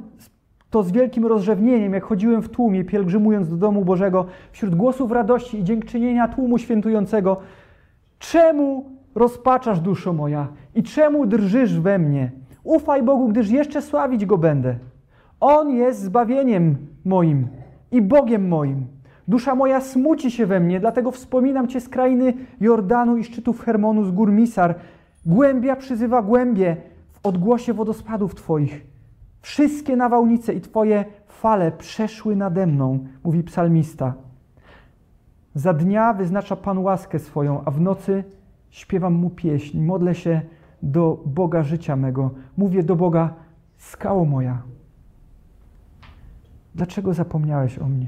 to 0.70 0.82
z 0.82 0.92
wielkim 0.92 1.26
rozrzewnieniem, 1.26 1.92
jak 1.92 2.04
chodziłem 2.04 2.42
w 2.42 2.48
tłumie, 2.48 2.84
pielgrzymując 2.84 3.48
do 3.48 3.56
domu 3.56 3.84
Bożego, 3.84 4.26
wśród 4.52 4.74
głosów 4.74 5.12
radości 5.12 5.58
i 5.58 5.64
dziękczynienia 5.64 6.28
tłumu 6.28 6.58
świętującego. 6.58 7.36
Czemu 8.18 8.84
rozpaczasz, 9.14 9.80
duszo 9.80 10.12
moja, 10.12 10.48
i 10.74 10.82
czemu 10.82 11.26
drżysz 11.26 11.80
we 11.80 11.98
mnie? 11.98 12.30
Ufaj 12.64 13.02
Bogu, 13.02 13.28
gdyż 13.28 13.50
jeszcze 13.50 13.82
sławić 13.82 14.26
Go 14.26 14.38
będę. 14.38 14.74
On 15.40 15.70
jest 15.70 16.00
zbawieniem 16.00 16.76
moim 17.04 17.48
i 17.92 18.02
Bogiem 18.02 18.48
moim. 18.48 18.86
Dusza 19.28 19.54
moja 19.54 19.80
smuci 19.80 20.30
się 20.30 20.46
we 20.46 20.60
mnie, 20.60 20.80
dlatego 20.80 21.10
wspominam 21.10 21.68
Cię 21.68 21.80
z 21.80 21.88
krainy 21.88 22.34
Jordanu 22.60 23.16
i 23.16 23.24
szczytów 23.24 23.60
Hermonu, 23.60 24.04
z 24.04 24.10
gór 24.10 24.32
Misar. 24.32 24.74
Głębia 25.26 25.76
przyzywa 25.76 26.22
głębie 26.22 26.76
w 27.12 27.26
odgłosie 27.26 27.74
wodospadów 27.74 28.34
Twoich. 28.34 28.86
Wszystkie 29.42 29.96
nawałnice 29.96 30.54
i 30.54 30.60
Twoje 30.60 31.04
fale 31.26 31.72
przeszły 31.72 32.36
nade 32.36 32.66
mną, 32.66 33.06
mówi 33.24 33.42
psalmista. 33.42 34.14
Za 35.54 35.72
dnia 35.72 36.12
wyznacza 36.12 36.56
Pan 36.56 36.78
łaskę 36.78 37.18
swoją, 37.18 37.64
a 37.64 37.70
w 37.70 37.80
nocy 37.80 38.24
śpiewam 38.70 39.14
Mu 39.14 39.30
pieśń, 39.30 39.80
modlę 39.80 40.14
się 40.14 40.40
do 40.82 41.22
Boga 41.26 41.62
życia 41.62 41.96
mego. 41.96 42.30
Mówię 42.56 42.82
do 42.82 42.96
Boga, 42.96 43.34
skało 43.78 44.24
moja. 44.24 44.62
Dlaczego 46.74 47.14
zapomniałeś 47.14 47.78
o 47.78 47.88
mnie? 47.88 48.06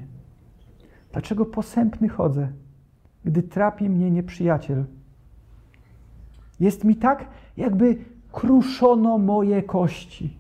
Dlaczego 1.13 1.47
posępny 1.47 2.09
chodzę, 2.09 2.49
gdy 3.25 3.43
trapi 3.43 3.91
mnie 3.91 4.11
nieprzyjaciel? 4.11 4.85
Jest 6.61 6.85
mi 6.85 6.97
tak, 6.97 7.29
jakby 7.57 7.97
kruszono 8.33 9.19
moje 9.19 9.63
kości 9.63 10.39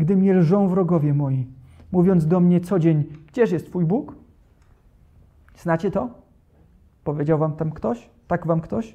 gdy 0.00 0.16
mnie 0.16 0.34
lżą 0.34 0.68
wrogowie 0.68 1.14
moi, 1.14 1.46
mówiąc 1.92 2.26
do 2.26 2.40
mnie 2.40 2.60
co 2.60 2.78
dzień, 2.78 3.04
gdzież 3.28 3.52
jest 3.52 3.66
Twój 3.66 3.84
Bóg? 3.84 4.14
Znacie 5.56 5.90
to? 5.90 6.08
Powiedział 7.04 7.38
wam 7.38 7.52
tam 7.56 7.70
ktoś? 7.70 8.10
Tak 8.28 8.46
wam 8.46 8.60
ktoś? 8.60 8.94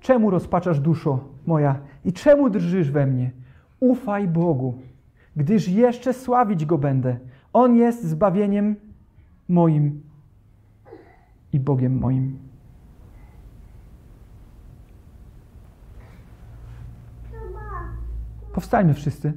Czemu 0.00 0.30
rozpaczasz 0.30 0.80
duszo 0.80 1.18
moja 1.46 1.80
i 2.04 2.12
czemu 2.12 2.50
drżysz 2.50 2.90
we 2.90 3.06
mnie? 3.06 3.30
Ufaj 3.80 4.28
Bogu, 4.28 4.74
gdyż 5.36 5.68
jeszcze 5.68 6.12
sławić 6.12 6.66
Go 6.66 6.78
będę. 6.78 7.16
On 7.52 7.76
jest 7.76 8.04
zbawieniem 8.04 8.76
moim 9.48 10.02
i 11.52 11.60
Bogiem 11.60 11.98
moim. 11.98 12.49
Powstańmy 18.54 18.94
wszyscy. 18.94 19.32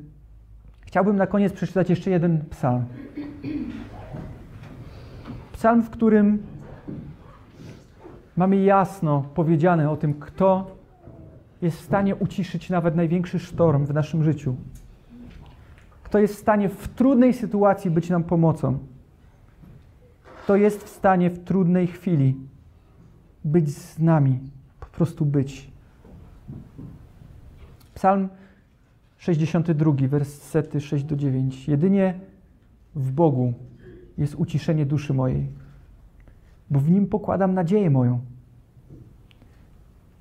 Chciałbym 0.82 1.16
na 1.16 1.28
koniec 1.28 1.53
przeczytać 1.53 1.89
jeszcze 1.89 2.09
jeden 2.09 2.45
psalm. 2.49 2.86
Psalm, 5.51 5.84
w 5.84 5.89
którym 5.89 6.43
mamy 8.38 8.57
jasno 8.57 9.26
powiedziane 9.36 9.89
o 9.89 9.97
tym, 9.97 10.14
kto 10.14 10.76
jest 11.61 11.78
w 11.78 11.86
stanie 11.86 12.16
uciszyć 12.16 12.70
nawet 12.70 12.95
największy 12.95 13.39
sztorm 13.39 13.86
w 13.86 13.93
naszym 13.93 14.24
życiu. 14.24 14.55
Kto 16.03 16.20
jest 16.20 16.36
w 16.36 16.39
stanie 16.39 16.70
w 16.70 16.88
trudnej 16.88 17.34
sytuacji 17.34 17.91
być 17.91 18.09
nam 18.09 18.24
pomocą. 18.24 18.78
Kto 20.43 20.55
jest 20.55 20.84
w 20.84 20.89
stanie 20.89 21.30
w 21.30 21.43
trudnej 21.43 21.88
chwili 21.88 22.38
być 23.45 23.78
z 23.78 23.99
nami, 23.99 24.39
po 24.80 24.86
prostu 24.86 25.26
być. 25.26 25.72
Psalm 27.93 28.30
62, 29.24 30.07
wersety 30.07 30.82
6 30.82 31.03
do 31.03 31.15
9. 31.15 31.67
Jedynie 31.67 32.19
w 32.95 33.11
Bogu 33.11 33.53
jest 34.17 34.36
uciszenie 34.36 34.86
duszy 34.86 35.13
mojej, 35.13 35.47
bo 36.69 36.80
w 36.80 36.91
Nim 36.91 37.07
pokładam 37.07 37.53
nadzieję 37.53 37.89
moją. 37.89 38.19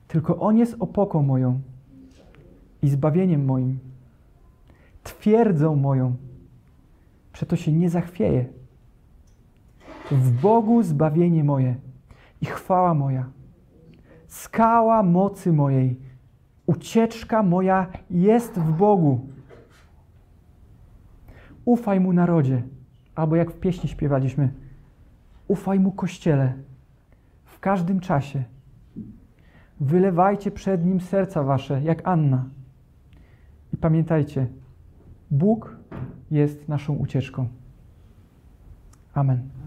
Tylko 0.09 0.41
On 0.41 0.59
jest 0.59 0.77
opoką 0.81 1.23
moją 1.23 1.61
i 2.83 2.89
zbawieniem 2.89 3.45
moim, 3.45 3.79
twierdzą 5.03 5.77
moją, 5.77 6.17
przeto 7.33 7.57
się 7.57 7.73
nie 7.73 7.91
zachwieję. 7.91 8.47
W 10.11 10.41
Bogu 10.41 10.83
zbawienie 10.83 11.45
moje 11.45 11.75
i 12.41 12.47
chwała 12.47 12.95
moja, 12.95 13.31
skała 14.27 15.03
mocy 15.03 15.53
mojej, 15.53 16.12
ucieczka 16.73 17.43
moja 17.43 17.87
jest 18.11 18.53
w 18.59 18.73
Bogu. 18.73 19.21
Ufaj 21.65 22.01
Mu 22.01 22.13
narodzie, 22.13 22.63
albo 23.15 23.37
jak 23.37 23.51
w 23.51 23.61
pieśni 23.61 23.89
śpiewaliśmy, 23.89 24.53
ufaj 25.49 25.81
Mu 25.81 25.93
Kościele 25.93 26.55
w 27.45 27.61
każdym 27.61 28.01
czasie. 28.01 28.45
Wylewajcie 29.81 30.51
przed 30.51 30.85
Nim 30.85 31.01
serca 31.01 31.43
wasze, 31.43 31.83
jak 31.83 32.09
Anna. 32.09 32.45
I 33.75 33.77
pamiętajcie, 33.77 34.47
Bóg 35.31 35.77
jest 36.31 36.69
naszą 36.69 36.95
ucieczką. 36.95 37.49
Amen. 39.15 39.62